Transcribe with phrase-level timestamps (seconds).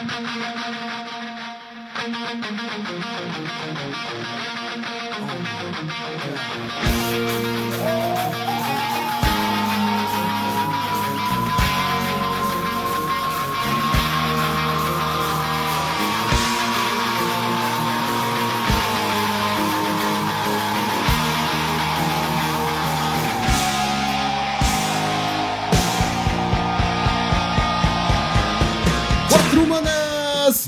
[0.00, 0.32] Thank
[9.12, 9.17] you.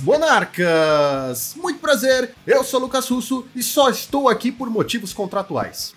[0.03, 1.55] Monarcas!
[1.57, 5.95] Muito prazer, eu sou Lucas Russo e só estou aqui por motivos contratuais.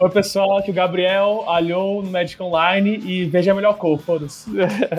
[0.00, 4.00] Oi, pessoal, aqui é o Gabriel, alhou no Magic Online e veja a melhor cor,
[4.00, 4.50] foda-se.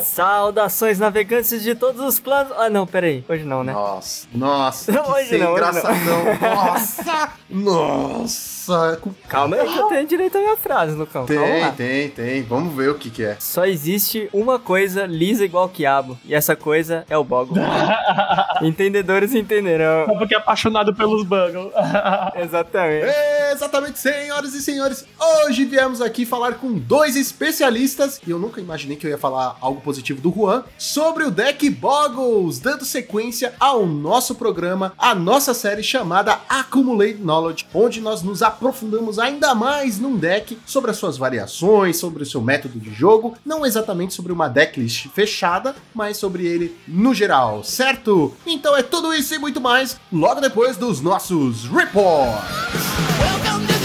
[0.03, 2.53] Saudações, navegantes de todos os planos.
[2.57, 3.73] Ah, não, peraí, hoje não, né?
[3.73, 6.23] Nossa, nossa, Não, que hoje não, hoje engraçadão.
[6.41, 8.60] Nossa, nossa.
[9.01, 11.25] Com- Calma aí que eu tenho direito à minha frase, Lucão.
[11.25, 11.71] Calma Tem, lá.
[11.71, 12.43] tem, tem.
[12.43, 13.37] Vamos ver o que que é.
[13.39, 17.57] Só existe uma coisa lisa igual quiabo, e essa coisa é o Boggle.
[18.61, 20.05] Entendedores entenderão.
[20.05, 21.71] Só porque é apaixonado pelos Buggles.
[22.35, 23.07] Exatamente.
[23.51, 25.05] Exatamente, senhoras e senhores.
[25.45, 29.57] Hoje viemos aqui falar com dois especialistas, e eu nunca imaginei que eu ia falar
[29.61, 35.53] algo positivo do Juan, sobre o deck Boggles, dando sequência ao nosso programa, a nossa
[35.53, 41.17] série chamada Accumulate Knowledge, onde nós nos aprofundamos ainda mais num deck sobre as suas
[41.17, 46.45] variações, sobre o seu método de jogo, não exatamente sobre uma decklist fechada, mas sobre
[46.45, 48.31] ele no geral, certo?
[48.45, 52.45] Então é tudo isso e muito mais logo depois dos nossos reports.
[53.19, 53.80] Welcome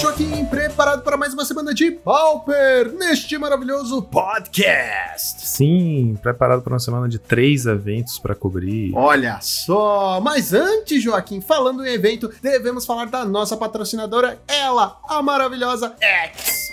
[0.00, 5.44] Joaquim, preparado para mais uma semana de Pauper neste maravilhoso podcast.
[5.44, 8.92] Sim, preparado para uma semana de três eventos para cobrir.
[8.94, 15.20] Olha só, mas antes, Joaquim, falando em evento, devemos falar da nossa patrocinadora, ela, a
[15.20, 15.92] maravilhosa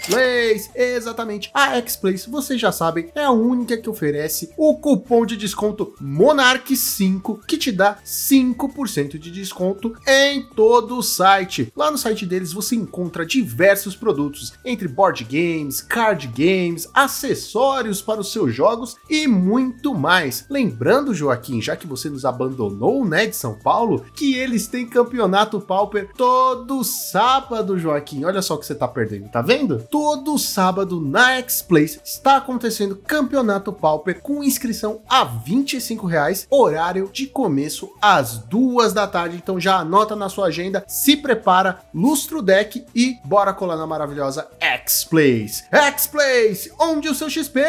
[0.06, 0.70] X-Place.
[0.76, 5.94] Exatamente, a X-Place, vocês já sabem, é a única que oferece o cupom de desconto
[6.02, 11.72] Monarch5, que te dá 5% de desconto em todo o site.
[11.76, 18.22] Lá no site deles você encontra diversos produtos, entre board games, card games, acessórios para
[18.22, 20.46] os seus jogos e muito mais.
[20.50, 25.60] Lembrando, Joaquim, já que você nos abandonou, né, de São Paulo, que eles têm campeonato
[25.60, 28.24] Pauper todo sábado, Joaquim.
[28.24, 29.80] Olha só o que você tá perdendo, tá vendo?
[29.98, 37.28] Todo sábado na X-Place está acontecendo campeonato Pauper com inscrição a 25 reais, horário de
[37.28, 39.38] começo às duas da tarde.
[39.38, 43.88] Então já anota na sua agenda, se prepara, lustra o deck e bora colar na
[43.88, 45.64] maravilhosa X-Place.
[45.72, 47.62] X-Place, onde o seu XP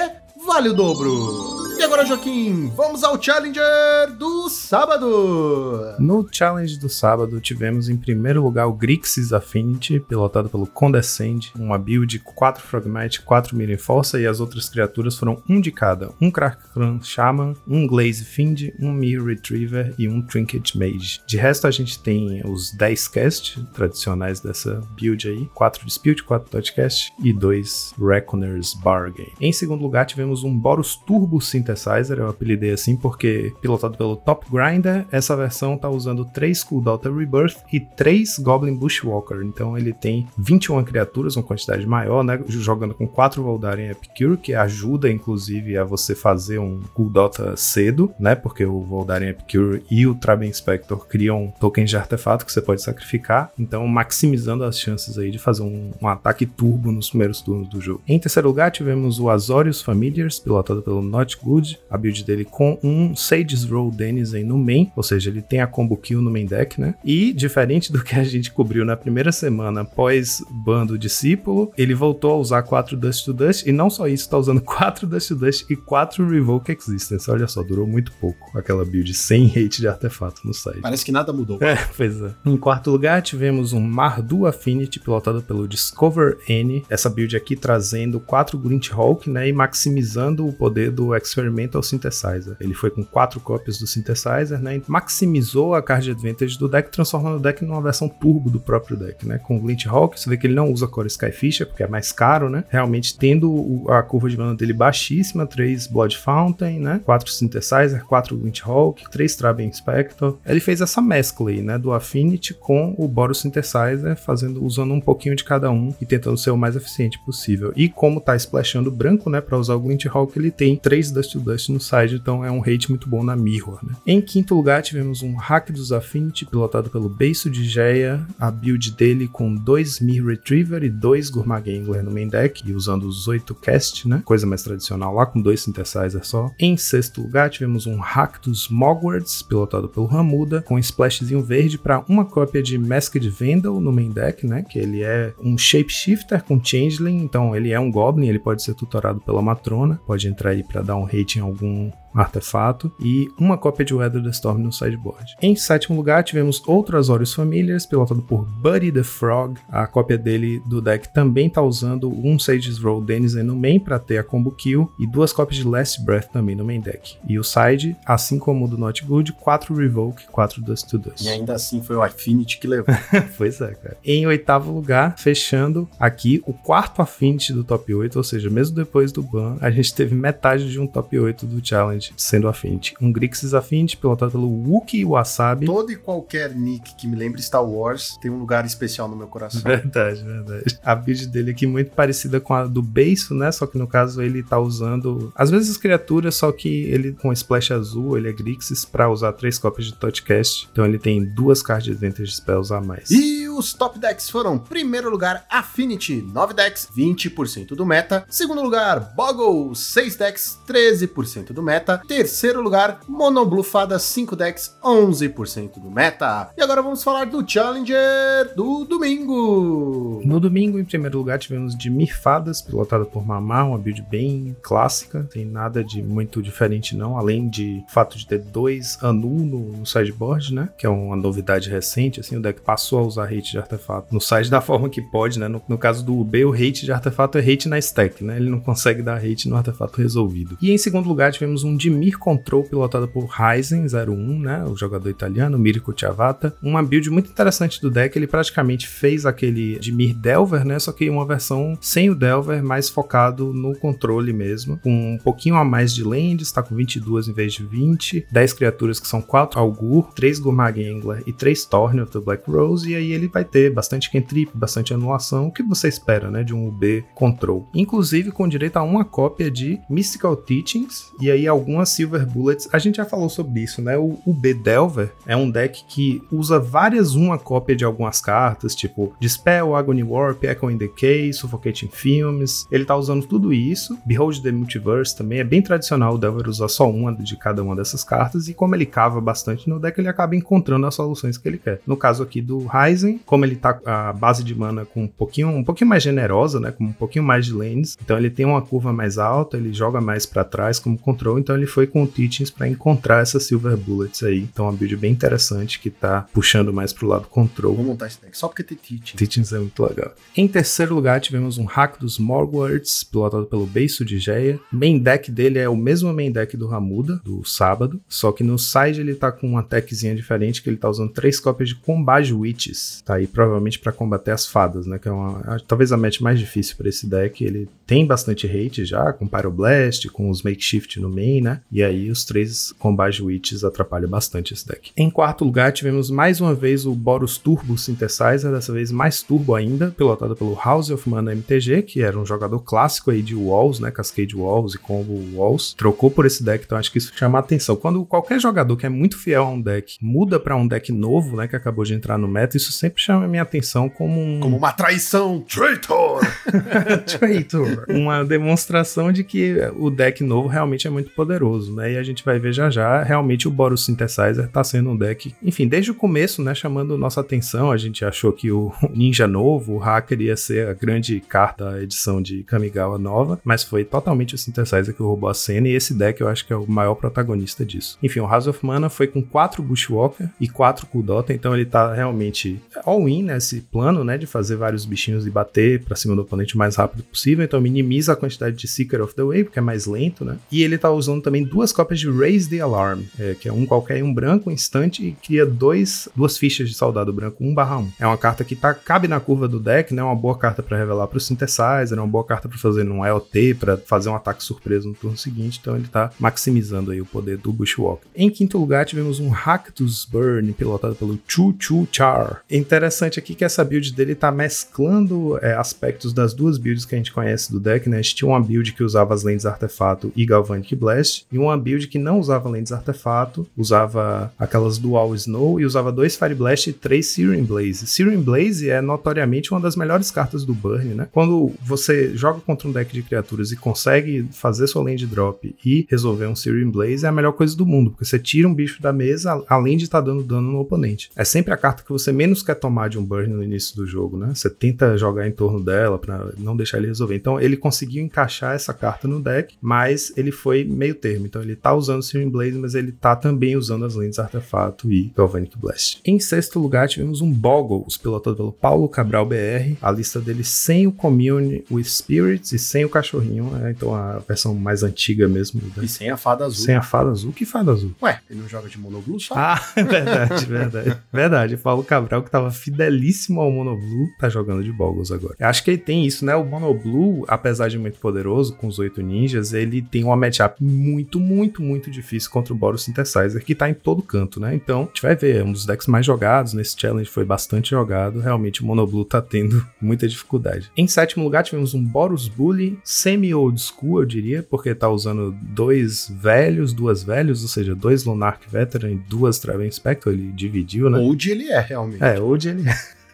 [0.46, 1.56] vale o dobro.
[1.78, 5.94] E agora, Joaquim, vamos ao Challenger do sábado.
[5.98, 11.76] No challenge do sábado, tivemos em primeiro lugar o Grixis Affinity, pilotado pelo Condescend, uma
[11.76, 16.30] build 4 Frogmite, 4 Mirror Força e as outras criaturas foram um de cada: um
[16.30, 21.20] Krakran Shaman, um Glaze Fiend, um Mirror Retriever e um Trinket Mage.
[21.26, 26.50] De resto, a gente tem os 10 cast tradicionais dessa build aí: 4 Dispute, 4
[26.50, 29.30] Touchcast e 2 Reckoner's Bargain.
[29.38, 34.46] Em segundo lugar, tivemos um Boros Turbo Synthesizer, eu apelidei assim porque pilotado pelo Top
[34.50, 40.26] Grinder, essa versão tá usando 3 Cooldown Rebirth e 3 Goblin Bushwalker, então ele tem
[40.38, 45.84] 21 criaturas, uma quantidade maior, né, jogando com 4 Voldaren Epicure, que ajuda inclusive a
[45.84, 51.52] você fazer um Cooldown cedo, né, porque o Voldaren Epicure e o Traben Inspector criam
[51.58, 55.92] tokens de artefato que você pode sacrificar, então maximizando as chances aí de fazer um,
[56.00, 58.02] um ataque turbo nos primeiros turnos do jogo.
[58.06, 59.82] Em terceiro lugar, tivemos o Azorius
[60.26, 64.90] Familiars, pilotado pelo Not Good, a build dele com um Sage's Roll Denizen no main,
[64.96, 66.94] ou seja, ele tem a combo kill no main deck, né?
[67.04, 72.32] E, diferente do que a gente cobriu na primeira semana após bando discípulo, ele voltou
[72.32, 75.36] a usar 4 Dust to Dust, e não só isso, tá usando 4 Dust to
[75.36, 77.30] Dust e 4 Revoke Existence.
[77.30, 80.80] Olha só, durou muito pouco aquela build sem hate de artefato no site.
[80.80, 81.58] Parece que nada mudou.
[81.60, 82.34] É, pois é.
[82.44, 86.84] Em quarto lugar, tivemos um Mardu Affinity, pilotado pelo Discover N.
[86.88, 89.48] Essa build aqui trazendo 4 Glint Hulk, né?
[89.48, 90.05] E maximizando
[90.46, 92.56] o poder do Experimental Synthesizer.
[92.60, 94.76] Ele foi com quatro cópias do Synthesizer, né?
[94.76, 98.96] E maximizou a card advantage do deck, transformando o deck numa versão turbo do próprio
[98.96, 99.38] deck, né?
[99.38, 102.12] Com o Glint Hawk, você vê que ele não usa Core Skyfisher, porque é mais
[102.12, 102.64] caro, né?
[102.68, 107.00] Realmente tendo a curva de mana dele baixíssima, 3 Blood Fountain, né?
[107.04, 110.36] 4 Synthesizer, 4 Glint Hawk, 3 Traben Inspector.
[110.44, 111.78] Ele fez essa mescla aí, né?
[111.78, 116.36] Do Affinity com o Boros Synthesizer, fazendo, usando um pouquinho de cada um e tentando
[116.36, 117.72] ser o mais eficiente possível.
[117.76, 119.40] E como tá splashando branco, né?
[119.40, 122.50] Pra usar o Glint Hawk, ele tem 3 Dust to Dust no side, então é
[122.50, 123.94] um rate muito bom na Mirror, né?
[124.06, 128.92] Em quinto lugar, tivemos um hack dos Affinity, pilotado pelo Beiso de Geia, a build
[128.92, 133.28] dele com 2 Mir Retriever e 2 Gourmag Angler no main deck, e usando os
[133.28, 134.22] 8 cast, né?
[134.24, 136.50] Coisa mais tradicional lá, com dois synthesizer só.
[136.58, 142.04] Em sexto lugar, tivemos um hack dos Mogwarts, pilotado pelo Ramuda, com splashzinho verde para
[142.08, 144.62] uma cópia de Masked Vandal no main deck, né?
[144.62, 148.74] Que ele é um shapeshifter com changeling, então ele é um goblin, ele pode ser
[148.74, 153.58] tutorado pela matrona, pode entrar aí para dar um hate em algum artefato e uma
[153.58, 155.36] cópia de Weather the Storm no sideboard.
[155.40, 159.58] Em sétimo lugar, tivemos outro Azorius Familiars, pilotado por Buddy the Frog.
[159.68, 163.98] A cópia dele do deck também tá usando um Sage's Roll Denizen no main para
[163.98, 167.16] ter a combo kill e duas cópias de Last Breath também no main deck.
[167.28, 171.24] E o side, assim como o do Not Good, 4 Revoke, 4 Dust to Dust.
[171.24, 172.94] E ainda assim foi o Affinity que levou.
[173.36, 173.96] pois é, cara.
[174.04, 179.12] Em oitavo lugar, fechando aqui o quarto Affinity do top 8, ou seja, mesmo depois
[179.12, 182.94] do ban, a gente teve metade de um top 8 do Challenge sendo Affinity.
[183.00, 185.66] Um Grixis Affinity pilotado pelo Wookiee Wasabi.
[185.66, 189.26] Todo e qualquer nick que me lembre Star Wars tem um lugar especial no meu
[189.26, 189.62] coração.
[189.62, 190.78] Verdade, verdade.
[190.84, 193.50] A build dele aqui muito parecida com a do Beiso, né?
[193.52, 197.32] Só que no caso ele tá usando, às vezes as criaturas, só que ele com
[197.32, 200.68] splash azul, ele é Grixis pra usar três cópias de Touchcast.
[200.72, 203.10] Então ele tem duas cards Advantage Spells a mais.
[203.10, 208.24] E os top decks foram: primeiro lugar, Affinity, 9 decks, 20% do meta.
[208.28, 212.00] Segundo lugar, Boggle, 6 decks, 13% do meta.
[212.06, 216.50] Terceiro lugar, Monoblufada, 5 decks, 11% do meta.
[216.56, 220.20] E agora vamos falar do Challenger do domingo.
[220.24, 225.26] No domingo, em primeiro lugar, tivemos de Mirfadas, pilotada por Mamar, uma build bem clássica,
[225.32, 229.86] tem nada de muito diferente não, além de fato de ter dois Anu no, no
[229.86, 233.58] sideboard, né, que é uma novidade recente, assim, o deck passou a usar hate de
[233.58, 236.84] artefato no side da forma que pode, né, no, no caso do UB, o hate
[236.84, 240.56] de artefato é hate na stack, né, ele não consegue dar hate no artefato resolvido.
[240.60, 244.76] E em segundo lugar, tivemos um de Mir Control, pilotado por Ryzen 01, né, o
[244.76, 249.92] jogador italiano, Mirko Chavata, uma build muito interessante do deck, ele praticamente fez aquele de
[249.92, 250.78] Mir Delver, né?
[250.78, 255.56] Só que uma versão sem o Delver, mais focado no controle mesmo, com um pouquinho
[255.56, 259.20] a mais de lands, tá com 22 em vez de 20, 10 criaturas que são
[259.20, 263.28] 4 Augur, 3 Gourmag Angler e 3 Thorn of the Black Rose, e aí ele
[263.36, 267.68] vai ter bastante cantrip, bastante anulação, o que você espera, né, de um UB Control.
[267.74, 272.66] Inclusive com direito a uma cópia de Mystical Teachings e aí algumas Silver Bullets.
[272.72, 273.98] A gente já falou sobre isso, né?
[273.98, 279.14] O UB Delver é um deck que usa várias uma cópia de algumas cartas, tipo
[279.20, 282.66] Dispel, Agony Warp, Echoing Decay, Suffocating Films.
[282.70, 283.98] Ele tá usando tudo isso.
[284.06, 287.76] Behold the Multiverse também é bem tradicional o Delver usar só uma de cada uma
[287.76, 291.46] dessas cartas e como ele cava bastante no deck, ele acaba encontrando as soluções que
[291.46, 291.80] ele quer.
[291.86, 295.48] No caso aqui do Ryzen, como ele tá a base de mana com um pouquinho,
[295.48, 298.62] um pouquinho mais generosa, né, com um pouquinho mais de lanes, então ele tem uma
[298.62, 302.06] curva mais alta, ele joga mais para trás como control, então ele foi com o
[302.06, 304.40] Teachings para encontrar essas Silver Bullets aí.
[304.40, 307.74] Então é uma build bem interessante que tá puxando mais pro lado control.
[307.74, 309.16] Vou montar esse deck só porque tem teaching.
[309.16, 310.12] Teachings é muito legal.
[310.36, 314.58] Em terceiro lugar, tivemos um hack dos Morgwarts, pilotado pelo Beiso de Geia.
[314.70, 318.58] Main deck dele é o mesmo main deck do Ramuda, do sábado, só que no
[318.58, 322.32] side ele tá com uma techzinha diferente, que ele tá usando três cópias de Combage
[322.32, 323.02] Witches.
[323.06, 324.98] Tá aí provavelmente para combater as fadas, né?
[324.98, 327.44] Que é uma, talvez a match mais difícil para esse deck.
[327.44, 331.60] Ele tem bastante hate já, com Pyroblast, com os Makeshift no main, né?
[331.70, 334.90] E aí os três Combage Witches atrapalham bastante esse deck.
[334.96, 339.54] Em quarto lugar, tivemos mais uma vez o Boros Turbo Synthesizer, dessa vez mais turbo
[339.54, 343.78] ainda, pilotado pelo House of Mana MTG, que era um jogador clássico aí de Walls,
[343.78, 343.92] né?
[343.92, 345.74] Cascade Walls e Combo Walls.
[345.74, 347.76] Trocou por esse deck, então acho que isso chama atenção.
[347.76, 351.36] Quando qualquer jogador que é muito fiel a um deck muda para um deck novo,
[351.36, 351.46] né?
[351.46, 354.40] Que acabou de entrar no meta, isso sempre chama a minha atenção como um.
[354.40, 356.20] Como uma traição, traitor!
[357.06, 357.84] Traitor.
[357.88, 361.92] Uma demonstração de que o deck novo realmente é muito poderoso, né?
[361.92, 365.34] E a gente vai ver já já, realmente o Boros Synthesizer tá sendo um deck,
[365.42, 367.70] enfim, desde o começo, né, chamando nossa atenção.
[367.70, 371.82] A gente achou que o Ninja novo, o Hacker ia ser a grande carta da
[371.82, 375.94] edição de Kamigawa nova, mas foi totalmente o Synthesizer que roubou a cena e esse
[375.94, 377.98] deck eu acho que é o maior protagonista disso.
[378.02, 381.92] Enfim, o House of Mana foi com 4 Bushwalker e 4 Kudota, então ele tá
[381.92, 386.54] realmente all-in nesse plano, né, de fazer vários bichinhos e bater pra cima do oponente
[386.54, 389.62] o mais rápido possível, então minimiza a quantidade de Seeker of the Way, porque é
[389.62, 390.38] mais lento, né?
[390.50, 393.66] E ele tá usando também duas cópias de Raise the Alarm, é, que é um
[393.66, 397.78] qualquer um branco, um instante, e cria dois, duas fichas de soldado branco 1 barra
[397.78, 397.92] 1.
[398.00, 400.00] É uma carta que tá, cabe na curva do deck, né?
[400.00, 403.04] É uma boa carta pra revelar pro Synthesizer, é uma boa carta pra fazer num
[403.04, 407.06] EOT, pra fazer um ataque surpresa no turno seguinte, então ele tá maximizando aí o
[407.06, 408.06] poder do Bushwalker.
[408.14, 412.42] Em quinto lugar, tivemos um Ractus Burn, pilotado pelo Chu Chu Char.
[412.76, 416.98] Interessante aqui que essa build dele tá mesclando é, aspectos das duas builds que a
[416.98, 417.96] gente conhece do deck, né?
[417.96, 421.56] A gente tinha uma build que usava as lentes artefato e Galvanic Blast, e uma
[421.56, 426.68] build que não usava lentes artefato, usava aquelas Dual Snow e usava dois Fire Blast
[426.68, 427.86] e três Searing Blaze.
[427.86, 431.08] Searing Blaze é notoriamente uma das melhores cartas do Burn, né?
[431.12, 435.86] Quando você joga contra um deck de criaturas e consegue fazer sua land drop e
[435.88, 438.82] resolver um Searing Blaze, é a melhor coisa do mundo, porque você tira um bicho
[438.82, 441.08] da mesa, além de estar dando dano no oponente.
[441.16, 443.86] É sempre a carta que você menos quer tomar de um Burn no início do
[443.86, 444.32] jogo, né?
[444.34, 447.16] Você tenta jogar em torno dela para não deixar ele resolver.
[447.16, 451.26] Então ele conseguiu encaixar essa carta no deck, mas ele foi meio termo.
[451.26, 455.12] Então ele tá usando Searing Blaze, mas ele tá também usando as lentes artefato e
[455.16, 456.00] Galvanic Blast.
[456.04, 459.76] Em sexto lugar, tivemos um Boggles, pilotado pelo Paulo Cabral BR.
[459.80, 463.72] A lista dele sem o Commune with Spirits e sem o cachorrinho, né?
[463.76, 465.60] Então a versão mais antiga mesmo.
[465.76, 465.84] né?
[465.84, 466.64] E sem a fada azul.
[466.64, 467.32] Sem a fada azul.
[467.32, 467.92] Que fada azul?
[468.02, 469.34] Ué, ele não joga de monoblue só?
[469.36, 470.96] Ah, é verdade, verdade.
[471.12, 471.56] Verdade.
[471.56, 475.36] Paulo Cabral, que tava fidelíssimo ao Monoblue, tá jogando de Boggles agora.
[475.38, 476.34] Eu acho que ele tem isso, né?
[476.34, 481.20] O Monoblue, apesar de muito poderoso, com os oito ninjas, ele tem uma matchup muito,
[481.20, 484.54] muito, muito difícil contra o Boros Synthesizer, que tá em todo canto, né?
[484.54, 487.70] Então, a gente vai ver, é um dos decks mais jogados nesse challenge, foi bastante
[487.70, 488.20] jogado.
[488.20, 490.70] Realmente, o Monoblue tá tendo muita dificuldade.
[490.76, 496.12] Em sétimo lugar, tivemos um Boros Bully, semi-old school, eu diria, porque tá usando dois
[496.20, 500.98] velhos, duas velhos, ou seja, dois Lunark Veteran e duas Traven Spectre, ele dividiu, né?
[500.98, 502.02] Old ele é, realmente.
[502.02, 502.64] É, hoje ele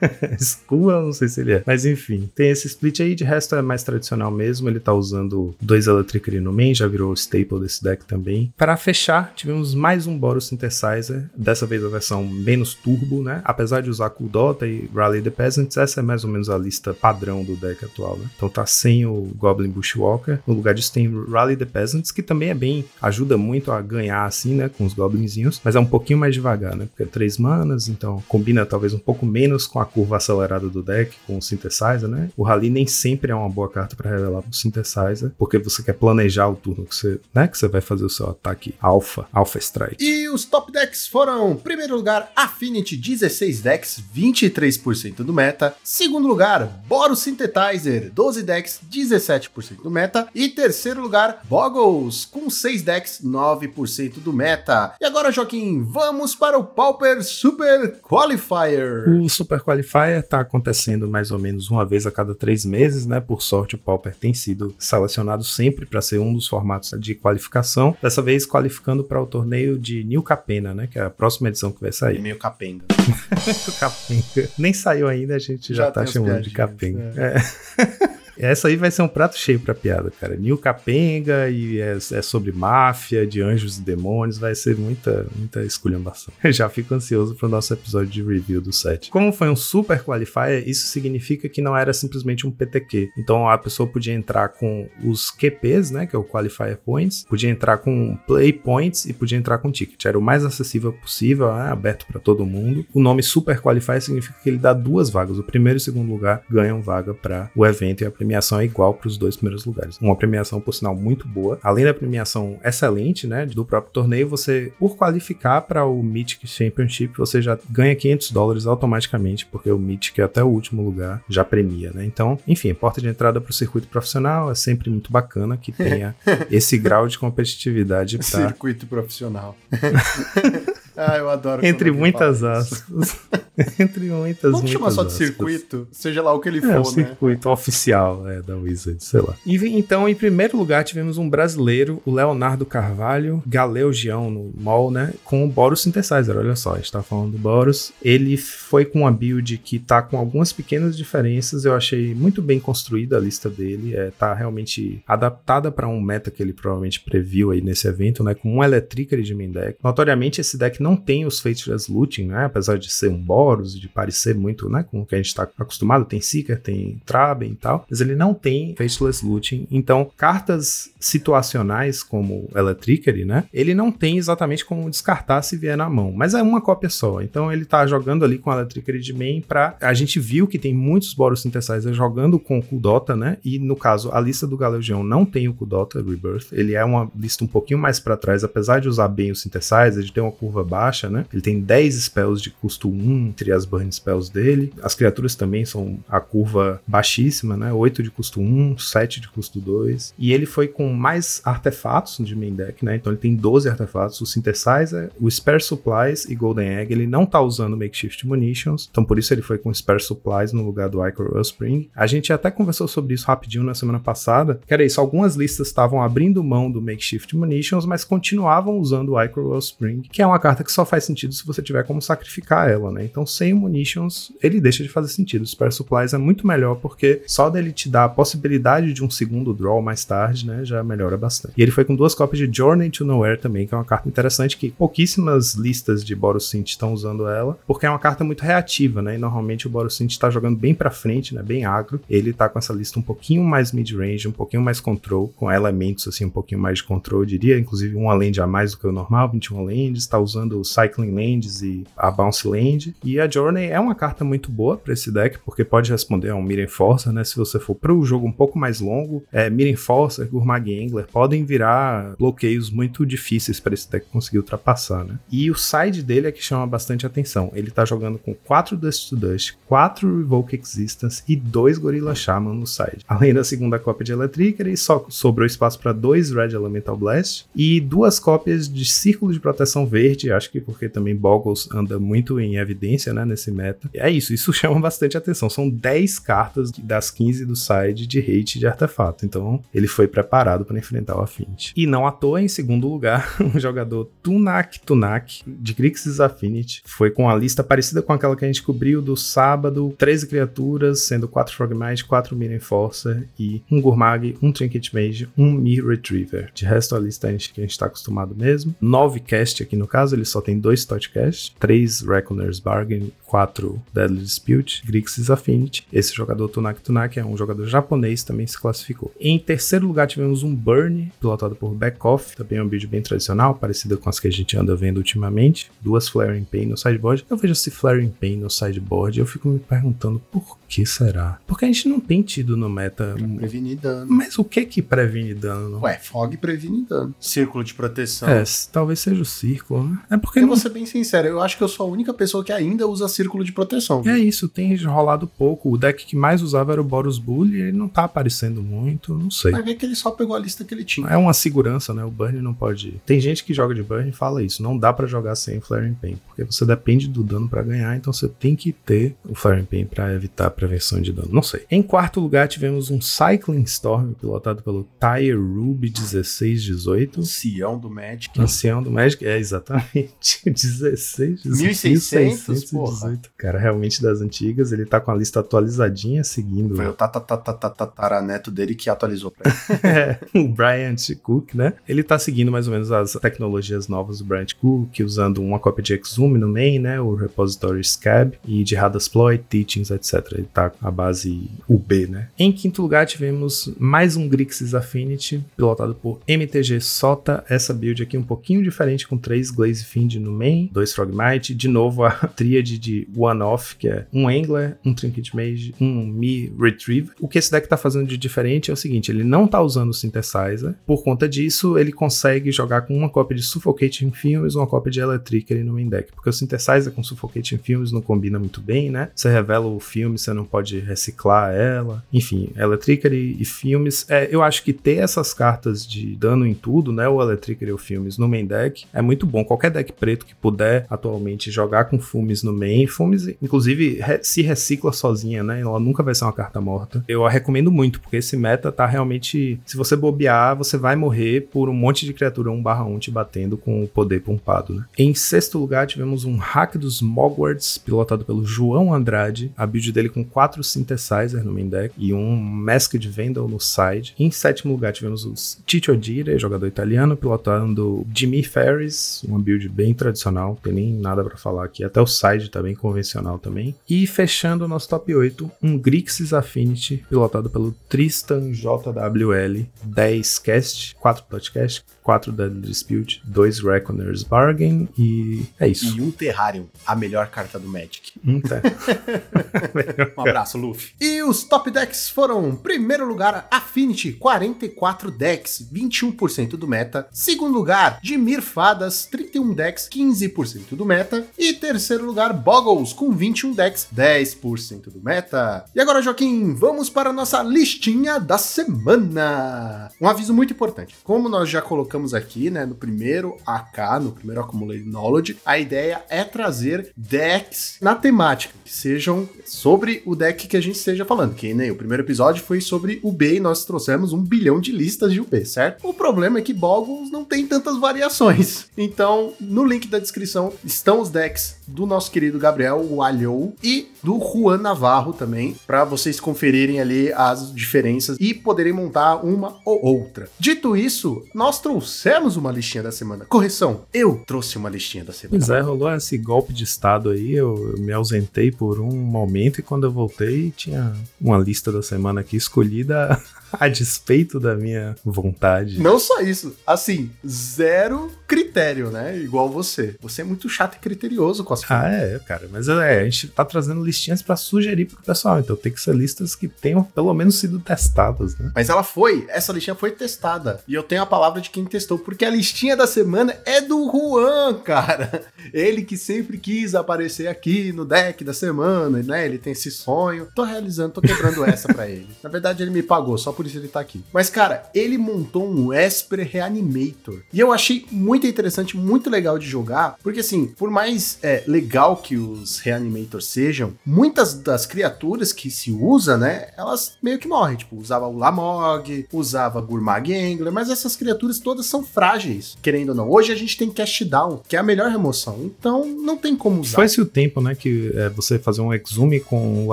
[0.71, 1.63] eu não sei se ele é.
[1.67, 4.69] Mas enfim, tem esse split aí, de resto é mais tradicional mesmo.
[4.69, 8.53] Ele tá usando dois Electricity no main, já virou o staple desse deck também.
[8.57, 13.41] Para fechar, tivemos mais um Boros Synthesizer, dessa vez a versão menos turbo, né?
[13.45, 16.95] Apesar de usar Kuldota e Rally the Peasants, essa é mais ou menos a lista
[16.95, 18.27] padrão do deck atual, né?
[18.37, 20.41] Então tá sem o Goblin Bushwalker.
[20.47, 24.25] No lugar disso tem Rally the Peasants, que também é bem, ajuda muito a ganhar
[24.25, 24.69] assim, né?
[24.69, 26.87] Com os Goblinzinhos, mas é um pouquinho mais devagar, né?
[26.87, 30.83] Porque é três manas, então combina talvez um pouco menos com a curva acelerada do
[30.83, 32.31] deck, com o Synthesizer, né?
[32.37, 35.93] O Rally nem sempre é uma boa carta para revelar pro Synthesizer, porque você quer
[35.93, 37.47] planejar o turno que você, né?
[37.47, 40.03] Que você vai fazer o seu ataque Alpha, Alpha Strike.
[40.03, 45.75] E os top decks foram: primeiro lugar, Affinity 16 decks, 23% do meta.
[45.83, 50.29] Segundo lugar, Boros Synthesizer, 12 decks, 17% do meta.
[50.35, 54.95] E terceiro lugar, Boggles, com 6 decks, 9% do meta.
[55.01, 59.09] E agora, Joaquim, vamos para o Pauper Super Qualifier.
[59.09, 59.82] O Super Qualifier
[60.29, 63.21] tá acontecendo mais ou menos uma vez a cada três meses, né?
[63.21, 67.97] Por sorte, o Pauper tem sido selecionado sempre para ser um dos formatos de qualificação.
[68.03, 70.87] Dessa vez, qualificando para o torneio de New Capena, né?
[70.87, 72.19] Que é a próxima edição que vai É sair.
[72.21, 72.85] meio capenga.
[73.79, 74.49] Capenga.
[74.59, 77.13] Nem saiu ainda, a gente já, Já tá chamando de Capenga.
[77.17, 78.13] É.
[78.43, 80.37] Essa aí vai ser um prato cheio pra piada, cara.
[80.37, 84.37] New Capenga e é, é sobre máfia, de anjos e demônios.
[84.37, 86.35] Vai ser muita, muita esculhambação.
[86.51, 89.11] Já fico ansioso pro nosso episódio de review do set.
[89.11, 93.11] Como foi um super qualifier, isso significa que não era simplesmente um PTQ.
[93.17, 97.49] Então a pessoa podia entrar com os QPs, né, que é o Qualifier Points, podia
[97.49, 100.05] entrar com Play Points e podia entrar com Ticket.
[100.05, 102.85] Era o mais acessível possível, né, aberto para todo mundo.
[102.93, 105.39] O nome Super Qualifier significa que ele dá duas vagas.
[105.39, 108.65] O primeiro e o segundo lugar ganham vaga para o evento e a premiação é
[108.65, 109.99] igual para os dois primeiros lugares.
[110.01, 111.59] Uma premiação, por sinal, muito boa.
[111.63, 117.19] Além da premiação excelente, né, do próprio torneio, você, por qualificar para o Mythic Championship,
[117.19, 121.91] você já ganha 500 dólares automaticamente, porque o Mythic até o último lugar já premia,
[121.93, 122.05] né?
[122.07, 126.15] Então, enfim, porta de entrada para o circuito profissional é sempre muito bacana que tenha
[126.51, 129.57] esse grau de competitividade para Circuito profissional.
[130.97, 131.65] ah, eu adoro.
[131.65, 133.17] entre muitas aspas.
[133.79, 135.27] entre muitas, Vamos chamar só de aspas.
[135.27, 137.07] circuito, seja lá o que ele É, for, o né?
[137.07, 139.35] circuito oficial é, da Wizard, sei lá.
[139.47, 145.13] E então, em primeiro lugar, tivemos um brasileiro, o Leonardo Carvalho, Galeugião no mall, né?
[145.25, 146.37] Com o Boros Synthesizer.
[146.37, 147.93] Olha só, a gente tá falando do Boros.
[148.03, 151.65] Ele foi com uma build que tá com algumas pequenas diferenças.
[151.65, 153.95] Eu achei muito bem construída a lista dele.
[153.95, 158.35] É, tá realmente adaptada para um meta que ele provavelmente previu aí nesse evento, né?
[158.35, 159.79] Com um Electricity de main deck.
[159.83, 162.45] Notoriamente, esse deck não tem os Faceless Looting, né?
[162.45, 164.85] Apesar de ser um Boros, de parecer muito, né?
[164.91, 166.05] Com o que a gente tá acostumado.
[166.05, 167.87] Tem Seeker, tem Traben e tal.
[167.89, 169.67] Mas ele não tem Faceless Looting.
[169.71, 173.45] Então, cartas situacionais como Electricity, né?
[173.53, 176.13] Ele não tem exatamente como descartar se vier na mão.
[176.13, 177.23] Mas é uma cópia só.
[177.23, 179.77] Então, ele tá jogando ali com Electricity de main pra...
[179.81, 183.39] A gente viu que tem muitos Boros Synthesizer jogando com o Kudota, né?
[183.45, 186.49] E no caso, a lista do Galeogeon não tem o Kudota Rebirth.
[186.53, 190.03] Ele é uma lista um pouquinho mais para trás, apesar de usar bem o Synthesizer,
[190.03, 191.27] de ter uma curva baixa, né?
[191.31, 194.73] Ele tem 10 spells de custo 1 entre as burn spells dele.
[194.83, 197.71] As criaturas também são a curva baixíssima, né?
[197.71, 200.15] 8 de custo 1, 7 de custo 2.
[200.19, 202.97] E ele foi com mais artefatos de main deck, né?
[202.97, 206.91] Então ele tem 12 artefatos, o Synthesizer, o Spare Supplies e Golden Egg.
[206.91, 210.65] Ele não tá usando Makeshift Munitions, então por isso ele foi com Spare Supplies no
[210.65, 211.91] lugar do Icor Spring.
[211.95, 215.67] A gente até conversou sobre isso rapidinho na semana passada, que era isso, algumas listas
[215.67, 220.39] estavam abrindo mão do Makeshift Munitions, mas continuavam usando o Icor Spring, que é uma
[220.63, 223.05] carta que só faz sentido se você tiver como sacrificar ela, né?
[223.05, 225.43] Então sem o Munitions, ele deixa de fazer sentido.
[225.43, 229.11] O Spare Supplies é muito melhor porque só dele te dar a possibilidade de um
[229.11, 231.55] segundo draw mais tarde, né, já melhora bastante.
[231.57, 234.09] E ele foi com duas cópias de Journey to Nowhere também, que é uma carta
[234.09, 239.03] interessante que pouquíssimas listas de Borosynth estão usando ela, porque é uma carta muito reativa,
[239.03, 239.17] né?
[239.17, 242.01] E normalmente o Borosynth está jogando bem para frente, né, bem agro.
[242.09, 246.07] Ele tá com essa lista um pouquinho mais mid-range, um pouquinho mais control, com elementos
[246.07, 248.87] assim um pouquinho mais de control, eu diria, inclusive uma land a mais do que
[248.87, 252.95] o normal, 21 lands, está usando o Cycling Lands e a Bounce Land.
[253.03, 256.37] E a Journey é uma carta muito boa para esse deck, porque pode responder a
[256.37, 257.25] um Miren Forcer, né?
[257.25, 261.45] Se você for para jogo um pouco mais longo, é, Miren Forcer, Gurmag Angler podem
[261.45, 265.19] virar bloqueios muito difíceis para esse deck conseguir ultrapassar, né?
[265.31, 267.51] E o side dele é que chama bastante atenção.
[267.55, 272.55] Ele tá jogando com 4 Dust to Dust, 4 Revoke Existence e 2 Gorilla Shaman
[272.55, 273.05] no side.
[273.07, 277.47] Além da segunda cópia de Electric, ele só sobrou espaço para dois Red Elemental Blast
[277.55, 282.41] e duas cópias de Círculo de Proteção Verde, acho que porque também Boggles anda muito
[282.41, 283.89] em evidência, né, nesse meta.
[283.95, 285.49] E é isso, isso chama bastante atenção.
[285.49, 289.25] São 10 cartas das 15 do side de hate de artefato.
[289.25, 291.73] Então, ele foi preparado para enfrentar o Affinity.
[291.77, 297.11] E não à toa, em segundo lugar, o jogador Tunak Tunak, de Grixis Affinity, foi
[297.11, 301.29] com a lista parecida com aquela que a gente cobriu do sábado, 13 criaturas, sendo
[301.29, 306.51] 4 Frogmite, 4 Mini Enforcer e um Gurmag, um Trinket Mage, um Me Retriever.
[306.55, 308.75] De resto, a lista a gente, que a gente tá acostumado mesmo.
[308.81, 314.21] 9 cast aqui no caso, ele só tem 2 Totcast, 3 Reckoner's Bargain, 4 Deadly
[314.21, 315.87] Dispute, Grixis Affinity.
[315.93, 319.13] Esse jogador Tunak Tunak é um jogador japonês, também se classificou.
[319.21, 323.55] Em terceiro lugar tivemos um Burn, pilotado por Backoff, também é um build bem tradicional,
[323.55, 325.71] parecida com as que a gente anda vendo ultimamente.
[325.81, 327.25] Duas Flaring Pain no sideboard.
[327.29, 331.39] Eu vejo esse Flaring Pain no sideboard eu fico me perguntando por que será?
[331.47, 333.15] Porque a gente não tem tido no meta.
[333.37, 334.07] Prevenir dano.
[334.09, 335.81] Mas o que que previne dano?
[335.83, 337.15] Ué, fog previne dano.
[337.21, 338.27] Círculo de proteção.
[338.27, 338.43] É,
[338.73, 339.99] talvez seja o círculo, né?
[340.11, 342.15] É porque Eu não vou ser bem sincero, eu acho que eu sou a única
[342.15, 344.03] pessoa que ainda usa círculo de proteção.
[344.07, 345.71] É isso, tem rolado pouco.
[345.71, 349.15] O deck que mais usava era o Boros Bull e ele não tá aparecendo muito,
[349.15, 349.53] não sei.
[349.53, 351.07] Vai ver que ele só pegou a lista que ele tinha.
[351.07, 352.03] É uma segurança, né?
[352.03, 352.99] O Burn não pode.
[353.05, 354.63] Tem gente que joga de Burn e fala isso.
[354.63, 358.11] Não dá pra jogar sem Flaring Pain, porque você depende do dano pra ganhar, então
[358.11, 361.29] você tem que ter o Flaring Pain pra evitar a prevenção de dano.
[361.33, 361.65] Não sei.
[361.69, 367.21] Em quarto lugar, tivemos um Cycling Storm pilotado pelo Tyre Ruby 1618.
[367.21, 368.41] Ancião do Magic.
[368.41, 373.09] Ancião do Magic, é exatamente 16, 1600, porra.
[373.09, 373.31] 1618.
[373.37, 378.75] Cara, realmente das antigas, ele tá com a lista atualizadinha, seguindo Foi o tataraneto dele
[378.77, 379.83] que atualizou pra ele.
[379.93, 381.75] É, o Bryant Cook, né?
[381.89, 385.83] Ele tá seguindo mais ou menos as tecnologias novas do Bryant Cook, usando uma cópia
[385.83, 387.01] de Exhume no main, né?
[387.01, 390.33] O repository Scab e de Hadasploit, Teachings, etc.
[390.33, 392.29] Ele tá a base UB, né?
[392.39, 397.45] Em quinto lugar, tivemos mais um Grixis Affinity, pilotado por MTG Sota.
[397.49, 401.69] Essa build aqui um pouquinho diferente, com três Glaze Fiend no main, dois Frogmite, de
[401.69, 407.15] novo a tríade de One-Off, que é um Angler, um Trinket Mage, um Me Retriever.
[407.21, 409.91] O que esse deck tá fazendo de diferente é o seguinte, ele não tá usando
[409.91, 414.67] o Synthesizer, por conta disso ele consegue jogar com uma cópia de Suffocating Films uma
[414.67, 418.39] cópia de Electric ali no main deck, porque o Synthesizer com Suffocating Films não combina
[418.39, 419.11] muito bem, né?
[419.15, 424.43] Você revela o filme, você não pode reciclar ela, enfim, Electricity e filmes, é, eu
[424.43, 428.29] acho que ter essas cartas de dano em tudo, né, o e o filmes no
[428.29, 432.53] main deck, é muito bom, qualquer deck preto que puder atualmente jogar com Fumes no
[432.53, 437.05] main, Fumes inclusive re- se recicla sozinha, né, ela nunca vai ser uma carta morta,
[437.09, 441.49] eu a recomendo muito, porque esse meta tá realmente, se você bobear, você vai morrer
[441.53, 444.85] por um monte de criatura 1/1 te batendo com o poder pumpado, né.
[444.99, 450.09] Em sexto lugar tivemos um hack dos Mogwarts, pilotado pelo João Andrade, a build dele
[450.09, 454.15] com quatro Synthesizer no main deck e um Masked Vandal no side.
[454.19, 459.95] Em sétimo lugar tivemos o Ciccio Dire, jogador italiano, pilotando Jimmy Ferris, uma build bem
[459.95, 461.85] tradicional, não tem nem nada pra falar aqui.
[461.85, 463.75] Até o side tá bem convencional também.
[463.89, 470.95] E fechando o nosso top 8, um Grixis Affinity, pilotado pelo Tristan JWL, 10 cast,
[470.97, 475.97] 4 podcast, 4 Deadly Dispute, 2 Reckoner's Bargain e é isso.
[475.97, 478.13] E um Terrarium, a melhor carta do Magic.
[478.25, 478.61] Um tá.
[480.17, 480.93] Um abraço, Luffy.
[481.01, 487.09] E os top decks foram: primeiro lugar, Affinity, 44 decks, 21% do meta.
[487.11, 491.27] Segundo lugar, Dimir Fadas, 31 decks, 15% do meta.
[491.39, 495.65] E terceiro lugar, Boggles, com 21 decks, 10% do meta.
[495.75, 499.91] E agora, Joaquim, vamos para a nossa listinha da semana.
[500.01, 500.97] Um aviso muito importante.
[501.05, 506.05] Como nós já colocamos aqui, né, no primeiro AK, no primeiro Accumulated Knowledge, a ideia
[506.09, 511.35] é trazer decks na temática, que sejam sobre o deck que a gente esteja falando.
[511.35, 514.73] Que nem o primeiro episódio foi sobre o B e nós trouxemos um bilhão de
[514.73, 515.87] listas de UB, certo?
[515.87, 518.67] O problema é que Boggles não tem tantas variações.
[518.77, 524.19] Então, no link da descrição estão os decks do nosso querido Gabriel, Alhou, e do
[524.19, 530.29] Juan Navarro também, para vocês conferirem ali as diferenças e poderem montar uma ou outra.
[530.39, 533.25] Dito isso, nós trouxemos uma listinha da semana.
[533.27, 535.39] Correção, eu trouxe uma listinha da semana.
[535.39, 539.59] Pois é, rolou esse golpe de estado aí, eu, eu me ausentei por um momento
[539.59, 543.21] e quando eu voltei tinha uma lista da semana aqui escolhida
[543.53, 545.81] a despeito da minha vontade.
[545.81, 549.17] Não só isso, assim, zero critério, né?
[549.19, 549.97] Igual você.
[550.01, 553.29] Você é muito chato e criterioso com as Ah, é, cara, mas é, a gente
[553.29, 557.13] tá trazendo listinhas pra sugerir pro pessoal, então tem que ser listas que tenham pelo
[557.15, 558.51] menos sido testadas, né?
[558.55, 560.61] Mas ela foi, essa listinha foi testada.
[560.67, 563.91] E eu tenho a palavra de quem testou, porque a listinha da semana é do
[563.91, 565.23] Juan, cara.
[565.53, 569.25] Ele que sempre quis aparecer aqui no deck da semana, né?
[569.27, 570.29] Ele tem esse sonho.
[570.35, 572.09] Tô realizando, tô quebrando essa pra ele.
[572.23, 574.03] Na verdade, ele me pagou, só por isso ele tá aqui.
[574.13, 577.21] Mas, cara, ele montou um Esper Reanimator.
[577.33, 581.97] E eu achei muito interessante, muito legal de jogar, porque assim, por mais é, legal
[581.97, 587.57] que os Reanimators sejam, muitas das criaturas que se usa, né, elas meio que morrem.
[587.57, 592.95] Tipo, usava o Lamog, usava Gurmag Angler, mas essas criaturas todas são frágeis, querendo ou
[592.95, 593.11] não.
[593.11, 596.61] Hoje a gente tem Cast Down, que é a melhor remoção, então não tem como
[596.61, 596.77] usar.
[596.77, 599.73] Foi-se o tempo, né, que é, você fazer um exume com o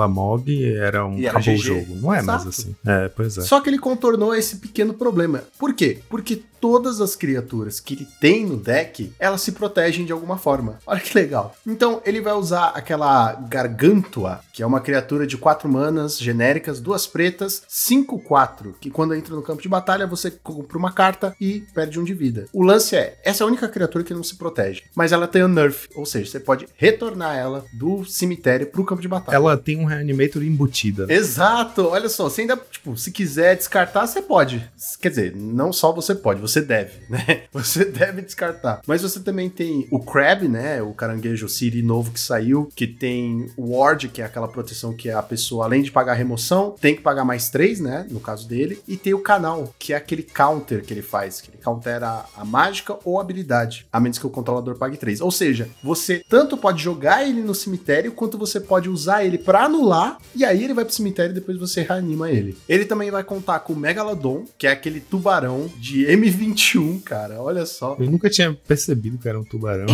[0.00, 1.62] Amog era um E era acabou o GG.
[1.64, 1.96] jogo.
[1.96, 2.48] Não é mais Exato.
[2.48, 2.74] assim.
[2.86, 3.42] É, pois é.
[3.42, 5.44] Só que ele contornou esse pequeno problema.
[5.58, 5.98] Por quê?
[6.08, 10.78] Porque todas as criaturas que ele tem no deck, elas se protegem de alguma forma.
[10.86, 11.54] Olha que legal.
[11.66, 17.06] Então, ele vai usar aquela Gargantua, que é uma criatura de 4 manas genéricas, duas
[17.06, 21.98] pretas, 5-4, que quando entra no campo de batalha, você compra uma carta e perde
[21.98, 22.46] um de vida.
[22.52, 25.44] O lance é, essa é a única criatura que não se protege, mas ela tem
[25.44, 29.36] um nerf, ou seja, você pode retornar ela do cemitério pro campo de batalha.
[29.36, 31.06] Ela tem um reanimator embutida.
[31.08, 34.68] Exato, olha só, você ainda, tipo, se quiser descartar, você pode.
[35.00, 37.42] Quer dizer, não só você pode, você deve, né?
[37.52, 38.80] Você deve descartar.
[38.86, 40.80] Mas você também tem o Crab, né?
[40.82, 45.10] O caranguejo City novo que saiu, que tem o Ward, que é aquela proteção que
[45.10, 48.06] a pessoa, além de pagar remoção, tem que pagar mais três, né?
[48.10, 48.80] No caso dele.
[48.88, 52.44] E tem o canal, que é aquele counter que ele faz, que ele countera a
[52.44, 55.20] mágica ou habilidade, a menos que o controlador pague três.
[55.20, 59.64] Ou seja, você tanto pode jogar ele no cemitério, quanto você pode usar ele pra
[59.64, 62.56] anular, e aí ele vai pro cemitério e depois você reanima ele.
[62.68, 67.40] Ele também vai contar com o Megalodon, que é aquele tubarão de M21, cara.
[67.40, 67.96] Olha só.
[67.98, 69.86] Eu nunca tinha percebido que era um tubarão.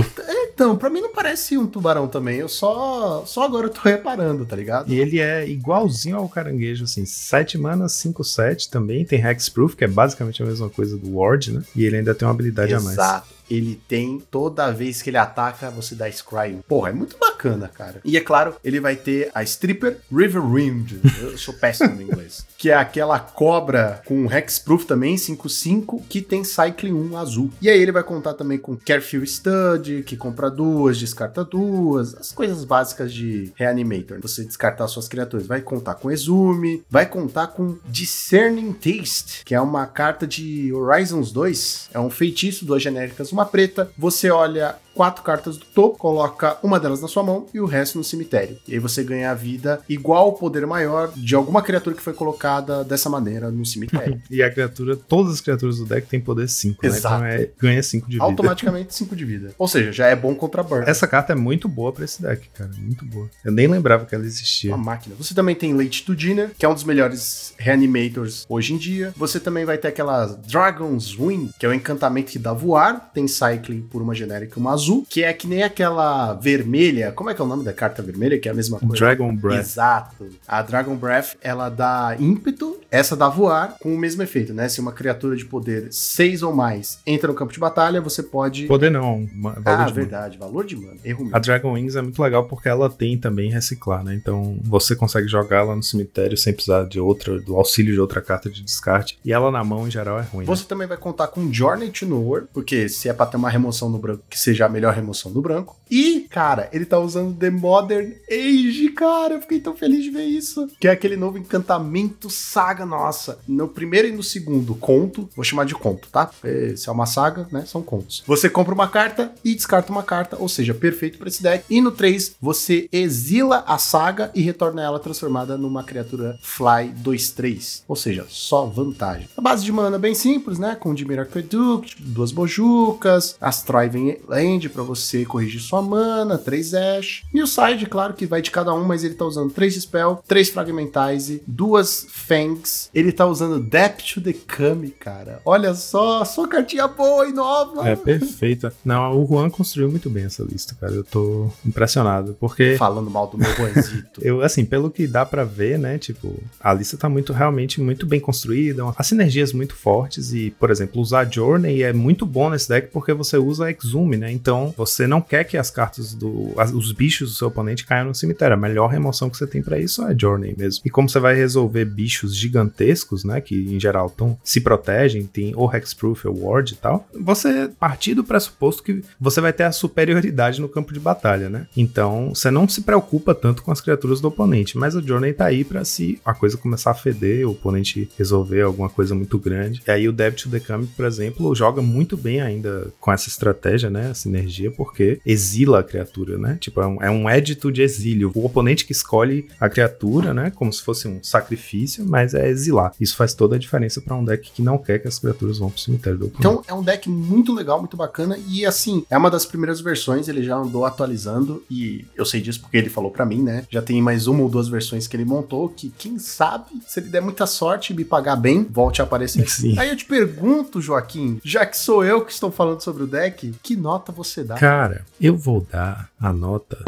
[0.56, 2.38] Então, pra mim não parece um tubarão também.
[2.38, 4.90] Eu só só agora eu tô reparando, tá ligado?
[4.90, 9.04] E ele é igualzinho ao caranguejo, assim, 7 manas, 5, 7 também.
[9.04, 11.62] Tem Hexproof, que é basicamente a mesma coisa do Ward, né?
[11.74, 12.96] E ele ainda tem uma habilidade a mais.
[12.96, 13.36] Exato.
[13.50, 16.59] Ele tem, toda vez que ele ataca, você dá Scry.
[16.68, 18.00] Porra, é muito bacana, cara.
[18.04, 20.92] E é claro, ele vai ter a Stripper Riverwind.
[21.20, 22.44] Eu sou péssimo no inglês.
[22.56, 27.50] Que é aquela cobra com Hexproof também, 5-5, que tem Cycling 1 azul.
[27.61, 32.14] E aí ele vai contar também com Careful Stud, que compra duas, descarta duas.
[32.14, 34.20] As coisas básicas de Reanimator.
[34.22, 35.46] Você descartar suas criaturas.
[35.46, 41.30] Vai contar com Exume, vai contar com Discerning Taste, que é uma carta de Horizons
[41.30, 41.90] 2.
[41.92, 43.90] É um feitiço, duas genéricas, uma preta.
[43.99, 47.98] Você olha quatro cartas do topo, coloca uma delas na sua mão e o resto
[47.98, 48.56] no cemitério.
[48.66, 52.14] E aí você ganha a vida igual ao poder maior de alguma criatura que foi
[52.14, 54.20] colocada dessa maneira no cemitério.
[54.30, 56.88] E a criatura, todas as criaturas do deck têm poder 5, né?
[56.88, 57.14] Exato.
[57.16, 58.24] Então é, ganha 5 de vida.
[58.24, 59.54] Automaticamente 5 de vida.
[59.59, 60.88] Ou seja, já é bom contra burn.
[60.88, 62.70] Essa carta é muito boa pra esse deck, cara.
[62.78, 63.28] Muito boa.
[63.44, 64.74] Eu nem lembrava que ela existia.
[64.74, 65.14] Uma máquina.
[65.16, 69.12] Você também tem Late to Dinner, que é um dos melhores reanimators hoje em dia.
[69.16, 73.11] Você também vai ter aquela Dragon's Wing, que é o encantamento que dá voar.
[73.12, 77.12] Tem Cycling por uma genérica e uma azul, que é que nem aquela vermelha.
[77.12, 78.38] Como é que é o nome da carta vermelha?
[78.38, 78.94] Que é a mesma coisa.
[78.94, 79.61] Dragon Breath.
[79.61, 80.29] Exato.
[80.46, 84.68] A Dragon Breath, ela dá ímpeto essa dá voar com o mesmo efeito, né?
[84.68, 88.66] Se uma criatura de poder 6 ou mais entra no campo de batalha, você pode.
[88.66, 90.96] Poder não, valor ah, de verdade, valor de mana.
[91.05, 91.37] Erro meu.
[91.37, 94.14] A Dragon Wings é muito legal porque ela tem também reciclar, né?
[94.14, 98.20] Então você consegue jogar ela no cemitério sem precisar de outra, do auxílio de outra
[98.22, 99.18] carta de descarte.
[99.25, 100.44] E ela na mão, em geral, é ruim.
[100.44, 100.46] né?
[100.46, 103.90] Você também vai contar com Journey to Nowhere, porque se é pra ter uma remoção
[103.90, 105.74] no branco, que seja a melhor remoção do branco.
[105.90, 109.34] E, cara, ele tá usando The Modern Age, cara.
[109.34, 110.68] Eu fiquei tão feliz de ver isso.
[110.78, 113.38] Que é aquele novo encantamento saga, nossa.
[113.48, 115.30] No primeiro e no segundo, conto.
[115.34, 116.26] Vou chamar de conto, tá?
[116.26, 117.64] Porque Se é uma saga, né?
[117.64, 118.22] São contos.
[118.26, 121.64] Você compra uma carta e descarta uma carta, ou seja, perfeito pra esse deck.
[121.70, 127.84] E no 3, você exila a saga e retorna ela transformada numa criatura Fly 2-3.
[127.88, 129.28] Ou seja, só vantagem.
[129.36, 130.76] A base de mana é bem simples, né?
[130.78, 134.18] Com Dimir Aqueduct, duas Bojucas, as Thriving
[134.66, 137.22] Land pra você corrigir sua mana, 3 Ash.
[137.33, 140.22] E o side, claro que vai de cada um, mas ele tá usando 3 Spell,
[140.26, 142.90] 3 Fragmentize, duas Fangs.
[142.94, 145.40] Ele tá usando Depth to the Kami, cara.
[145.44, 147.88] Olha só, só cartinha boa e nova.
[147.88, 148.72] É perfeita.
[148.85, 150.92] Não, o Juan construiu muito bem essa lista, cara.
[150.92, 152.37] Eu tô impressionado.
[152.38, 154.20] Porque Falando mal do meu Juanzito.
[154.22, 155.98] eu, assim, pelo que dá pra ver, né?
[155.98, 158.83] Tipo, a lista tá muito, realmente muito bem construída.
[158.96, 160.33] As sinergias muito fortes.
[160.33, 164.33] E, por exemplo, usar Journey é muito bom nesse deck porque você usa Exume, né?
[164.46, 166.52] Então, você não quer que as cartas do.
[166.56, 168.54] as- os bichos do seu oponente caiam no cemitério.
[168.54, 170.82] A melhor remoção que você tem pra isso é Journey mesmo.
[170.85, 173.40] E como você vai resolver bichos gigantescos, né?
[173.40, 177.09] Que em geral tão, se protegem, tem ou Hexproof ou Ward e tal.
[177.20, 181.66] Você partir do pressuposto que você vai ter a superioridade no campo de batalha, né?
[181.76, 185.46] Então, você não se preocupa tanto com as criaturas do oponente, mas o Journey tá
[185.46, 189.82] aí pra se a coisa começar a feder, o oponente resolver alguma coisa muito grande.
[189.87, 193.28] E aí o Debit to the Kami, por exemplo, joga muito bem ainda com essa
[193.28, 194.11] estratégia, né?
[194.11, 196.59] A sinergia, porque exila a criatura, né?
[196.61, 198.31] Tipo, é um, é um édito de exílio.
[198.35, 200.53] O oponente que escolhe a criatura, né?
[200.55, 202.92] Como se fosse um sacrifício, mas é exilar.
[203.01, 205.70] Isso faz toda a diferença pra um deck que não quer que as criaturas vão
[205.70, 206.46] pro cemitério do oponente.
[206.46, 210.29] Então é um deck muito legal, muito bacana e assim, é uma das primeiras versões,
[210.29, 213.64] ele já andou atualizando e eu sei disso porque ele falou pra mim, né?
[213.70, 217.09] Já tem mais uma ou duas versões que ele montou que quem sabe, se ele
[217.09, 219.49] der muita sorte e me pagar bem, volte a aparecer.
[219.49, 219.79] Sim.
[219.79, 223.55] Aí eu te pergunto, Joaquim, já que sou eu que estou falando sobre o deck,
[223.62, 224.54] que nota você dá?
[224.56, 226.78] Cara, eu vou dar a nota.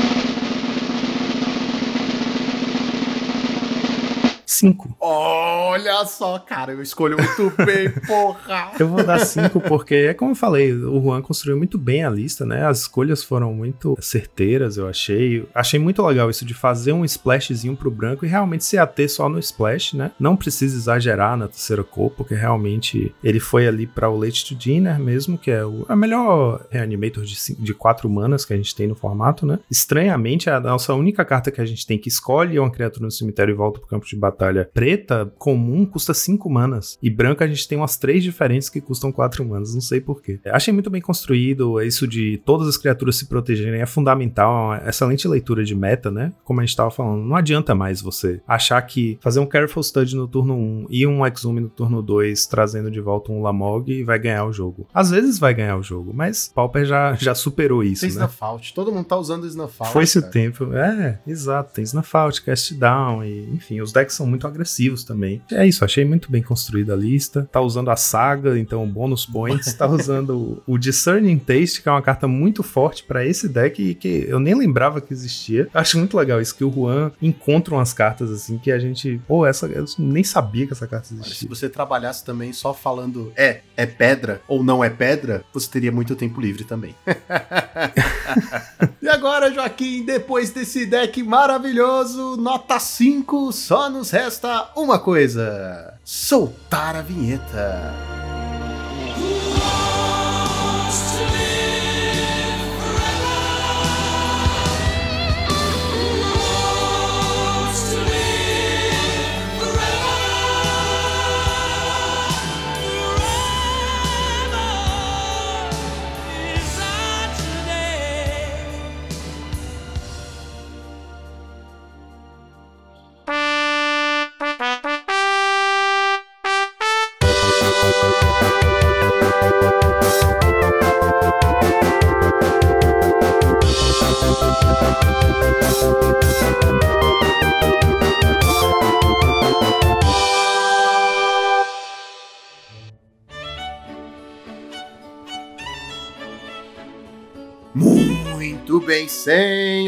[4.58, 4.96] 5.
[5.00, 8.72] Olha só, cara, eu escolho muito bem, porra!
[8.78, 12.10] Eu vou dar 5 porque, é como eu falei, o Juan construiu muito bem a
[12.10, 12.64] lista, né?
[12.66, 15.46] As escolhas foram muito certeiras, eu achei.
[15.54, 19.28] Achei muito legal isso de fazer um splashzinho pro branco e realmente se ater só
[19.28, 20.10] no splash, né?
[20.18, 24.54] Não precisa exagerar na terceira cor, porque realmente ele foi ali pra o Late to
[24.54, 28.56] Dinner mesmo, que é o a melhor reanimator de, cin- de quatro manas que a
[28.56, 29.58] gente tem no formato, né?
[29.70, 33.52] Estranhamente, a nossa única carta que a gente tem que escolhe uma criatura no cemitério
[33.52, 36.98] e volta pro campo de batalha preta, comum, custa 5 manas.
[37.02, 40.40] E branca a gente tem umas três diferentes que custam 4 manas, não sei porquê.
[40.46, 44.88] Achei muito bem construído, isso de todas as criaturas se protegerem é fundamental, é uma
[44.88, 46.32] excelente leitura de meta, né?
[46.44, 50.14] Como a gente tava falando, não adianta mais você achar que fazer um Careful Stud
[50.16, 54.18] no turno 1 e um Exume no turno 2, trazendo de volta um Lamog, vai
[54.18, 54.86] ganhar o jogo.
[54.92, 58.24] Às vezes vai ganhar o jogo, mas Pauper já, já superou isso, Tem né?
[58.24, 59.92] Snuff Out, todo mundo tá usando Snuff Out.
[59.92, 60.72] Foi-se o tempo.
[60.74, 61.74] É, exato.
[61.74, 65.42] Tem Snuff Out, Cast Down e, enfim, os decks são muito agressivos também.
[65.50, 67.48] É isso, achei muito bem construída a lista.
[67.50, 69.72] Tá usando a saga, então bônus points.
[69.74, 73.94] tá usando o, Discerning Taste, que é uma carta muito forte pra esse deck e
[73.94, 75.68] que eu nem lembrava que existia.
[75.74, 79.20] Acho muito legal isso, que o Juan encontra umas cartas assim que a gente.
[79.26, 79.66] Pô, essa.
[79.66, 81.48] Eu nem sabia que essa carta Olha, Se existia.
[81.48, 86.14] você trabalhasse também só falando é, é pedra ou não é pedra, você teria muito
[86.16, 86.94] tempo livre também.
[89.08, 96.94] e agora, Joaquim, depois desse deck maravilhoso, nota 5, só nos resta uma coisa: soltar
[96.94, 98.27] a vinheta.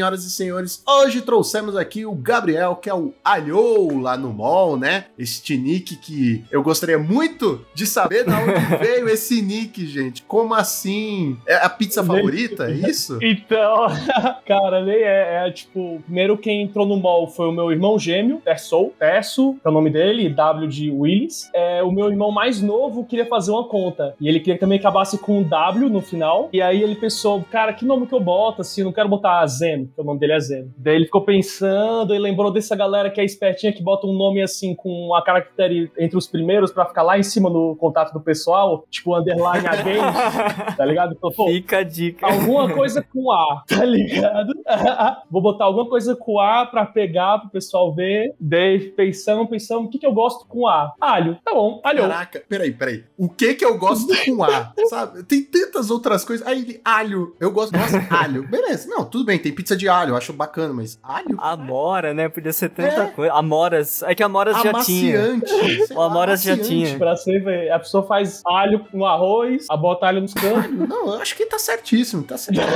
[0.01, 0.83] Senhoras e senhores.
[0.87, 5.05] Hoje trouxemos aqui o Gabriel, que é o Alhou lá no mall, né?
[5.15, 10.23] Este nick que eu gostaria muito de saber de onde veio esse nick, gente.
[10.23, 11.37] Como assim?
[11.45, 12.65] É a pizza favorita?
[12.65, 13.19] É isso?
[13.21, 13.85] Então,
[14.47, 18.41] cara, nem é, é tipo, primeiro quem entrou no mall foi o meu irmão gêmeo,
[18.43, 21.47] Tersou, Terso, que é o nome dele, W de Willis.
[21.53, 24.15] É, o meu irmão mais novo queria fazer uma conta.
[24.19, 26.49] E ele queria que também acabasse com um W no final.
[26.51, 28.83] E aí ele pensou, cara, que nome que eu boto, assim?
[28.83, 30.73] Não quero botar Zeno, que o nome dele é Zeno.
[30.77, 34.41] Daí ele ficou pensando e lembrou dessa galera que é espertinha, que bota um nome
[34.41, 38.19] assim com a caractere entre os primeiros pra ficar lá em cima no contato do
[38.19, 40.01] pessoal, tipo underline again,
[40.75, 41.13] tá ligado?
[41.17, 42.25] Então, pô, Fica a dica.
[42.27, 44.53] alguma coisa com A, tá ligado?
[45.29, 48.33] Vou botar alguma coisa com A pra pegar pro pessoal ver.
[48.39, 50.93] Daí pensando, pensando, o que que eu gosto com A?
[50.99, 51.37] Alho.
[51.43, 52.01] Tá bom, alho.
[52.01, 53.03] Caraca, peraí, peraí.
[53.17, 54.73] O que que eu gosto com A?
[54.89, 55.23] Sabe?
[55.23, 56.45] Tem tantas outras coisas.
[56.45, 57.35] Aí ele, alho.
[57.39, 58.47] Eu gosto, nossa, alho.
[58.47, 58.87] Beleza.
[58.89, 61.35] Não, tudo bem, tem pizza de alho, eu acho bacana, mas alho?
[61.39, 62.29] Amora, né?
[62.29, 63.07] Podia ser tanta É.
[63.07, 63.33] coisa.
[63.33, 64.01] Amoras.
[64.03, 65.19] É que Amoras já tinha.
[65.19, 65.49] Amaciante.
[65.87, 66.85] sei O lá, Amoras já amaciante.
[66.85, 66.97] tinha.
[66.97, 70.71] Pra você ver, a pessoa faz alho no arroz, a bota alho nos cantos.
[70.89, 72.71] Não, eu acho que tá certíssimo, tá certíssimo.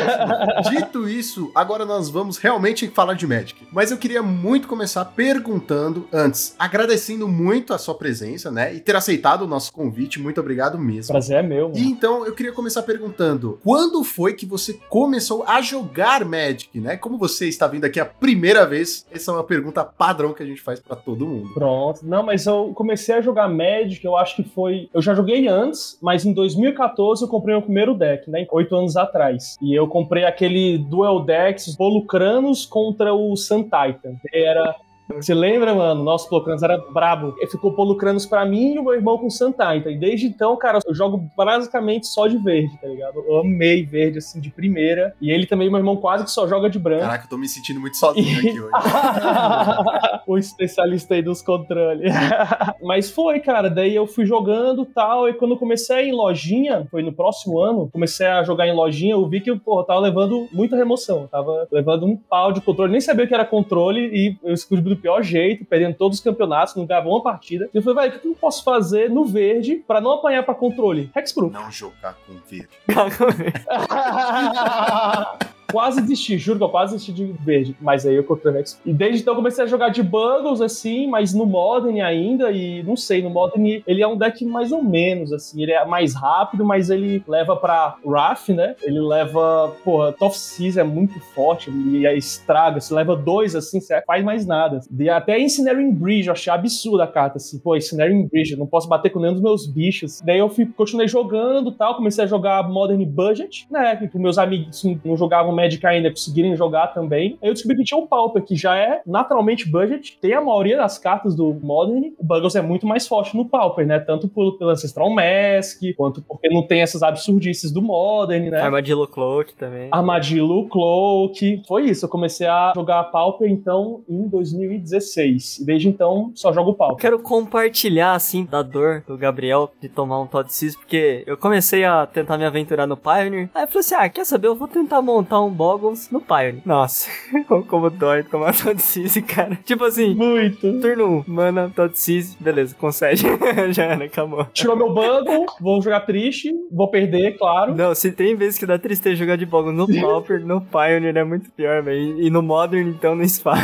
[0.70, 3.66] Dito isso, agora nós vamos realmente falar de Magic.
[3.72, 8.74] Mas eu queria muito começar perguntando antes, agradecendo muito a sua presença, né?
[8.74, 10.20] E ter aceitado o nosso convite.
[10.20, 11.12] Muito obrigado mesmo.
[11.12, 11.78] Prazer é meu, mano.
[11.80, 16.95] E então eu queria começar perguntando: quando foi que você começou a jogar Magic, né?
[16.98, 20.46] Como você está vindo aqui a primeira vez, essa é uma pergunta padrão que a
[20.46, 21.54] gente faz pra todo mundo.
[21.54, 22.02] Pronto.
[22.04, 24.90] Não, mas eu comecei a jogar Magic, eu acho que foi.
[24.94, 28.46] Eu já joguei antes, mas em 2014 eu comprei meu primeiro deck, né?
[28.52, 29.58] Oito anos atrás.
[29.62, 34.16] E eu comprei aquele Duel Decks Polucranos contra o Sun Titan.
[34.34, 34.76] Era.
[35.14, 36.04] Você lembra, mano?
[36.04, 37.36] Nosso Polucranos era brabo.
[37.38, 39.92] Ele ficou Polucranos pra mim e o meu irmão com Sun Titan.
[39.92, 43.24] E desde então, cara, eu jogo basicamente só de verde, tá ligado?
[43.28, 45.16] Eu amei verde, assim, de primeira.
[45.22, 47.02] E ele também, meu irmão, quase que só joga de branco.
[47.02, 48.72] Caraca, eu tô me sentindo muito sozinho aqui hoje.
[50.28, 52.12] o especialista aí dos controles.
[52.82, 53.70] Mas foi, cara.
[53.70, 55.30] Daí eu fui jogando tal.
[55.30, 59.14] E quando eu comecei em lojinha, foi no próximo ano, comecei a jogar em lojinha,
[59.14, 61.22] eu vi que, pô, eu tava levando muita remoção.
[61.22, 62.92] Eu tava levando um pau de controle.
[62.92, 66.24] Nem sabia o que era controle e eu escolhi do pior jeito, perdendo todos os
[66.24, 67.70] campeonatos, não ganhava uma partida.
[67.74, 70.54] E eu falei, vai, o que eu posso fazer no verde pra não apanhar pra
[70.54, 71.10] controle?
[71.16, 71.54] Hexproof.
[71.54, 72.70] Não jogar com verde.
[75.72, 77.76] quase desisti, juro que eu quase desisti de verde.
[77.82, 78.80] Mas aí eu comprei o Rex.
[78.86, 82.52] E desde então eu comecei a jogar de Buggles, assim, mas no Modern ainda.
[82.52, 85.62] E não sei, no Modern ele é um deck mais ou menos, assim.
[85.62, 88.76] Ele é mais rápido, mas ele leva pra Wrath, né?
[88.84, 92.80] Ele leva, porra, Tough Seas é muito forte e aí estraga.
[92.80, 94.80] Se leva dois, assim, você faz mais nada.
[94.98, 97.60] E até Ensnaring Bridge, eu achei absurda a carta, assim.
[97.60, 100.22] Pô, Ensnaring Bridge, eu não posso bater com nenhum dos meus bichos.
[100.22, 103.96] Daí eu fui, continuei jogando tal, comecei a jogar Modern Budget, né?
[103.96, 107.38] Que meus amigos não jogavam Magic ainda conseguirem jogar também.
[107.42, 110.78] Aí eu descobri que tinha o Pauper, que já é naturalmente budget, tem a maioria
[110.78, 112.12] das cartas do Modern.
[112.18, 114.00] O Buggles é muito mais forte no Pauper, né?
[114.00, 118.62] Tanto por, pelo Ancestral Mask, quanto porque não tem essas absurdices do Modern, né?
[118.62, 119.90] Armadillo Cloak também.
[119.92, 121.64] Armadillo, Cloak.
[121.68, 122.06] Foi isso.
[122.06, 125.60] Eu comecei a jogar Pauper, então, em 2016.
[125.60, 127.02] E desde então, só jogo Pauper.
[127.02, 131.84] quero compartilhar, assim, da dor do Gabriel de tomar um Todd Seas, porque eu comecei
[131.86, 133.50] a tentar me aventurar no Pioneer.
[133.54, 134.48] Aí eu falei assim: ah, quer saber?
[134.48, 136.62] Eu vou tentar montar um Boggles no Pioneer.
[136.66, 137.10] Nossa,
[137.68, 139.58] como dói tomar Todd Seas, cara.
[139.64, 140.80] Tipo assim, Muito.
[140.80, 143.24] turno 1, mana, Todd Seas, beleza, concede.
[143.72, 144.46] Já era, acabou.
[144.54, 147.76] Tirou meu Buggle, vou jogar triste, vou perder, claro.
[147.76, 151.24] Não, se tem vezes que dá tristeza jogar de Boggles no Pauper, no Pioneer é
[151.24, 152.22] muito pior, velho.
[152.22, 153.56] E no Modern, então, no Spa.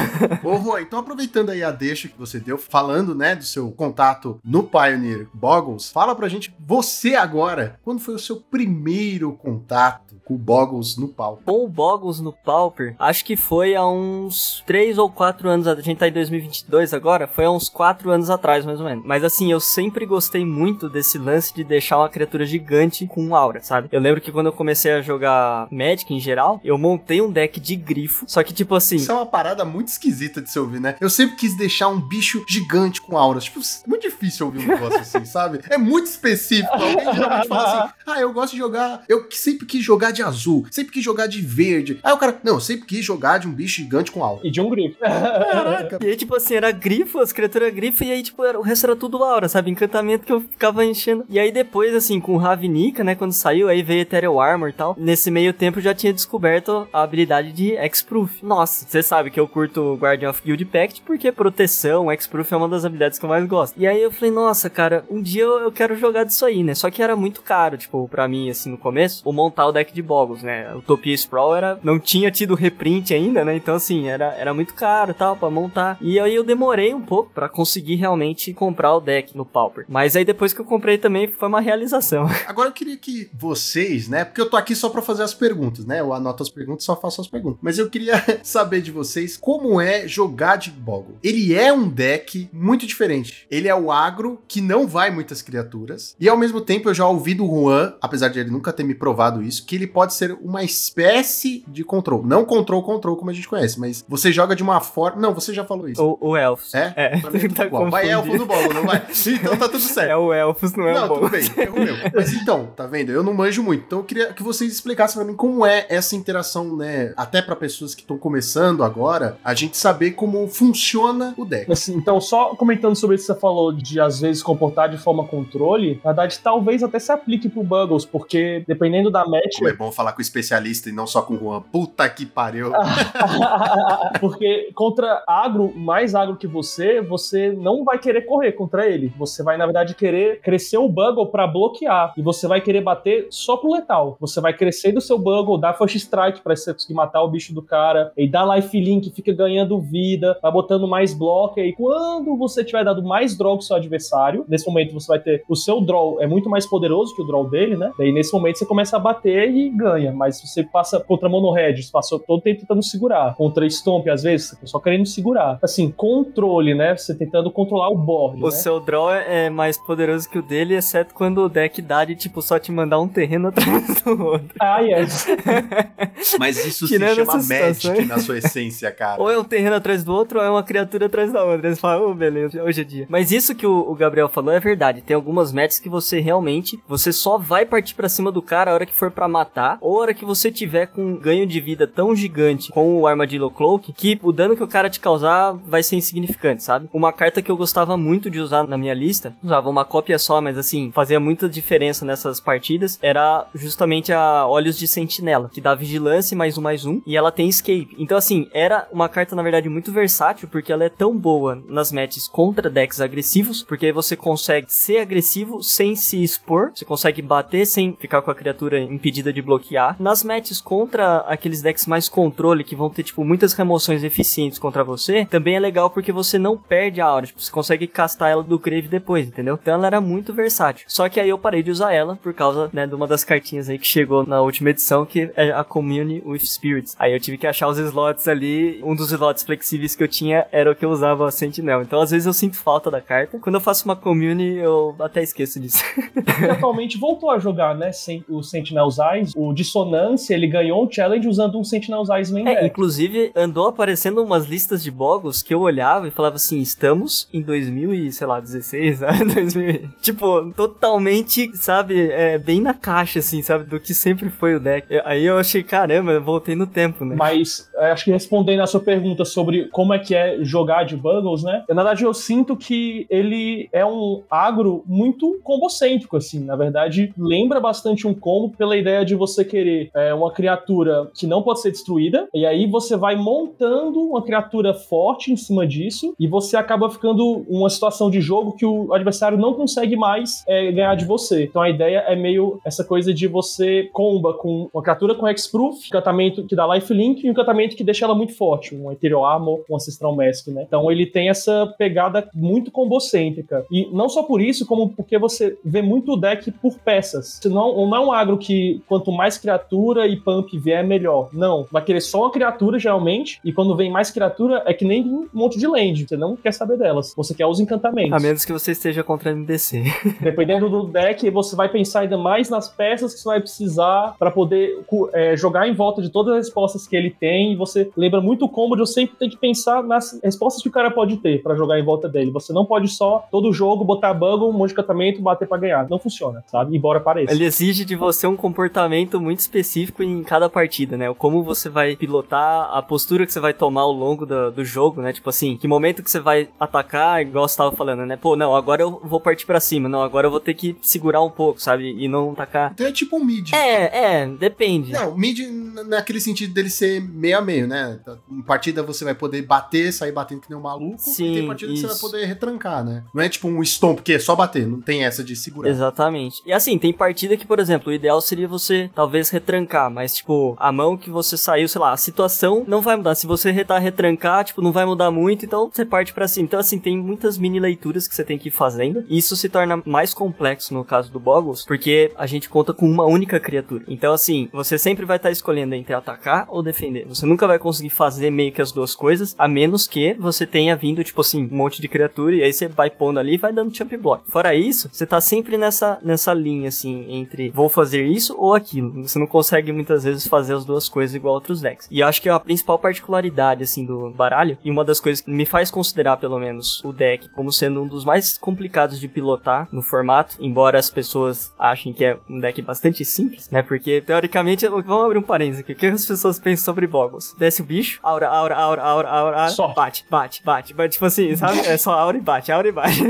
[0.44, 4.40] Ô, Rô, então aproveitando aí a deixa que você deu, falando, né, do seu contato
[4.44, 10.36] no Pioneer Boggles, fala pra gente, você agora, quando foi o seu primeiro contato com
[10.36, 11.44] o Boggles no palco?
[11.46, 15.76] Com o Boggles no Pauper, acho que foi há uns 3 ou 4 anos, a
[15.76, 19.04] gente tá em 2022 agora, foi há uns 4 anos atrás, mais ou menos.
[19.06, 23.62] Mas assim, eu sempre gostei muito desse lance de deixar uma criatura gigante com aura,
[23.62, 23.90] sabe?
[23.92, 27.60] Eu lembro que quando eu comecei a jogar Magic em geral, eu montei um deck
[27.60, 28.96] de grifo, só que tipo assim...
[28.96, 30.96] Isso é uma parada muito esquisita de se ouvir, né?
[31.02, 33.46] Eu sempre quis deixar um bicho gigante com auras.
[33.46, 35.60] Tipo, é muito difícil ouvir um negócio assim, sabe?
[35.70, 36.74] É muito específico.
[36.74, 39.04] Alguém geralmente fala assim: ah, eu gosto de jogar.
[39.08, 42.00] Eu sempre quis jogar de azul, sempre quis jogar de verde.
[42.04, 44.42] Aí o cara, não, eu sempre quis jogar de um bicho gigante com aura.
[44.44, 44.98] E de um grifo.
[45.00, 46.00] Caraca.
[46.02, 48.86] E aí, tipo assim, era grifo, as criaturas grifo, e aí, tipo, era, o resto
[48.86, 49.72] era tudo aura, sabe?
[49.72, 51.26] Encantamento que eu ficava enchendo.
[51.30, 54.74] E aí, depois, assim, com o Ravnica, né, quando saiu, aí veio Ethereal Armor e
[54.74, 54.96] tal.
[54.98, 58.42] Nesse meio tempo, eu já tinha descoberto a habilidade de X-Proof.
[58.44, 62.70] Nossa, você sabe que eu curto Guardian of Guild Pact, porque proteção, X-Proof é uma
[62.70, 63.76] das habilidades que eu mais gosto.
[63.78, 66.76] E aí, eu falei, nossa, cara, um dia eu, eu quero jogar disso aí, né?
[66.76, 69.94] Só que era muito caro, tipo, pra mim, assim, no começo, o montar o deck
[69.94, 70.74] de de Boggles, né?
[70.76, 73.56] Utopia Sprawl era, não tinha tido reprint ainda, né?
[73.56, 75.98] Então, assim, era, era muito caro tal pra montar.
[76.02, 79.86] E aí eu demorei um pouco pra conseguir realmente comprar o deck no Pauper.
[79.88, 82.28] Mas aí depois que eu comprei também foi uma realização.
[82.48, 84.26] Agora eu queria que vocês, né?
[84.26, 86.00] Porque eu tô aqui só pra fazer as perguntas, né?
[86.00, 87.60] Eu anoto as perguntas só faço as perguntas.
[87.62, 91.18] Mas eu queria saber de vocês como é jogar de Boggle.
[91.24, 93.46] Ele é um deck muito diferente.
[93.50, 96.16] Ele é o agro que não vai muitas criaturas.
[96.20, 98.96] E ao mesmo tempo eu já ouvi do Juan, apesar de ele nunca ter me
[98.96, 102.24] provado isso, que ele pode ser uma espécie de control.
[102.24, 105.22] Não control, control como a gente conhece, mas você joga de uma forma.
[105.22, 106.04] Não, você já falou isso.
[106.04, 106.74] O, o Elfos.
[106.74, 106.94] É?
[106.96, 107.90] É, mim é tudo tá.
[107.90, 109.04] Vai elfo no bolo, não vai?
[109.28, 110.10] Então tá tudo certo.
[110.10, 111.50] É o Elfos, não é Não, o tudo Boggles.
[111.50, 111.96] bem, erro meu.
[112.14, 113.12] Mas então, tá vendo?
[113.12, 113.84] Eu não manjo muito.
[113.86, 117.14] Então eu queria que vocês explicassem pra mim como é essa interação, né?
[117.18, 121.72] Até pra pessoas que estão começando agora, a gente saber como funciona o deck.
[121.72, 125.26] Assim, então, só comentando sobre isso que você falou de às vezes comportar de forma
[125.26, 129.58] controle, na verdade, talvez até se aplique pro Buggles, porque dependendo da match.
[129.58, 131.62] Como é bom falar com especialista e não só com o Juan.
[131.62, 132.72] Puta que pariu.
[134.22, 139.12] Porque contra agro, mais agro que você, você não vai querer correr contra ele.
[139.18, 142.14] Você vai, na verdade, querer crescer o Buggle pra bloquear.
[142.16, 144.18] E você vai querer bater só pro letal.
[144.20, 147.54] Você vai crescer do seu Buggle, dar First Strike pra você conseguir matar o bicho
[147.54, 151.60] do cara, e dar Life Link, fica ganhando vida, vai botando mais bloco.
[151.60, 155.20] E quando você tiver dado mais draw que o seu adversário, nesse momento você vai
[155.20, 155.44] ter.
[155.50, 157.92] O seu draw é muito mais poderoso que o draw dele, né?
[157.98, 160.12] Daí nesse momento você começa a bater e ganha.
[160.12, 163.36] Mas se você passa contra Mono Red, você passou todo tempo tentando segurar.
[163.36, 165.60] Contra Stomp, às vezes, você tá só querendo segurar.
[165.62, 166.96] Assim, controle, né?
[166.96, 168.42] Você tentando controlar o board.
[168.42, 168.52] O né?
[168.52, 172.42] seu draw é mais poderoso que o dele, exceto quando o deck dá de, tipo,
[172.42, 174.50] só te mandar um terreno atrás do outro.
[174.60, 175.28] Ah, yes.
[176.40, 179.22] Mas isso Tirando se chama Magic na sua essência, cara.
[179.22, 181.68] Ou é um terreno atrás do outro, ou é uma criatura atrás da outra.
[181.68, 183.06] Eles falam, oh, beleza, hoje é dia.
[183.10, 185.02] Mas isso que o, o Gabriel falou é verdade.
[185.02, 188.74] Tem algumas matches que você realmente, você só vai partir pra cima do cara a
[188.74, 191.60] hora que for pra matar, ou a hora que você tiver com um ganho de
[191.60, 195.54] vida tão gigante com o Armadillo Cloak, que o dano que o cara te causar
[195.54, 196.90] vai ser insignificante, sabe?
[196.94, 200.42] Uma carta que eu gostava muito de usar na minha lista, usava uma cópia só,
[200.42, 205.76] mas assim, fazia muita diferença nessas partidas, era justamente a Olhos de Sentinela, que dá
[205.76, 207.96] vigilância mais um mais um, e ela tem escape.
[207.98, 211.92] Então assim, era uma carta na verdade muito versátil, porque ela é tão boa nas
[211.92, 217.66] matches contra decks agressivos, porque você consegue ser agressivo sem se expor, você consegue bater
[217.66, 219.96] sem ficar com a criatura impedida de bloquear.
[220.00, 224.84] Nas matches contra aqueles decks mais controle, que vão ter tipo muitas remoções eficientes contra
[224.84, 228.44] você, também é legal porque você não perde a aura, tipo, você consegue castar ela
[228.44, 229.60] do grave depois, entendeu?
[229.62, 230.86] Então ela era muito versátil.
[230.88, 233.70] Só que aí eu parei de usar ela por causa, né, de uma das cartinhas
[233.70, 236.96] aí que chegou na última edição, que é a Commune with Spirits.
[236.98, 240.48] Aí eu tive que achar os slots ali, um dos slots flexíveis que eu tinha
[240.52, 241.82] era o que eu usava a Sentinel.
[241.82, 243.40] Então às vezes eu sinto falta da carta.
[243.40, 245.84] Quando eu faço uma Commune, eu até esqueço disso.
[246.52, 247.92] atualmente voltou a jogar, né?
[247.92, 249.34] Sem o Sentinel's Eyes.
[249.50, 254.24] O Dissonância, ele ganhou um challenge usando um Sentinel's Eyes main É, inclusive andou aparecendo
[254.24, 258.28] umas listas de Boggles que eu olhava e falava assim, estamos em 2000 e, sei
[258.28, 259.26] lá, 16, sabe?
[259.34, 264.60] 2000, tipo, totalmente, sabe, é, bem na caixa, assim, sabe, do que sempre foi o
[264.60, 264.86] deck.
[264.90, 267.16] Eu- Aí eu achei, caramba, eu voltei no tempo, né?
[267.18, 270.96] Mas é, acho que respondendo a sua pergunta sobre como é que é jogar de
[270.98, 271.64] Buggles, né?
[271.70, 276.40] Na verdade, eu sinto que ele é um agro muito combocêntrico, assim.
[276.44, 281.26] Na verdade, lembra bastante um combo pela ideia de você querer é, uma criatura que
[281.26, 286.14] não pode ser destruída, e aí você vai montando uma criatura forte em cima disso,
[286.20, 290.72] e você acaba ficando uma situação de jogo que o adversário não consegue mais é,
[290.72, 291.44] ganhar de você.
[291.44, 295.88] Então a ideia é meio essa coisa de você comba com uma criatura com Hexproof,
[295.88, 299.64] encantamento que dá lifelink e um encantamento que deixa ela muito forte, um Ethereal Armor,
[299.70, 300.64] um Ancestral Mask, né?
[300.68, 303.66] Então ele tem essa pegada muito combocêntrica.
[303.72, 307.40] E não só por isso, como porque você vê muito o deck por peças.
[307.42, 311.30] Você não, não é um agro que quanto mais criatura e pump vier, melhor.
[311.34, 311.68] Não.
[311.72, 315.28] Vai querer só uma criatura, geralmente, e quando vem mais criatura, é que nem um
[315.34, 316.08] monte de land.
[316.08, 317.14] Você não quer saber delas.
[317.16, 318.14] Você quer os encantamentos.
[318.14, 319.84] A menos que você esteja contra MDC.
[320.22, 324.32] Dependendo do deck, você vai pensar ainda mais nas peças que você vai precisar para
[324.32, 324.80] poder
[325.14, 327.54] é, jogar em volta de todas as respostas que ele tem.
[327.54, 330.70] E você lembra muito o combo de eu sempre ter que pensar nas respostas que
[330.70, 332.32] o cara pode ter para jogar em volta dele.
[332.32, 335.90] Você não pode só todo jogo botar buggle, um monte de encantamento, bater para ganhar.
[335.90, 336.76] Não funciona, sabe?
[336.76, 337.34] Embora pareça.
[337.34, 341.14] Ele exige de você um comportamento muito específico em cada partida, né?
[341.14, 345.02] Como você vai pilotar, a postura que você vai tomar ao longo do, do jogo,
[345.02, 345.14] né?
[345.14, 348.18] Tipo assim, que momento que você vai atacar, igual você tava falando, né?
[348.18, 351.22] Pô, não, agora eu vou partir pra cima, não, agora eu vou ter que segurar
[351.22, 351.96] um pouco, sabe?
[351.98, 352.72] E não atacar.
[352.74, 353.54] Então é tipo um mid.
[353.54, 354.92] É, é, depende.
[354.92, 355.40] Não, mid
[355.88, 358.00] naquele sentido dele ser meio a meio, né?
[358.30, 360.96] Em partida você vai poder bater, sair batendo que nem um maluco.
[360.96, 362.02] e Sim, tem partida que você vai isso.
[362.02, 363.04] poder retrancar, né?
[363.14, 365.70] Não é tipo um stomp, que é só bater, não tem essa de segurar.
[365.70, 366.42] Exatamente.
[366.46, 370.56] E assim, tem partida que, por exemplo, o ideal seria você talvez retrancar, mas tipo,
[370.60, 373.16] a mão que você saiu, sei lá, a situação não vai mudar.
[373.16, 376.46] Se você retar retrancar, tipo, não vai mudar muito, então você parte pra cima.
[376.46, 379.04] Então, assim, tem muitas mini leituras que você tem que ir fazendo.
[379.08, 382.90] E isso se torna mais complexo no caso do Boggles, porque a gente conta com
[382.90, 383.84] uma única criatura.
[383.88, 387.06] Então, assim, você sempre vai estar escolhendo entre atacar ou defender.
[387.08, 390.76] Você nunca vai conseguir fazer meio que as duas coisas, a menos que você tenha
[390.76, 393.54] vindo, tipo assim, um monte de criatura, e aí você vai pondo ali e vai
[393.54, 394.24] dando jump block.
[394.30, 398.81] Fora isso, você tá sempre nessa, nessa linha, assim, entre vou fazer isso ou aquilo.
[399.04, 401.88] Você não consegue muitas vezes fazer as duas coisas igual outros decks.
[401.90, 405.46] E acho que a principal particularidade, assim, do baralho, e uma das coisas que me
[405.46, 409.82] faz considerar, pelo menos, o deck como sendo um dos mais complicados de pilotar no
[409.82, 413.62] formato, embora as pessoas achem que é um deck bastante simples, né?
[413.62, 415.74] Porque, teoricamente, vamos abrir um parênteses aqui.
[415.74, 417.36] O que as pessoas pensam sobre Boggles?
[417.38, 419.70] Desce o bicho, aura, aura, aura, aura, aura, aura Só.
[419.70, 420.94] bate, bate, bate, bate.
[420.94, 421.60] Tipo assim, sabe?
[421.60, 423.02] É só aura e bate, aura e bate.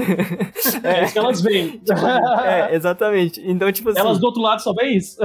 [0.84, 1.82] É isso que elas veem.
[2.46, 3.42] é, exatamente.
[3.46, 4.00] Então, tipo assim.
[4.00, 5.18] Elas do outro lado só veem isso.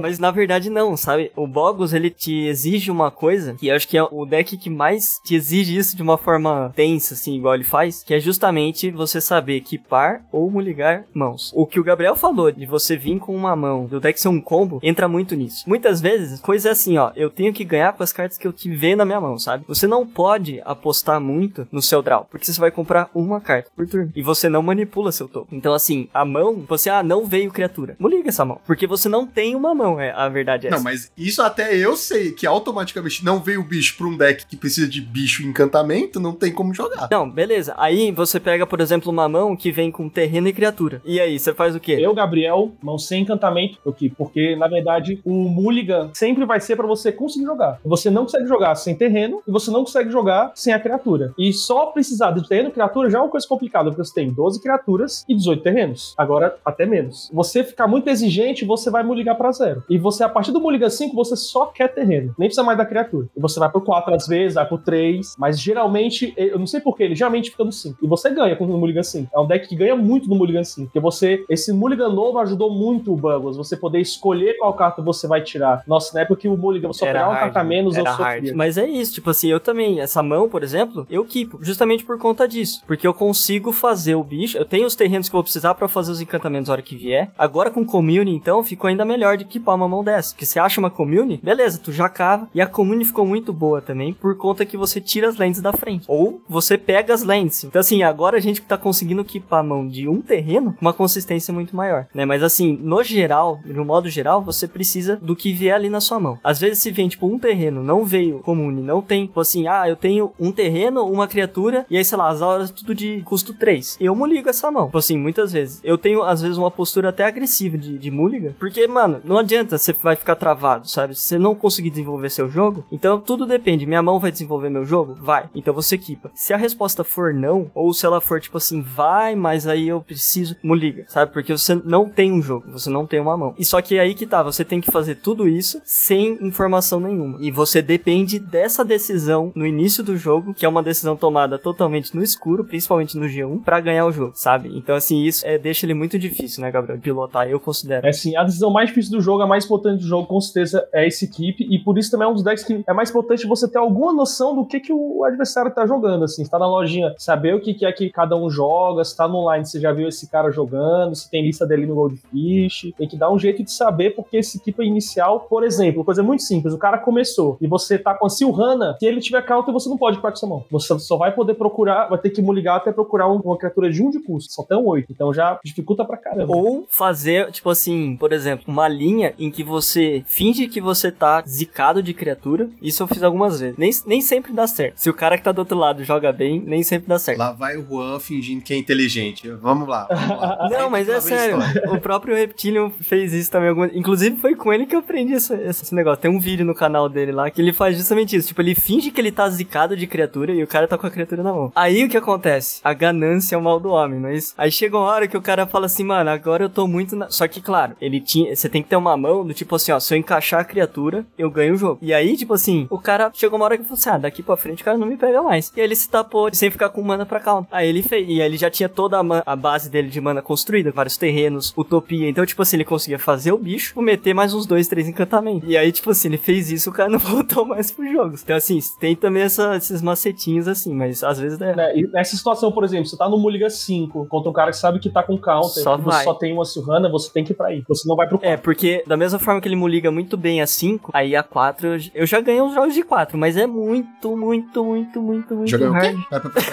[0.00, 1.32] Mas na verdade não, sabe?
[1.36, 4.70] O Boggles, ele te exige uma coisa, que eu acho que é o deck que
[4.70, 8.90] mais te exige isso de uma forma tensa, assim, igual ele faz, que é justamente
[8.90, 11.52] você saber equipar ou ligar mãos.
[11.54, 14.40] O que o Gabriel falou, de você vir com uma mão, do deck ser um
[14.40, 15.64] combo, entra muito nisso.
[15.66, 18.52] Muitas vezes, coisa é assim, ó, eu tenho que ganhar com as cartas que eu
[18.52, 19.64] te ver na minha mão, sabe?
[19.68, 23.86] Você não pode apostar muito no seu draw, porque você vai comprar uma carta por
[23.86, 25.48] turno, e você não manipula seu topo.
[25.52, 27.96] Então, assim, a mão, você, ah, não veio criatura.
[27.98, 30.76] Não liga essa mão, porque você não tem uma mão, é a verdade é Não,
[30.76, 30.84] essa.
[30.84, 34.56] mas isso até eu sei, que automaticamente não veio o bicho pra um deck que
[34.56, 37.08] precisa de bicho e encantamento, não tem como jogar.
[37.10, 37.74] Não, beleza.
[37.76, 41.00] Aí você pega, por exemplo, uma mão que vem com terreno e criatura.
[41.04, 41.96] E aí, você faz o quê?
[42.00, 46.86] Eu, Gabriel, mão sem encantamento, porque, porque na verdade o Mulligan sempre vai ser pra
[46.86, 47.80] você conseguir jogar.
[47.84, 51.32] Você não consegue jogar sem terreno e você não consegue jogar sem a criatura.
[51.38, 54.30] E só precisar de terreno e criatura já é uma coisa complicada, porque você tem
[54.30, 56.14] 12 criaturas e 18 terrenos.
[56.16, 57.30] Agora, até menos.
[57.32, 59.82] Você ficar muito exigente, você vai mulligar pra zero.
[59.88, 62.34] E você, a partir do Mulligan 5, você só quer terreno.
[62.38, 63.28] Nem precisa mais da criatura.
[63.36, 65.34] E você vai pro 4 às vezes, vai pro 3.
[65.38, 67.98] Mas geralmente, eu não sei porquê, ele geralmente fica no 5.
[68.02, 69.30] E você ganha com o Mulligan 5.
[69.34, 70.88] É um deck que ganha muito no Mulligan 5.
[70.88, 73.56] Porque você, esse Mulligan novo ajudou muito o Bubbles.
[73.56, 75.82] Você poder escolher qual carta você vai tirar.
[75.86, 78.26] Nossa, na época que o Mulligan só pegava uma carta menos, eu Era sofria.
[78.26, 78.52] hard.
[78.54, 82.18] Mas é isso, tipo assim, eu também, essa mão, por exemplo, eu equipo, justamente por
[82.18, 82.82] conta disso.
[82.86, 85.86] Porque eu consigo fazer o bicho, eu tenho os terrenos que eu vou precisar pra
[85.86, 87.30] fazer os encantamentos na hora que vier.
[87.38, 90.34] Agora com commune, então, ficou ainda melhor de equipar uma mão dessa.
[90.34, 92.48] Porque você acha uma commune, beleza, tu já cava.
[92.54, 95.72] E a commune ficou muito boa também, por conta que você tira as lentes da
[95.72, 96.04] frente.
[96.06, 97.64] Ou você pega as lentes.
[97.64, 100.92] Então, assim, agora a gente tá conseguindo equipar a mão de um terreno com uma
[100.92, 102.24] consistência muito maior, né?
[102.24, 106.20] Mas assim, no geral, no modo geral, você precisa do que vier ali na sua
[106.20, 106.38] mão.
[106.44, 109.88] Às vezes se vem, tipo, um terreno, não veio comune, não tem, tipo assim, ah,
[109.88, 113.54] eu tenho um terreno, uma criatura, e aí, sei lá, as horas tudo de custo
[113.54, 113.96] 3.
[114.00, 114.86] Eu muligo essa mão.
[114.86, 115.80] Tipo assim, muitas vezes.
[115.82, 118.10] Eu tenho, às vezes, uma postura até agressiva de, de
[118.58, 121.14] porque, mano, não adianta, você vai ficar travado, sabe?
[121.14, 123.86] Se você não conseguir desenvolver seu jogo, então tudo depende.
[123.86, 125.16] Minha mão vai desenvolver meu jogo?
[125.20, 125.48] Vai.
[125.54, 126.30] Então você equipa.
[126.34, 130.00] Se a resposta for não, ou se ela for, tipo assim, vai, mas aí eu
[130.00, 131.32] preciso, muliga, sabe?
[131.32, 133.54] Porque você não tem um jogo, você não tem uma mão.
[133.58, 137.38] E só que aí que tá, você tem que fazer tudo isso sem informação nenhuma.
[137.40, 142.14] E você depende dessa decisão no início do jogo, que é uma decisão tomada totalmente
[142.14, 144.70] no escuro, principalmente no G1, pra ganhar o jogo, sabe?
[144.76, 146.98] Então, assim, isso é, deixa ele muito difícil, né, Gabriel?
[147.00, 148.06] Pilotar, eu considero.
[148.06, 150.86] É assim, a decisão mais difícil do jogo, a mais importante do jogo, com certeza,
[150.92, 151.66] é esse equipe.
[151.70, 154.12] E por isso também é um dos decks que é mais importante você ter alguma
[154.12, 156.24] noção do que, que o adversário tá jogando.
[156.24, 159.16] Assim, se tá na lojinha, saber o que, que é que cada um joga, se
[159.16, 162.92] tá no online, você já viu esse cara jogando, se tem lista dele no Goldfish.
[162.96, 166.42] Tem que dar um jeito de saber, porque esse equipe inicial, por exemplo, coisa muito
[166.42, 169.88] simples: o cara começou e você tá com a Silhana, se ele tiver counter, você
[169.88, 170.64] não pode ficar com sua mão.
[170.70, 174.02] Você só vai poder procurar, vai ter que ligar até procurar um- uma criatura de
[174.02, 174.52] um de custo.
[174.52, 175.12] Só tem um 8.
[175.12, 176.54] Então já dificulta pra caramba.
[176.56, 179.07] Ou fazer, tipo assim, por exemplo, uma linha
[179.38, 182.68] em que você finge que você tá zicado de criatura.
[182.82, 183.76] Isso eu fiz algumas vezes.
[183.76, 184.96] Nem, nem sempre dá certo.
[184.98, 187.38] Se o cara que tá do outro lado joga bem, nem sempre dá certo.
[187.38, 189.48] Lá vai o Juan fingindo que é inteligente.
[189.50, 190.06] Vamos lá.
[190.10, 190.68] Vamos lá.
[190.70, 191.58] Não, mas é sério.
[191.58, 191.92] história.
[191.92, 193.68] O próprio Reptilian fez isso também.
[193.68, 196.20] algumas- Inclusive, foi com ele que eu aprendi esse, esse negócio.
[196.20, 198.48] Tem um vídeo no canal dele lá que ele faz justamente isso.
[198.48, 201.10] Tipo, ele finge que ele tá zicado de criatura e o cara tá com a
[201.10, 201.72] criatura na mão.
[201.74, 202.80] Aí o que acontece?
[202.84, 204.54] A ganância é o mal do homem, não é isso?
[204.58, 207.28] Aí chega uma hora que o cara fala assim, mano, agora eu tô muito na...
[207.30, 208.54] Só que, claro, ele tinha...
[208.54, 211.24] Você tem que ter uma mão do tipo assim, ó, se eu encaixar a criatura,
[211.38, 211.98] eu ganho o jogo.
[212.02, 214.56] E aí, tipo assim, o cara chegou uma hora que falou assim, ah, daqui pra
[214.56, 215.72] frente o cara não me pega mais.
[215.76, 217.66] E aí ele se tapou sem ficar com mana pra calma.
[217.70, 218.26] Aí ele fez.
[218.28, 221.72] E aí ele já tinha toda a, a base dele de mana construída, vários terrenos,
[221.76, 222.28] utopia.
[222.28, 225.68] Então, tipo assim, ele conseguia fazer o bicho, meter mais uns dois, três encantamentos.
[225.68, 228.42] E aí, tipo assim, ele fez isso, o cara não voltou mais pros jogos.
[228.42, 231.74] Então, assim, tem também essa- esses macetinhos assim, mas às vezes é.
[231.74, 234.76] Né, e nessa situação, por exemplo, você tá no Mulligan 5 contra um cara que
[234.76, 236.24] sabe que tá com counter, Só vai.
[236.24, 237.82] só tem uma Silhana, você tem que ir pra aí.
[237.88, 240.36] Você não vai pro É, porque Porque da mesma forma que ele me liga muito
[240.36, 243.66] bem a 5, aí a 4 eu, já ganhei uns jogos de 4, mas é
[243.66, 246.06] muito, muito, muito, muito, muito Já ganhou o quê?
[246.30, 246.52] hard.
[246.52, 246.70] Pera,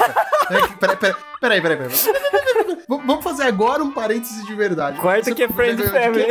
[0.47, 1.89] pera, pera, pera, peraí, peraí, peraí.
[1.89, 4.99] V- Vamos fazer agora um parênteses de verdade.
[5.01, 5.81] Quarto que é Friend?
[5.83, 6.27] Family.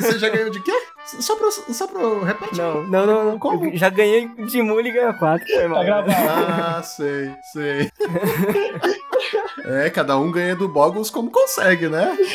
[0.00, 0.72] Você já ganhou de quê?
[1.20, 2.56] Só pra, só pra repete.
[2.56, 3.38] Não, não, não, não.
[3.38, 3.64] Como?
[3.66, 5.78] Eu já ganhei de Mulligan a 4, foi mal.
[5.80, 6.12] Tá gravado.
[6.12, 7.90] Ah, sei, sei.
[9.64, 12.16] É, cada um ganha do Boggles como consegue, né?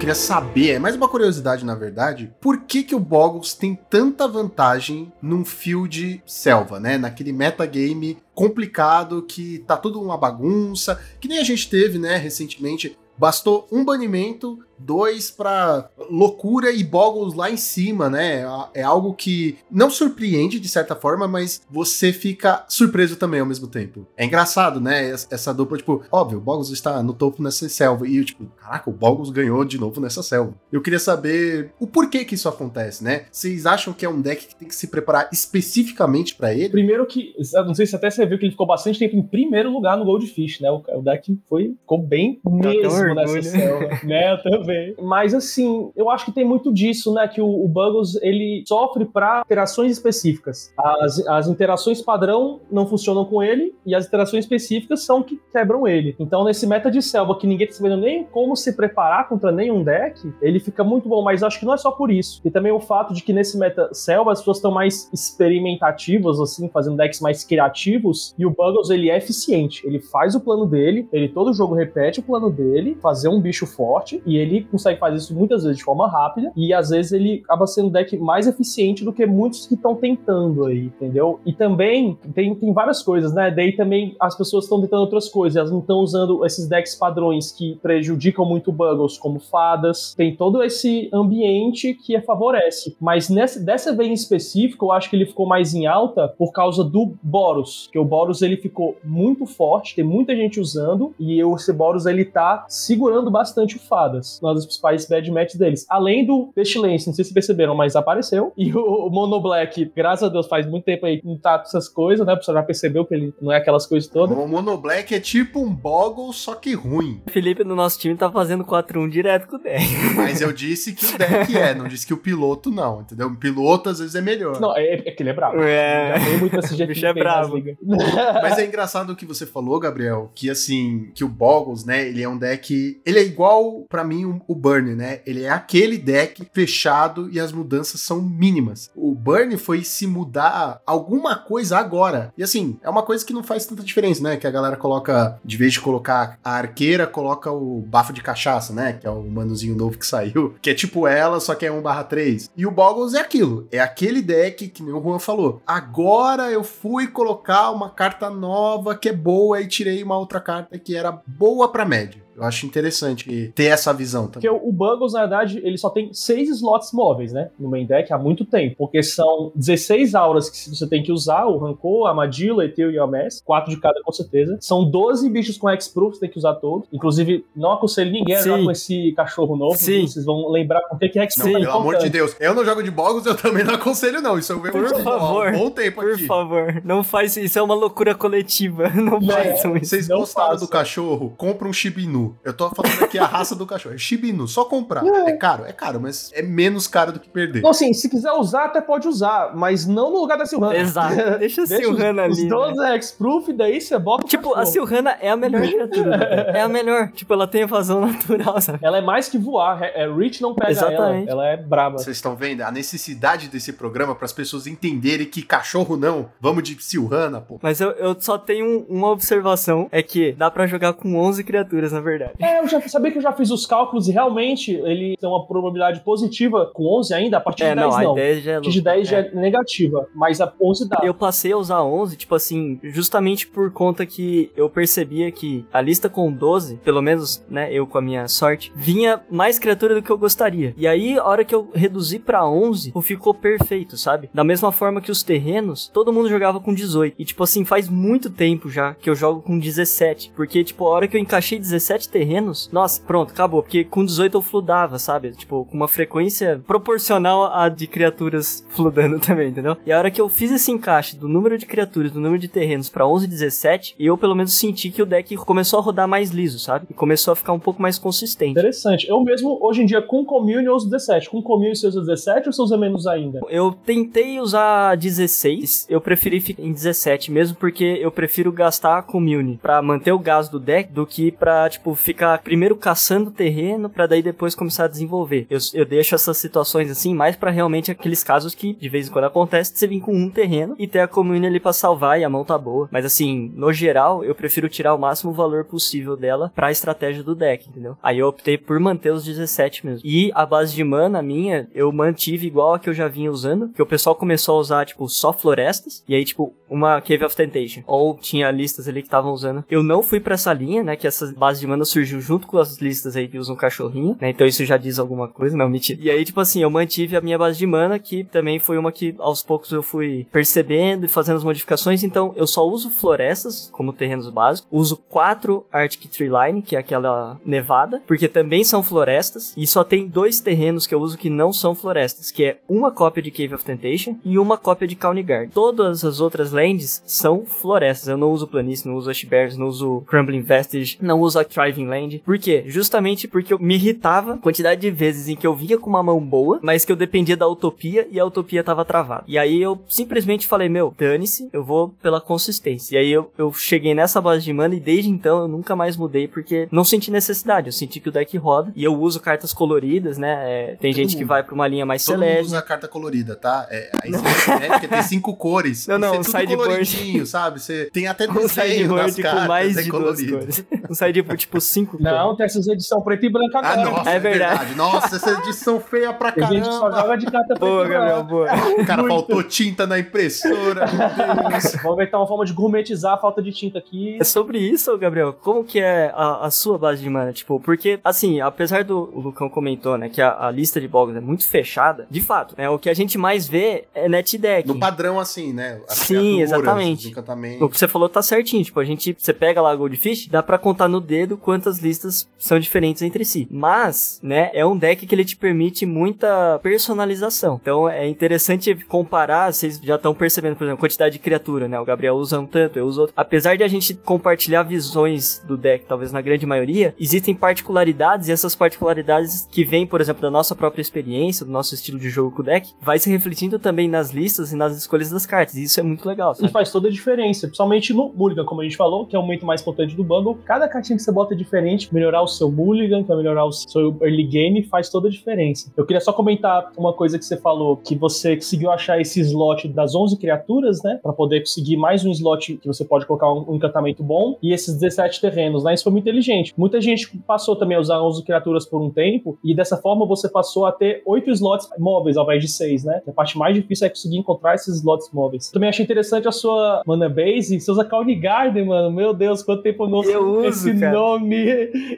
[0.00, 4.26] queria saber, é mais uma curiosidade na verdade, por que que o Boggles tem tanta
[4.26, 6.96] vantagem num field selva, né?
[6.96, 12.96] Naquele metagame complicado que tá tudo uma bagunça, que nem a gente teve, né, recentemente.
[13.18, 18.44] Bastou um banimento, dois pra loucura e Boggles lá em cima, né?
[18.74, 23.66] É algo que não surpreende de certa forma, mas você fica surpreso também ao mesmo
[23.66, 24.06] tempo.
[24.16, 25.10] É engraçado, né?
[25.10, 28.06] Essa dupla, tipo, óbvio, o Boggles está no topo nessa selva.
[28.08, 30.54] E eu, tipo, caraca, o Boggles ganhou de novo nessa selva.
[30.72, 33.26] Eu queria saber o porquê que isso acontece, né?
[33.30, 36.68] Vocês acham que é um deck que tem que se preparar especificamente pra ele?
[36.68, 37.34] Primeiro que,
[37.66, 40.04] não sei se até você viu que ele ficou bastante tempo em primeiro lugar no
[40.04, 40.70] Goldfish, né?
[40.70, 44.32] O, o deck foi, ficou bem mesmo nessa selva, né?
[44.32, 44.69] Eu também.
[45.00, 47.26] Mas assim, eu acho que tem muito disso, né?
[47.28, 50.72] Que o, o Buggles, ele sofre pra interações específicas.
[50.78, 55.86] As, as interações padrão não funcionam com ele e as interações específicas são que quebram
[55.86, 56.14] ele.
[56.18, 59.82] Então, nesse meta de selva que ninguém tá sabendo nem como se preparar contra nenhum
[59.82, 62.40] deck, ele fica muito bom, mas acho que não é só por isso.
[62.44, 66.68] E também o fato de que nesse meta selva as pessoas estão mais experimentativas, assim,
[66.68, 69.86] fazendo decks mais criativos, e o Buggles, ele é eficiente.
[69.86, 73.66] Ele faz o plano dele, ele todo jogo repete o plano dele, fazer um bicho
[73.66, 77.40] forte, e ele consegue fazer isso muitas vezes de forma rápida, e às vezes ele
[77.44, 81.40] acaba sendo um deck mais eficiente do que muitos que estão tentando aí, entendeu?
[81.44, 83.50] E também tem, tem várias coisas, né?
[83.50, 87.52] Daí também as pessoas estão tentando outras coisas, elas não estão usando esses decks padrões
[87.52, 90.14] que prejudicam muito Buggles, como fadas.
[90.14, 92.96] Tem todo esse ambiente que favorece.
[93.00, 96.52] Mas nessa, dessa vez em específico, eu acho que ele ficou mais em alta por
[96.52, 97.88] causa do Boros.
[97.92, 102.24] Que o Boros ele ficou muito forte, tem muita gente usando, e esse Boros ele
[102.24, 105.86] tá segurando bastante o Fadas, uma das principais bad matches deles.
[105.88, 108.52] Além do Pestilence, não sei se perceberam, mas apareceu.
[108.56, 111.58] E o, o Mono Black, graças a Deus, faz muito tempo aí que não tá
[111.58, 112.32] com essas coisas, né?
[112.32, 114.36] A pessoa já percebeu que ele não é aquelas coisas todas.
[114.36, 117.22] O Mono Black é tipo um Boggle, só que ruim.
[117.26, 119.84] O Felipe no nosso time tá fazendo 4-1 direto com o deck.
[120.16, 123.28] Mas eu disse que o deck é, não disse que o piloto não, entendeu?
[123.28, 124.60] O piloto às vezes é melhor.
[124.60, 125.60] Não, é, é que ele é brabo.
[125.62, 126.18] É.
[126.18, 127.60] Já tem muito esse jeito Bicho é brabo.
[128.42, 132.22] Mas é engraçado o que você falou, Gabriel, que assim, que o Boggles, né, ele
[132.22, 135.20] é um deck, ele é igual pra mim o, Burn, né?
[135.26, 138.90] Ele é aquele deck fechado e as mudanças são mínimas.
[138.94, 142.32] O Burn foi se mudar alguma coisa agora.
[142.36, 144.36] E assim, é uma coisa que não faz tanta diferença, né?
[144.36, 148.72] Que a galera coloca, de vez de colocar a arqueira, coloca o bafo de cachaça,
[148.72, 148.92] né?
[148.94, 152.50] Que é o manuzinho novo que saiu, que é tipo ela, só que é 1/3.
[152.56, 155.62] E o Boggles é aquilo, é aquele deck que nem o Juan falou.
[155.66, 160.78] Agora eu fui colocar uma carta nova que é boa e tirei uma outra carta
[160.78, 162.22] que era boa pra média.
[162.40, 164.62] Eu acho interessante ter essa visão Porque também.
[164.64, 167.50] o o Buggles, na verdade, ele só tem seis slots móveis, né?
[167.58, 168.76] No main deck há muito tempo.
[168.78, 172.98] Porque são 16 auras que você tem que usar: o Rancor, a Armadilha, Eteu e
[172.98, 173.42] o Ames.
[173.44, 174.56] Quatro de cada, com certeza.
[174.60, 176.88] São 12 bichos com X-Proof, você tem que usar todos.
[176.92, 179.76] Inclusive, não aconselho ninguém a jogar com esse cachorro novo.
[179.76, 180.06] Sim.
[180.06, 181.56] Vocês vão lembrar por que que X-Proof Sim.
[181.56, 182.08] é Pelo amor de.
[182.08, 184.38] Deus, eu não jogo de Boggles, eu também não aconselho não.
[184.38, 186.26] Isso eu venho Por falando há favor, um bom tempo Por aqui.
[186.26, 187.40] favor, não faz isso.
[187.46, 188.88] Isso é uma loucura coletiva.
[188.94, 189.90] Não Não, façam isso.
[189.90, 191.34] Vocês Não gostaram do cachorro?
[191.36, 192.29] Compra um Shibinu.
[192.44, 193.94] Eu tô falando aqui a raça do cachorro.
[193.94, 195.04] É Shibinu, só comprar.
[195.06, 197.58] É caro, é caro, mas é menos caro do que perder.
[197.60, 200.76] Então, assim, se quiser usar, até pode usar, mas não no lugar da Silvana.
[200.76, 201.14] Exato.
[201.38, 202.46] Deixa a Silhana os, ali.
[202.46, 202.84] Os né?
[202.84, 204.64] 12 X-Proof, daí você bota o Tipo, a.
[204.66, 206.18] Silhana é a melhor criatura.
[206.18, 206.56] deck.
[206.56, 207.08] é a melhor.
[207.12, 208.78] Tipo, ela tem evasão natural, sabe?
[208.82, 209.82] Ela é mais que voar.
[209.82, 211.28] É, é Rich não pega Exatamente.
[211.28, 211.44] ela.
[211.44, 211.98] Ela é braba.
[211.98, 216.30] Vocês estão vendo a necessidade desse programa para as pessoas entenderem que cachorro não.
[216.40, 217.58] Vamos de Silhana, pô.
[217.62, 221.92] Mas eu, eu só tenho uma observação: é que dá pra jogar com 11 criaturas,
[221.92, 222.19] na verdade.
[222.38, 225.46] É, eu já sabia que eu já fiz os cálculos e realmente ele tem uma
[225.46, 228.12] probabilidade positiva com 11 ainda, a partir É, de 10 não, não.
[228.12, 228.90] a já é A partir de louca.
[228.94, 231.00] 10 já é negativa, mas a 11 dá.
[231.02, 235.80] Eu passei a usar 11, tipo assim, justamente por conta que eu percebia que a
[235.80, 240.02] lista com 12, pelo menos, né, eu com a minha sorte, vinha mais criatura do
[240.02, 240.74] que eu gostaria.
[240.76, 244.30] E aí, a hora que eu reduzi pra 11, pô, ficou perfeito, sabe?
[244.32, 247.14] Da mesma forma que os terrenos, todo mundo jogava com 18.
[247.18, 250.90] E tipo assim, faz muito tempo já que eu jogo com 17, porque tipo, a
[250.90, 253.62] hora que eu encaixei 17 17 terrenos, nossa, pronto, acabou.
[253.62, 255.32] Porque com 18 eu fludava, sabe?
[255.32, 259.76] Tipo, com uma frequência proporcional à de criaturas fludando também, entendeu?
[259.84, 262.48] E a hora que eu fiz esse encaixe do número de criaturas, do número de
[262.48, 266.08] terrenos pra 11 e 17, eu pelo menos senti que o deck começou a rodar
[266.08, 266.86] mais liso, sabe?
[266.88, 268.52] E começou a ficar um pouco mais consistente.
[268.52, 269.08] Interessante.
[269.08, 271.28] Eu mesmo, hoje em dia, com Commune, eu uso 17.
[271.28, 273.40] Com Commune, você usa 17 ou você usa menos ainda?
[273.48, 279.02] Eu tentei usar 16, eu preferi ficar em 17 mesmo porque eu prefiro gastar a
[279.02, 283.88] commune pra manter o gás do deck do que pra, tipo, ficar primeiro caçando terreno
[283.88, 285.46] pra daí depois começar a desenvolver.
[285.50, 289.10] Eu, eu deixo essas situações assim mais pra realmente aqueles casos que de vez em
[289.10, 292.20] quando acontece de você vir com um terreno e ter a commune ali pra salvar
[292.20, 292.88] e a mão tá boa.
[292.90, 297.34] Mas assim, no geral, eu prefiro tirar o máximo valor possível dela pra estratégia do
[297.34, 297.96] deck, entendeu?
[298.02, 300.00] Aí eu optei por manter os 17 mesmo.
[300.04, 303.68] E a base de mana minha, eu mantive igual a que eu já vinha usando,
[303.68, 307.36] que o pessoal começou a usar, tipo, só florestas, e aí, tipo, uma Cave of
[307.36, 307.82] Temptation.
[307.86, 309.64] Ou tinha listas ali que estavam usando.
[309.70, 312.58] Eu não fui pra essa linha, né, que essa base de mana surgiu junto com
[312.58, 316.00] as listas aí que usam cachorrinho, né, então isso já diz alguma coisa, não, mentira.
[316.02, 318.92] E aí, tipo assim, eu mantive a minha base de mana, que também foi uma
[318.92, 323.68] que aos poucos eu fui percebendo e fazendo as modificações, então eu só uso florestas
[323.72, 328.82] como terrenos básicos, uso quatro Arctic Tree Line, que é aquela nevada, porque também são
[328.82, 332.58] florestas, e só tem dois terrenos que eu uso que não são florestas, que é
[332.68, 335.50] uma cópia de Cave of Temptation e uma cópia de Kaunigard.
[335.52, 340.02] Todas as outras lands são florestas, eu não uso planície, não uso Ashbears, não uso
[340.06, 342.22] Crumbling Vestige, não uso a Thriving Land.
[342.24, 342.64] Por quê?
[342.66, 346.02] Justamente porque eu me irritava a quantidade de vezes em que eu vinha com uma
[346.02, 349.24] mão boa, mas que eu dependia da utopia e a utopia tava travada.
[349.26, 352.96] E aí eu simplesmente falei, meu, dane-se, eu vou pela consistência.
[352.96, 355.96] E aí eu, eu cheguei nessa base de mana e desde então eu nunca mais
[355.96, 357.68] mudei porque não senti necessidade.
[357.68, 360.38] Eu senti que o deck roda e eu uso cartas coloridas, né?
[360.46, 361.28] É, tem Todo gente que mundo.
[361.28, 362.46] vai pra uma linha mais Todo mundo celeste.
[362.46, 363.66] usa a carta colorida, tá?
[363.70, 365.86] É, aí você né, porque tem cinco cores.
[365.90, 367.26] Não, não, um é sideboard.
[367.26, 367.60] sabe?
[367.60, 370.38] Você tem até Um sideboard cartas, com mais é de duas colorido.
[370.38, 370.64] cores.
[370.88, 373.90] Um sideboard tipo cinco Não, tem essas edição preta e branca Ah, agora.
[373.90, 374.58] nossa, É é, verdade.
[374.58, 374.74] verdade.
[374.76, 377.00] Nossa, essa edição feia pra Tem gente que só caramba.
[377.02, 378.46] joga de carta preta Boa, Gabriel, boa.
[378.86, 379.14] Cara, Muito.
[379.14, 380.86] faltou tinta na impressora.
[381.82, 384.18] Vamos inventar uma forma de gourmetizar a falta de tinta aqui.
[384.20, 385.32] É sobre isso, Gabriel.
[385.32, 387.32] Como que é a, a sua base de mana?
[387.32, 391.16] Tipo, porque, assim, apesar do o Lucão comentou, né, que a, a lista de bogs
[391.16, 394.66] é muito fechada, de fato, né, o que a gente mais vê é net deck.
[394.68, 395.80] No padrão, assim, né?
[395.88, 397.12] As Sim, exatamente.
[397.60, 400.42] O que você falou tá certinho, tipo, a gente, você pega lá a Goldfish, dá
[400.42, 403.48] pra contar no dedo quantas listas são diferentes entre si.
[403.50, 407.58] Mas, né, é um deck que ele te permite muita personalização.
[407.60, 411.78] Então é interessante comparar, vocês já estão percebendo, por exemplo, a quantidade de criatura, né?
[411.80, 413.14] O Gabriel usa um tanto, eu uso outro.
[413.16, 418.32] Apesar de a gente compartilhar visões do deck, talvez na grande maioria, existem particularidades e
[418.32, 422.30] essas particularidades que vêm, por exemplo, da nossa própria experiência, do nosso estilo de jogo
[422.30, 425.56] com o deck, vai se refletindo também nas listas e nas escolhas das cartas.
[425.56, 426.52] E isso é muito legal, E sabe?
[426.52, 429.44] faz toda a diferença, principalmente no Mulligan, como a gente falou, que é o momento
[429.44, 430.38] mais importante do bundle.
[430.44, 433.52] Cada cartinha que você bota é diferente, melhorar o seu Mulligan, que vai melhorar o
[433.52, 435.72] seu early game, faz toda a diferença.
[435.76, 439.68] Eu queria só comentar uma coisa que você falou, que você conseguiu achar esse slot
[439.68, 443.50] das 11 criaturas, né, Pra poder conseguir mais um slot que você pode colocar um,
[443.50, 446.52] um encantamento bom, e esses 17 terrenos, né, isso foi muito inteligente.
[446.56, 450.28] Muita gente passou também a usar 11 criaturas por um tempo, e dessa forma você
[450.28, 453.00] passou a ter 8 slots móveis ao invés de 6, né?
[453.06, 455.50] A parte mais difícil é conseguir encontrar esses slots móveis.
[455.50, 458.90] Também achei interessante a sua mana base, você usa Cauni Garden, mano.
[458.90, 460.92] Meu Deus, quanto tempo eu não Eu uso, esse cara.
[460.92, 461.29] nome.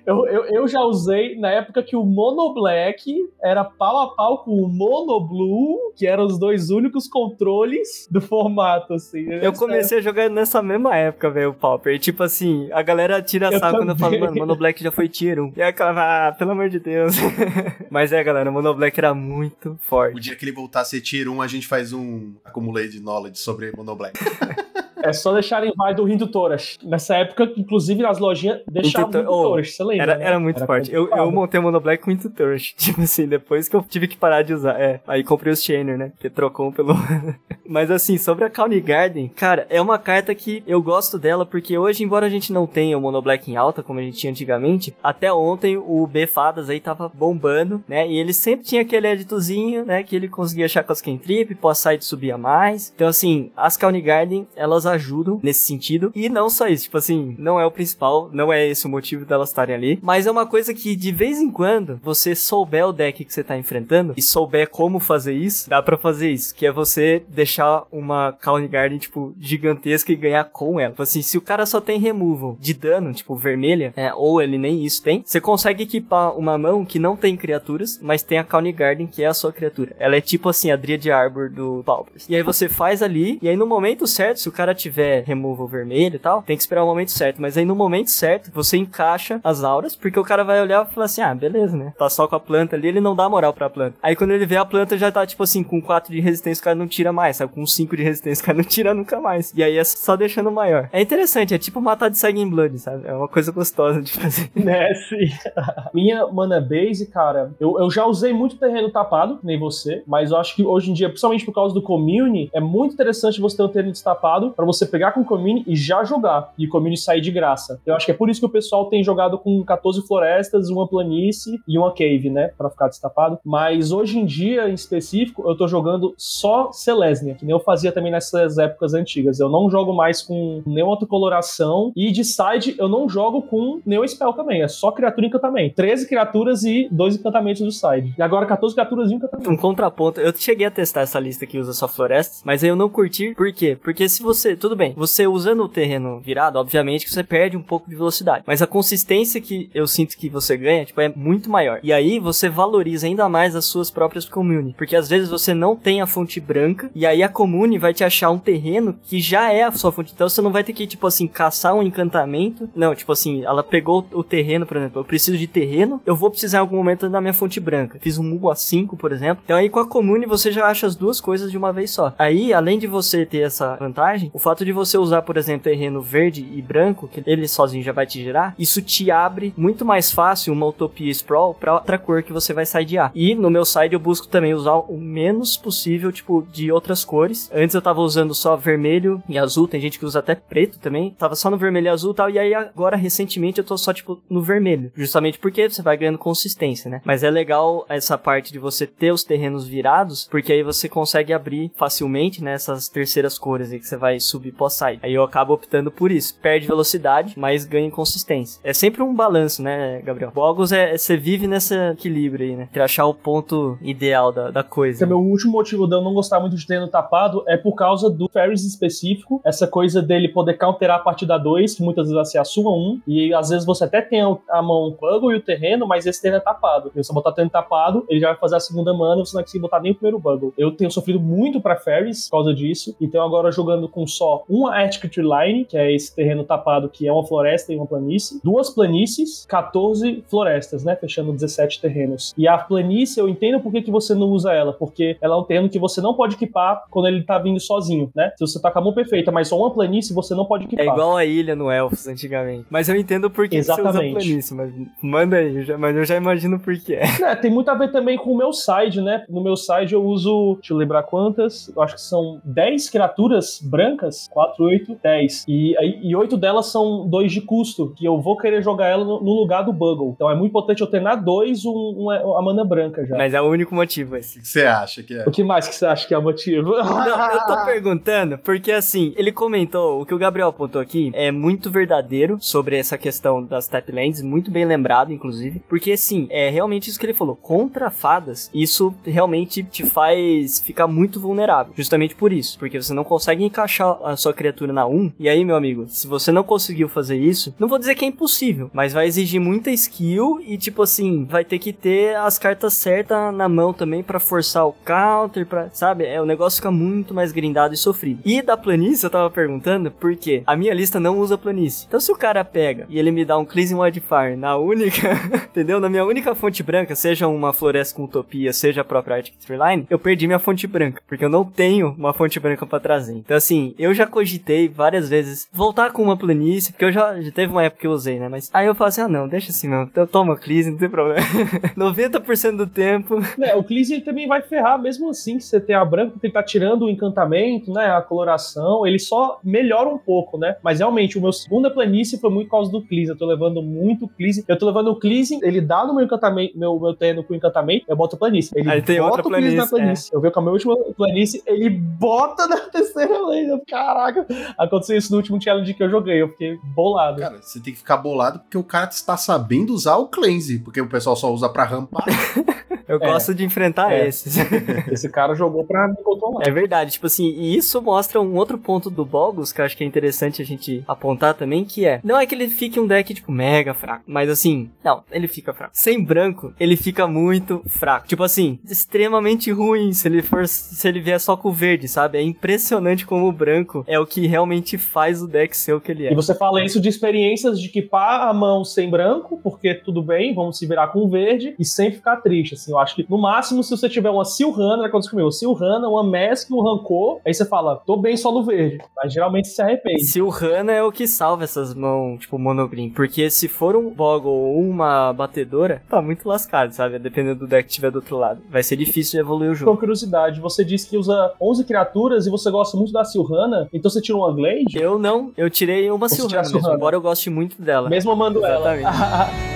[0.06, 4.44] Eu, eu, eu já usei na época que o Mono Black era pau a pau
[4.44, 9.24] com o Mono Blue, que eram os dois únicos controles do formato, assim.
[9.30, 11.94] Eu comecei a jogar nessa mesma época, velho, o Pauper.
[11.94, 14.90] E, tipo assim, a galera tira Eu sarro quando eu falo, mano, Mono Black já
[14.90, 15.52] foi tier 1.
[15.56, 17.14] E aí aquela, ah, pelo amor de Deus.
[17.90, 20.20] Mas é, galera, Mono Black era muito O forte.
[20.20, 23.72] dia que ele voltar a ser tier 1, a gente faz um Accumulated Knowledge sobre
[23.76, 24.18] Mono Black.
[25.02, 26.78] É só deixarem vai do Rindu Toras.
[26.82, 30.02] Nessa época, inclusive, nas lojinhas deixavam o Rindu Rindu Oh, Toras, você lembra?
[30.02, 30.24] Era, né?
[30.24, 30.92] era muito forte.
[30.92, 32.74] Eu, eu montei o Mono Black com muito Turret.
[32.76, 34.80] Tipo assim, depois que eu tive que parar de usar.
[34.80, 36.12] É, aí comprei os Chainer, né?
[36.18, 36.94] Que trocou um pelo.
[37.66, 41.78] Mas assim, sobre a County Garden, cara, é uma carta que eu gosto dela porque
[41.78, 44.30] hoje, embora a gente não tenha o Mono Black em alta, como a gente tinha
[44.30, 48.06] antigamente, até ontem o B Fadas aí tava bombando, né?
[48.06, 50.02] E ele sempre tinha aquele editozinho, né?
[50.02, 52.92] Que ele conseguia achar com as Kentrip, pós-side subia mais.
[52.94, 56.12] Então, assim, as County Garden, elas ajudam nesse sentido.
[56.14, 59.24] E não só isso, tipo assim, não é o principal, não é esse o motivo
[59.24, 59.98] delas estarem ali.
[60.02, 63.42] Mas é uma coisa que de vez em quando você souber o deck que você
[63.42, 66.54] tá enfrentando e souber como fazer isso, dá pra fazer isso.
[66.54, 70.90] Que é você deixar uma Calm Garden, tipo, gigantesca e ganhar com ela.
[70.90, 74.58] Tipo assim, se o cara só tem removal de dano, tipo, vermelha, é, ou ele
[74.58, 78.44] nem isso tem, você consegue equipar uma mão que não tem criaturas, mas tem a
[78.44, 79.94] Calm Garden, que é a sua criatura.
[79.98, 82.28] Ela é tipo assim, a Dryad Arbor do Paupers.
[82.28, 85.66] E aí você faz ali, e aí no momento certo, se o cara tiver removal
[85.66, 87.40] vermelho e tal, tem que esperar o momento certo.
[87.40, 90.94] Mas aí no momento certo, você encaixa as auras, porque o cara vai olhar e
[90.94, 91.92] falar assim, ah, beleza, né?
[91.96, 93.96] Tá só com a planta ali, ele não dá moral pra planta.
[94.02, 96.64] Aí quando ele vê a planta, já tá tipo assim, com 4 de resistência, o
[96.64, 97.52] cara não tira mais, sabe?
[97.52, 99.52] Com 5 de resistência, o cara não tira nunca mais.
[99.54, 100.88] E aí é só deixando maior.
[100.92, 103.06] É interessante, é tipo matar de sangue em blood, sabe?
[103.06, 104.50] É uma coisa gostosa de fazer.
[104.62, 105.28] Né, sim.
[105.92, 110.36] Minha mana base, cara, eu, eu já usei muito terreno tapado, nem você, mas eu
[110.36, 113.62] acho que hoje em dia, principalmente por causa do community, é muito interessante você ter
[113.64, 116.52] um terreno destapado pra você pegar com o community e já jogar.
[116.58, 117.80] E o community sair de graça.
[117.84, 120.86] Eu acho que é por isso que o pessoal tem jogado com 14 florestas, uma
[120.86, 122.48] planície e uma cave, né?
[122.56, 123.38] Pra ficar destapado.
[123.44, 127.92] Mas hoje em dia, em específico, eu tô jogando só Selesnia, que nem eu fazia
[127.92, 129.40] também nessas épocas antigas.
[129.40, 131.92] Eu não jogo mais com nenhuma outra coloração.
[131.96, 134.62] E de side, eu não jogo com nenhum spell também.
[134.62, 135.74] É só criatura e encantamento.
[135.76, 138.14] 13 criaturas e dois encantamentos do side.
[138.16, 139.50] E agora 14 criaturas e um encantamento.
[139.50, 142.76] Um contraponto, eu cheguei a testar essa lista que usa só florestas, mas aí eu
[142.76, 143.76] não curti, por quê?
[143.80, 147.62] Porque se você, tudo bem, você usando o terreno virado, obviamente que você perde um
[147.62, 151.50] pouco de velocidade, mas a consistência que eu sinto que você ganha, tipo, é muito
[151.50, 151.80] maior.
[151.82, 155.74] E aí você valoriza ainda mais as suas próprias commune, porque às vezes você não
[155.74, 159.52] tem a fonte branca, e aí a commune vai te achar um terreno que já
[159.52, 162.70] é a sua fonte, então você não vai ter que, tipo assim, caçar um encantamento,
[162.72, 166.30] não, tipo assim, ela pegou o terreno, por exemplo, eu preciso de terreno, eu vou
[166.30, 167.98] precisar em algum momento da minha fonte branca.
[168.00, 170.94] Fiz um Mugo A5, por exemplo, então aí com a commune você já acha as
[170.94, 172.14] duas coisas de uma vez só.
[172.16, 176.00] Aí, além de você ter essa vantagem, o fato de você usar, por exemplo, terreno
[176.00, 180.10] verde e branco, que ele sozinho já vai te gerar, isso te abre muito mais
[180.10, 183.10] fácil uma Utopia Sprawl pra outra cor que você vai sidear.
[183.14, 187.50] E no meu side eu busco também usar o menos possível, tipo, de outras cores.
[187.52, 191.14] Antes eu tava usando só vermelho e azul, tem gente que usa até preto também.
[191.18, 193.92] Tava só no vermelho e azul e tal, e aí agora, recentemente, eu tô só,
[193.92, 194.92] tipo, no vermelho.
[194.94, 197.00] Justamente porque você vai ganhando consistência, né?
[197.04, 201.32] Mas é legal essa parte de você ter os terrenos virados, porque aí você consegue
[201.32, 205.00] abrir facilmente, né, essas terceiras cores aí que você vai subir pós-side.
[205.02, 206.38] Aí eu acabo optando por isso.
[206.40, 208.60] Perde velocidade, mas ganha em consistência.
[208.64, 210.32] É sempre um balanço, né, Gabriel?
[210.34, 212.68] Bogos é, você vive nesse equilíbrio aí, né?
[212.72, 214.96] Pra achar o ponto ideal da, da coisa.
[214.96, 217.74] Esse é meu último motivo de eu não gostar muito de terreno tapado é por
[217.74, 222.14] causa do Ferris específico, essa coisa dele poder counterar a partida 2, que muitas vezes
[222.14, 224.90] vai ser a sua 1, um, e às vezes você até tem a mão o
[224.90, 226.90] buggle e o terreno, mas esse terreno é tapado.
[226.94, 229.38] E você botar o terreno tapado, ele já vai fazer a segunda mana, você não
[229.38, 230.52] vai conseguir botar nem o primeiro buggle.
[230.56, 234.84] Eu tenho sofrido muito pra Ferris por causa disso, então agora jogando com só uma
[234.84, 238.70] Etiquette Line, que é esse terreno tapado que é uma floresta e uma planície, duas
[238.70, 240.96] planícies, 14 florestas, né?
[240.96, 242.32] Fechando 17 terrenos.
[242.36, 245.38] E a planície, eu entendo por que, que você não usa ela, porque ela é
[245.38, 248.32] um terreno que você não pode equipar quando ele tá vindo sozinho, né?
[248.36, 250.66] Se você tá com a mão perfeita, mas só uma planície, você não pode É
[250.66, 250.86] equipar.
[250.86, 252.66] igual a ilha no Elfos antigamente.
[252.70, 254.12] Mas eu entendo por que que você usa Exatamente.
[254.14, 257.02] planície, mas manda aí, eu já- mas eu já imagino por que é.
[257.22, 259.24] É, tem muito a ver também com o meu side, né?
[259.28, 263.60] No meu side eu uso, deixa eu lembrar quantas, eu acho que são 10 criaturas
[263.62, 265.44] brancas, 4, 8, 10.
[265.48, 269.04] E, aí- e 8 delas são 2 de custo, que eu vou querer jogar ela
[269.04, 270.12] no, no lugar do Buggle.
[270.14, 273.16] Então é muito importante eu ter na 2 um, um- a mana branca já.
[273.16, 274.38] Mas é o único motivo esse.
[274.38, 275.24] O que você acha que é?
[275.26, 276.70] O que mais que você acha que é o motivo?
[276.70, 276.76] Não,
[277.32, 281.70] eu tô perguntando porque assim, ele comentou, o que o Gabriel apontou aqui é muito
[281.70, 286.98] verdadeiro sobre essa questão das Taplands, muito bem lembrado, inclusive, porque assim, é realmente isso
[286.98, 292.58] que ele falou, contra fadas, isso realmente te faz ficar muito vulnerável, justamente por isso,
[292.58, 296.06] porque você não consegue encaixar a sua criatura na 1, e aí, meu amigo, se
[296.06, 299.70] você não conseguiu fazer isso, não vou dizer que é impossível, mas vai exigir muita
[299.70, 304.20] skill e tipo assim, vai ter que ter as cartas certas na mão também pra
[304.20, 306.04] forçar o counter, pra, sabe?
[306.04, 308.20] É, o negócio fica muito mais grindado e sofrido.
[308.24, 310.42] E da planície, eu tava perguntando, por quê?
[310.46, 311.86] A minha lista não usa planície.
[311.86, 315.12] Então se o cara pega e ele me dá um Cleansing Wildfire na única,
[315.50, 315.80] entendeu?
[315.80, 319.86] Na minha única fonte branca, seja uma floresta com utopia, seja a própria Arctic Line,
[319.88, 323.14] eu perdi minha fonte branca, porque eu não tenho uma fonte branca pra trazer.
[323.14, 327.30] Então assim, eu já cogitei várias vezes voltar com uma planície, porque eu já, já
[327.30, 328.28] teve uma época que eu usei, né?
[328.28, 331.20] Mas aí eu falo assim, ah não, deixa assim mesmo, toma Cleansing, não tem problema.
[331.76, 335.74] 90% do tempo, É, o Cleanse ele também vai ferrar, mesmo assim, que você tem
[335.74, 337.86] a branca, porque ele tá tirando o encantamento, né?
[337.90, 340.56] A coloração, ele só melhora um pouco, né?
[340.62, 343.10] Mas realmente, o meu segunda planície foi muito por causa do Cleanse.
[343.10, 344.44] Eu tô levando muito Cleanse.
[344.46, 347.84] Eu tô levando o Cleanse, ele dá no meu encantamento, meu, meu terreno com encantamento,
[347.88, 348.52] eu boto planície.
[348.54, 349.66] Ele Aí tem bota outra o na planície, é.
[349.66, 350.10] planície.
[350.12, 353.48] Eu vi com a minha última planície, ele bota na terceira lane.
[353.48, 354.26] Eu, Caraca,
[354.56, 356.20] aconteceu isso no último challenge que eu joguei.
[356.22, 357.18] Eu fiquei bolado.
[357.20, 360.80] Cara, você tem que ficar bolado porque o cara está sabendo usar o cleanse, porque
[360.80, 362.04] o pessoal só usa pra rampar.
[362.88, 363.06] Eu É.
[363.12, 364.08] gosto de enfrentar É.
[364.08, 364.34] esses.
[364.90, 366.46] Esse cara jogou pra me controlar.
[366.46, 369.76] É verdade, tipo assim, e isso mostra um outro ponto do Bogus que eu acho
[369.76, 372.86] que é interessante a gente apontar também, que é, não é que ele fique um
[372.86, 375.70] deck, tipo, mega fraco, mas assim, não, ele fica fraco.
[375.72, 378.06] Sem branco, ele fica muito fraco.
[378.08, 382.18] Tipo assim, extremamente ruim se ele for, se ele vier só com o verde, sabe?
[382.18, 385.92] É impressionante como o branco é o que realmente faz o deck ser o que
[385.92, 386.14] ele E é.
[386.14, 390.58] você fala isso de experiências de equipar a mão sem branco, porque tudo bem, vamos
[390.58, 392.72] se virar com verde, e sem ficar triste, assim.
[392.72, 396.02] Eu acho que, no máximo, se você tiver uma Silhana, quando você comeu Silhana, uma
[396.02, 398.78] Mask, um Rancor, aí você fala, tô bem só no verde.
[398.96, 400.04] Mas geralmente se arrepende.
[400.04, 402.90] Se o Hana é o que salva essas mãos, tipo, monogreen.
[402.90, 406.98] Porque se for um Boggle ou uma batedora, tá muito lascado, sabe?
[406.98, 408.42] Dependendo do deck que tiver do outro lado.
[408.50, 409.78] Vai ser difícil de evoluir o Com jogo.
[409.78, 414.00] curiosidade, você disse que usa 11 criaturas e você gosta muito da Silhana, então você
[414.00, 414.76] tira uma Glade?
[414.78, 416.74] Eu não, eu tirei uma Silhana Silhana.
[416.74, 417.88] embora eu goste muito dela.
[417.88, 418.76] Mesmo amando ela.
[418.76, 419.52] Exatamente.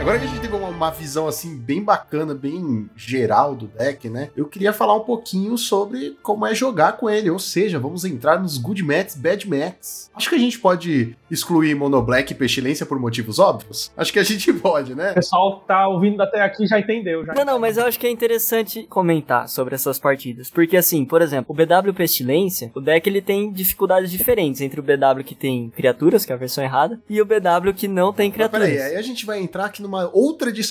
[0.00, 0.43] Agora que a gente
[0.74, 4.30] uma, visão assim bem bacana, bem geral do deck, né?
[4.36, 8.40] Eu queria falar um pouquinho sobre como é jogar com ele, ou seja, vamos entrar
[8.40, 10.10] nos good mats, bad mats.
[10.14, 13.90] Acho que a gente pode excluir Mono Black e Pestilência por motivos óbvios.
[13.96, 15.12] Acho que a gente pode, né?
[15.12, 17.24] O pessoal que tá ouvindo até aqui já entendeu.
[17.24, 17.34] Já.
[17.34, 20.50] Não, não, mas eu acho que é interessante comentar sobre essas partidas.
[20.50, 24.82] Porque assim, por exemplo, o BW Pestilência, o deck ele tem dificuldades diferentes entre o
[24.82, 28.28] BW que tem criaturas, que é a versão errada, e o BW que não tem
[28.28, 28.68] Mas criaturas.
[28.68, 30.63] peraí, aí a gente vai entrar aqui numa outra discussão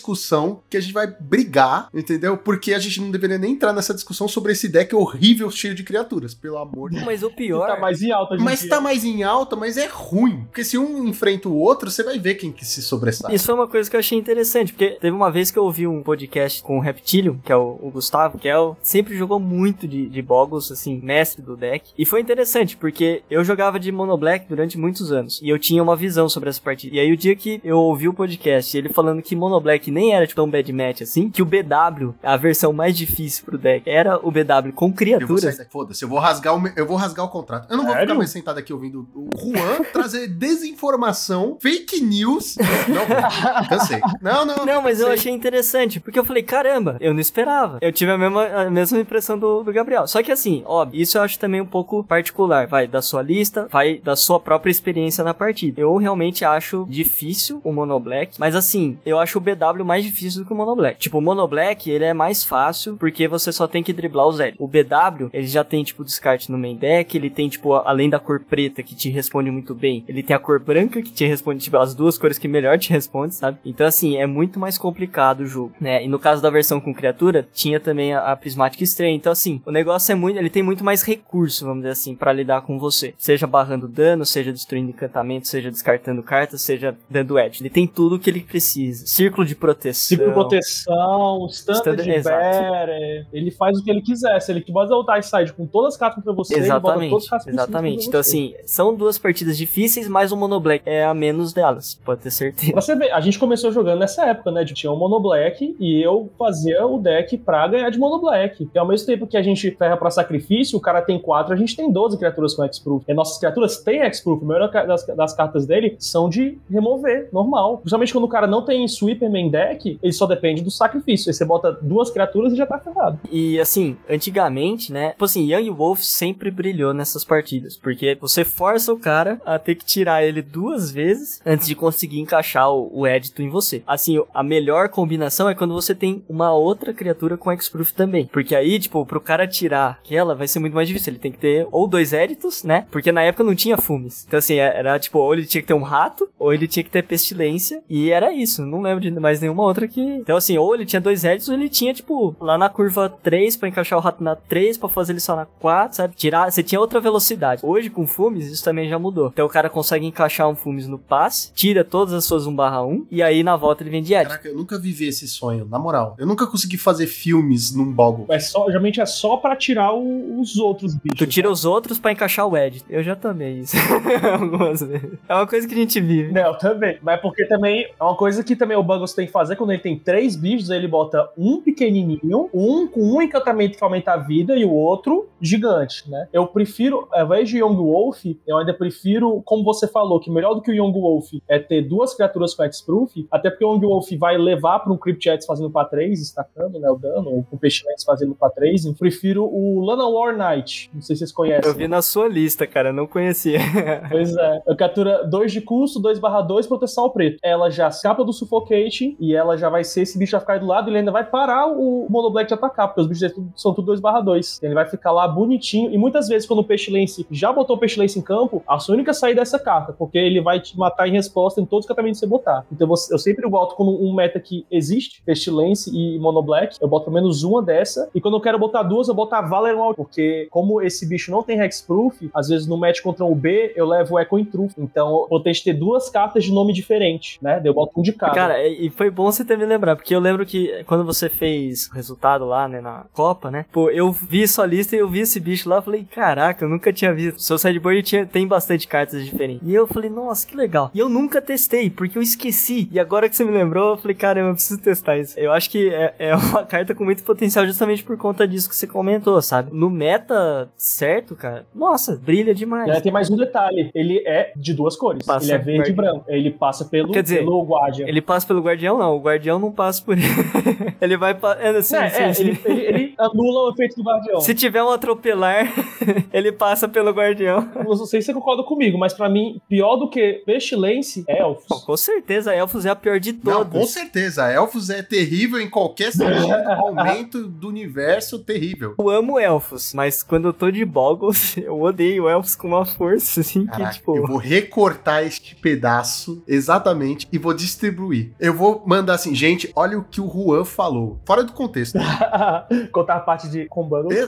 [0.69, 2.37] que a gente vai brigar, entendeu?
[2.37, 5.83] Porque a gente não deveria nem entrar nessa discussão sobre esse deck horrível cheio de
[5.83, 7.05] criaturas, pelo amor de Deus.
[7.05, 7.67] Mas o Que pior.
[7.67, 8.69] tá mais em alta Mas dia.
[8.69, 10.43] tá mais em alta, mas é ruim.
[10.45, 13.33] Porque se um enfrenta o outro, você vai ver quem que se sobressai.
[13.33, 15.87] Isso foi uma coisa que eu achei interessante, porque teve uma vez que eu ouvi
[15.87, 19.39] um podcast com o Reptilium, que é o, o Gustavo, que é o, sempre jogou
[19.39, 21.91] muito de, de Boggles, assim, mestre do deck.
[21.97, 25.81] E foi interessante, porque eu jogava de Mono Black durante muitos anos, e eu tinha
[25.83, 26.95] uma visão sobre essa partida.
[26.95, 30.13] E aí o dia que eu ouvi o podcast, ele falando que Mono Black nem
[30.13, 33.89] era tipo, tão bad match assim, que o BW, a versão mais difícil pro deck,
[33.89, 35.57] era o BW com Eu criaturas.
[35.69, 37.67] Foda-se, eu vou rasgar o me- eu vou rasgar o contrato.
[37.71, 42.55] Eu não vou ficar mais sentado aqui ouvindo o Juan trazer desinformação, fake news.
[42.57, 44.01] Não, cansei.
[44.21, 44.65] Não, não.
[44.65, 45.19] Não, mas eu cansei.
[45.19, 47.77] achei interessante, porque eu falei, caramba, eu não esperava.
[47.81, 50.07] Eu tive a mesma, a mesma impressão do, do Gabriel.
[50.07, 52.67] Só que assim, óbvio, isso eu acho também um pouco particular.
[52.67, 55.81] Vai da sua lista, vai da sua própria experiência na partida.
[55.81, 60.41] Eu realmente acho difícil o Mono Black, mas assim, eu acho o BW mais difícil
[60.41, 60.99] do que o Mono Black.
[60.99, 64.31] Tipo, o Mono Black, ele é mais fácil, porque você só tem que driblar o
[64.31, 64.55] Zed.
[64.59, 68.19] O BW, ele já tem, tipo, descarte no main deck, ele tem, tipo, além da
[68.19, 71.63] cor preta, que te responde muito bem, ele tem a cor branca, que te responde,
[71.63, 73.57] tipo, as duas cores que melhor te responde, sabe?
[73.65, 76.03] Então, assim, é muito mais complicado o jogo, né?
[76.03, 79.15] E no caso da versão com criatura, tinha também a, a Prismatic Strain.
[79.15, 82.33] Então, assim, o negócio é muito, ele tem muito mais recurso, vamos dizer assim, pra
[82.33, 83.13] lidar com você.
[83.17, 87.61] Seja barrando dano, seja destruindo encantamento, seja descartando cartas, seja dando edge.
[87.61, 89.05] Ele tem tudo o que ele precisa.
[89.05, 90.07] Círculo de proteção.
[90.17, 92.37] Ciclo de proteção, standard Standard- de exato.
[92.37, 92.89] bear,
[93.31, 94.39] ele faz o que ele quiser.
[94.41, 97.23] Se ele bota o tie side com todas as cartas contra você, ele bota todas
[97.23, 98.07] Exatamente, as exatamente.
[98.07, 102.21] Então, assim, são duas partidas difíceis, mas o Mono Black é a menos delas, pode
[102.21, 102.71] ter certeza.
[102.71, 104.63] Pra você ver, a gente começou jogando nessa época, né?
[104.63, 108.69] De tinha o Mono Black e eu fazia o deck pra ganhar de Mono Black.
[108.73, 111.57] E ao mesmo tempo que a gente ferra pra sacrifício, o cara tem 4, a
[111.57, 113.03] gente tem 12 criaturas com X-Proof.
[113.07, 114.41] E nossas criaturas têm X-Proof.
[114.43, 117.77] A maioria das, das cartas dele são de remover, normal.
[117.77, 121.29] Principalmente quando o cara não tem Sweeper main deck, ele só depende do sacrifício.
[121.29, 123.19] Aí você bota duas criaturas e já tá ferrado.
[123.31, 125.11] E assim, antigamente, né?
[125.11, 127.77] Tipo assim, Young Wolf sempre brilhou nessas partidas.
[127.77, 132.19] Porque você força o cara a ter que tirar ele duas vezes antes de conseguir
[132.19, 133.83] encaixar o, o em você.
[133.85, 138.25] Assim, a melhor combinação é quando você tem uma outra criatura com X-Proof também.
[138.25, 141.11] Porque aí, tipo, pro cara tirar aquela vai ser muito mais difícil.
[141.11, 142.87] Ele tem que ter ou dois Editos, né?
[142.89, 144.25] Porque na época não tinha fumes.
[144.27, 146.89] Então, assim, era tipo, ou ele tinha que ter um rato, ou ele tinha que
[146.89, 147.83] ter pestilência.
[147.89, 148.65] E era isso.
[148.65, 150.01] Não lembro de mais nenhuma outra que.
[150.01, 153.55] Então, assim, ou ele tinha dois Editos, ou ele tinha, tipo, lá na curva 3
[153.55, 156.15] pra encaixar o rato na 3, pra fazer ele só na 4, sabe?
[156.15, 156.51] Tirar.
[156.51, 157.61] Você tinha outra velocidade.
[157.63, 159.29] Hoje, com fumes, isso também já mudou.
[159.33, 163.21] Então o cara consegue encaixar um fumes no passe, tira todas as suas 1/1, e
[163.21, 164.27] aí na volta ele vem de Edit.
[164.29, 166.15] Caraca, eu nunca vivi esse sonho, na moral.
[166.17, 168.25] Eu nunca consegui fazer filmes num Boggle.
[168.29, 171.17] É só, geralmente é só pra tirar o- os outros bichos.
[171.17, 172.85] Tu tira os outros pra encaixar o Edit.
[172.89, 173.75] Eu já tomei isso.
[174.39, 175.11] Algumas vezes.
[175.27, 176.31] É uma coisa que a gente vive.
[176.31, 176.97] Não, também.
[177.01, 179.81] Mas porque também é uma coisa que também o Buggles tem que fazer quando ele
[179.81, 184.55] tem três bichos, ele bota um pequenininho, um com um encantamento que aumenta a vida
[184.55, 186.27] e o outro gigante, né?
[186.31, 190.53] Eu prefiro, ao invés de Young Wolf, eu ainda prefiro, como você falou, que melhor
[190.53, 193.85] do que o Young Wolf é ter duas criaturas com X-Proof, até porque o Young
[193.85, 197.43] Wolf vai levar para um Crypt X fazendo pra 3, estacando né, o dano, ou
[197.43, 198.85] com Pestilence fazendo pra 3.
[198.85, 201.69] Eu prefiro o Lana War Knight, não sei se vocês conhecem.
[201.69, 203.59] Eu vi na sua lista, cara, não conhecia.
[204.09, 204.61] Pois é.
[204.67, 207.39] Eu captura 2 de custo, 2 barra 2, proteção ao preto.
[207.43, 210.65] Ela já escapa do Suffocate e ela já vai ser, esse bicho vai ficar do
[210.65, 213.73] lado e ele ainda vai parar o Mono Black de atacar, porque os bichos são
[213.73, 214.61] tudo 2 barra 2.
[214.61, 215.91] Ele vai ficar lá bonitinho.
[215.91, 219.13] E muitas vezes, quando o Pestilence já botou o Pestilence em campo, a sua única
[219.13, 222.19] saída é essa carta, porque ele vai te matar em resposta em todos os tratamentos
[222.19, 222.65] que você botar.
[222.71, 226.77] Então eu sempre boto como um meta que existe, Pestilence e Mono Black.
[226.81, 228.09] Eu boto pelo menos uma dessa.
[228.13, 231.41] E quando eu quero botar duas, eu boto a Valerian porque como esse bicho não
[231.41, 234.73] tem Hexproof, às vezes no match contra o B, eu levo o Echo em Truth.
[234.77, 237.61] Então eu tenho que ter duas cartas de nome diferente, né?
[237.63, 238.33] Eu boto um de cada.
[238.33, 241.27] Cara, e e foi bom você ter me lembrado, porque eu lembro que quando você
[241.27, 243.65] fez o resultado lá, né, na Copa, né?
[243.69, 246.69] Pô, eu vi sua lista e eu vi esse bicho lá, eu falei, caraca, eu
[246.69, 247.41] nunca tinha visto.
[247.41, 249.67] Seu sideboard tinha, tem bastante cartas diferentes.
[249.67, 250.89] E eu falei, nossa, que legal.
[250.93, 252.87] E eu nunca testei, porque eu esqueci.
[252.93, 255.37] E agora que você me lembrou, eu falei, caramba, eu preciso testar isso.
[255.37, 258.75] Eu acho que é, é uma carta com muito potencial justamente por conta disso que
[258.75, 259.69] você comentou, sabe?
[259.73, 262.87] No meta certo, cara, nossa, brilha demais.
[262.87, 263.91] E aí tem mais um detalhe.
[263.93, 265.25] Ele é de duas cores.
[265.25, 265.95] Passa ele é verde e guardião.
[265.95, 266.25] branco.
[266.29, 268.07] Ele passa pelo, Quer dizer, pelo Guardian.
[268.07, 269.15] Ele passa pelo guardião, não.
[269.17, 270.23] O guardião não passa por ele.
[271.01, 271.33] ele vai.
[271.33, 272.43] pa- É, sim, É, sim, é, sim.
[272.43, 274.39] Ele, ele- ele anula o efeito do Guardião.
[274.41, 275.71] Se tiver um atropelar,
[276.33, 277.69] ele passa pelo guardião.
[277.85, 281.65] Não sei se você concorda comigo, mas pra mim, pior do que Pestilence é Elfos.
[281.69, 283.89] Bom, com certeza, Elfos é a pior de Não, com todas.
[283.89, 284.51] certeza.
[284.51, 286.47] Elfos é terrível em qualquer sentido,
[286.79, 288.95] momento do universo terrível.
[288.99, 293.41] Eu amo elfos, mas quando eu tô de Boggles, eu odeio elfos com uma força,
[293.41, 294.17] assim, Caraca, que, tipo...
[294.17, 298.31] eu vou recortar este pedaço exatamente e vou distribuir.
[298.39, 301.19] Eu vou mandar assim, gente, olha o que o Juan falou.
[301.25, 301.97] Fora do contexto.
[302.91, 304.09] Contar a parte de combando.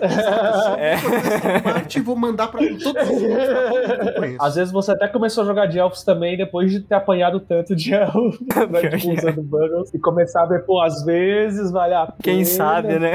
[0.78, 1.60] É.
[1.62, 4.38] Parte e vou mandar pra todos os outros que eu conheço.
[4.42, 7.76] Às vezes você até começou a jogar de elfos também depois de ter apanhado tanto
[7.76, 12.08] de elfos, né, tipo, usando Buggles, e começar a ver, pô, às vezes vale a
[12.08, 12.18] pena.
[12.22, 13.14] Quem sabe, né?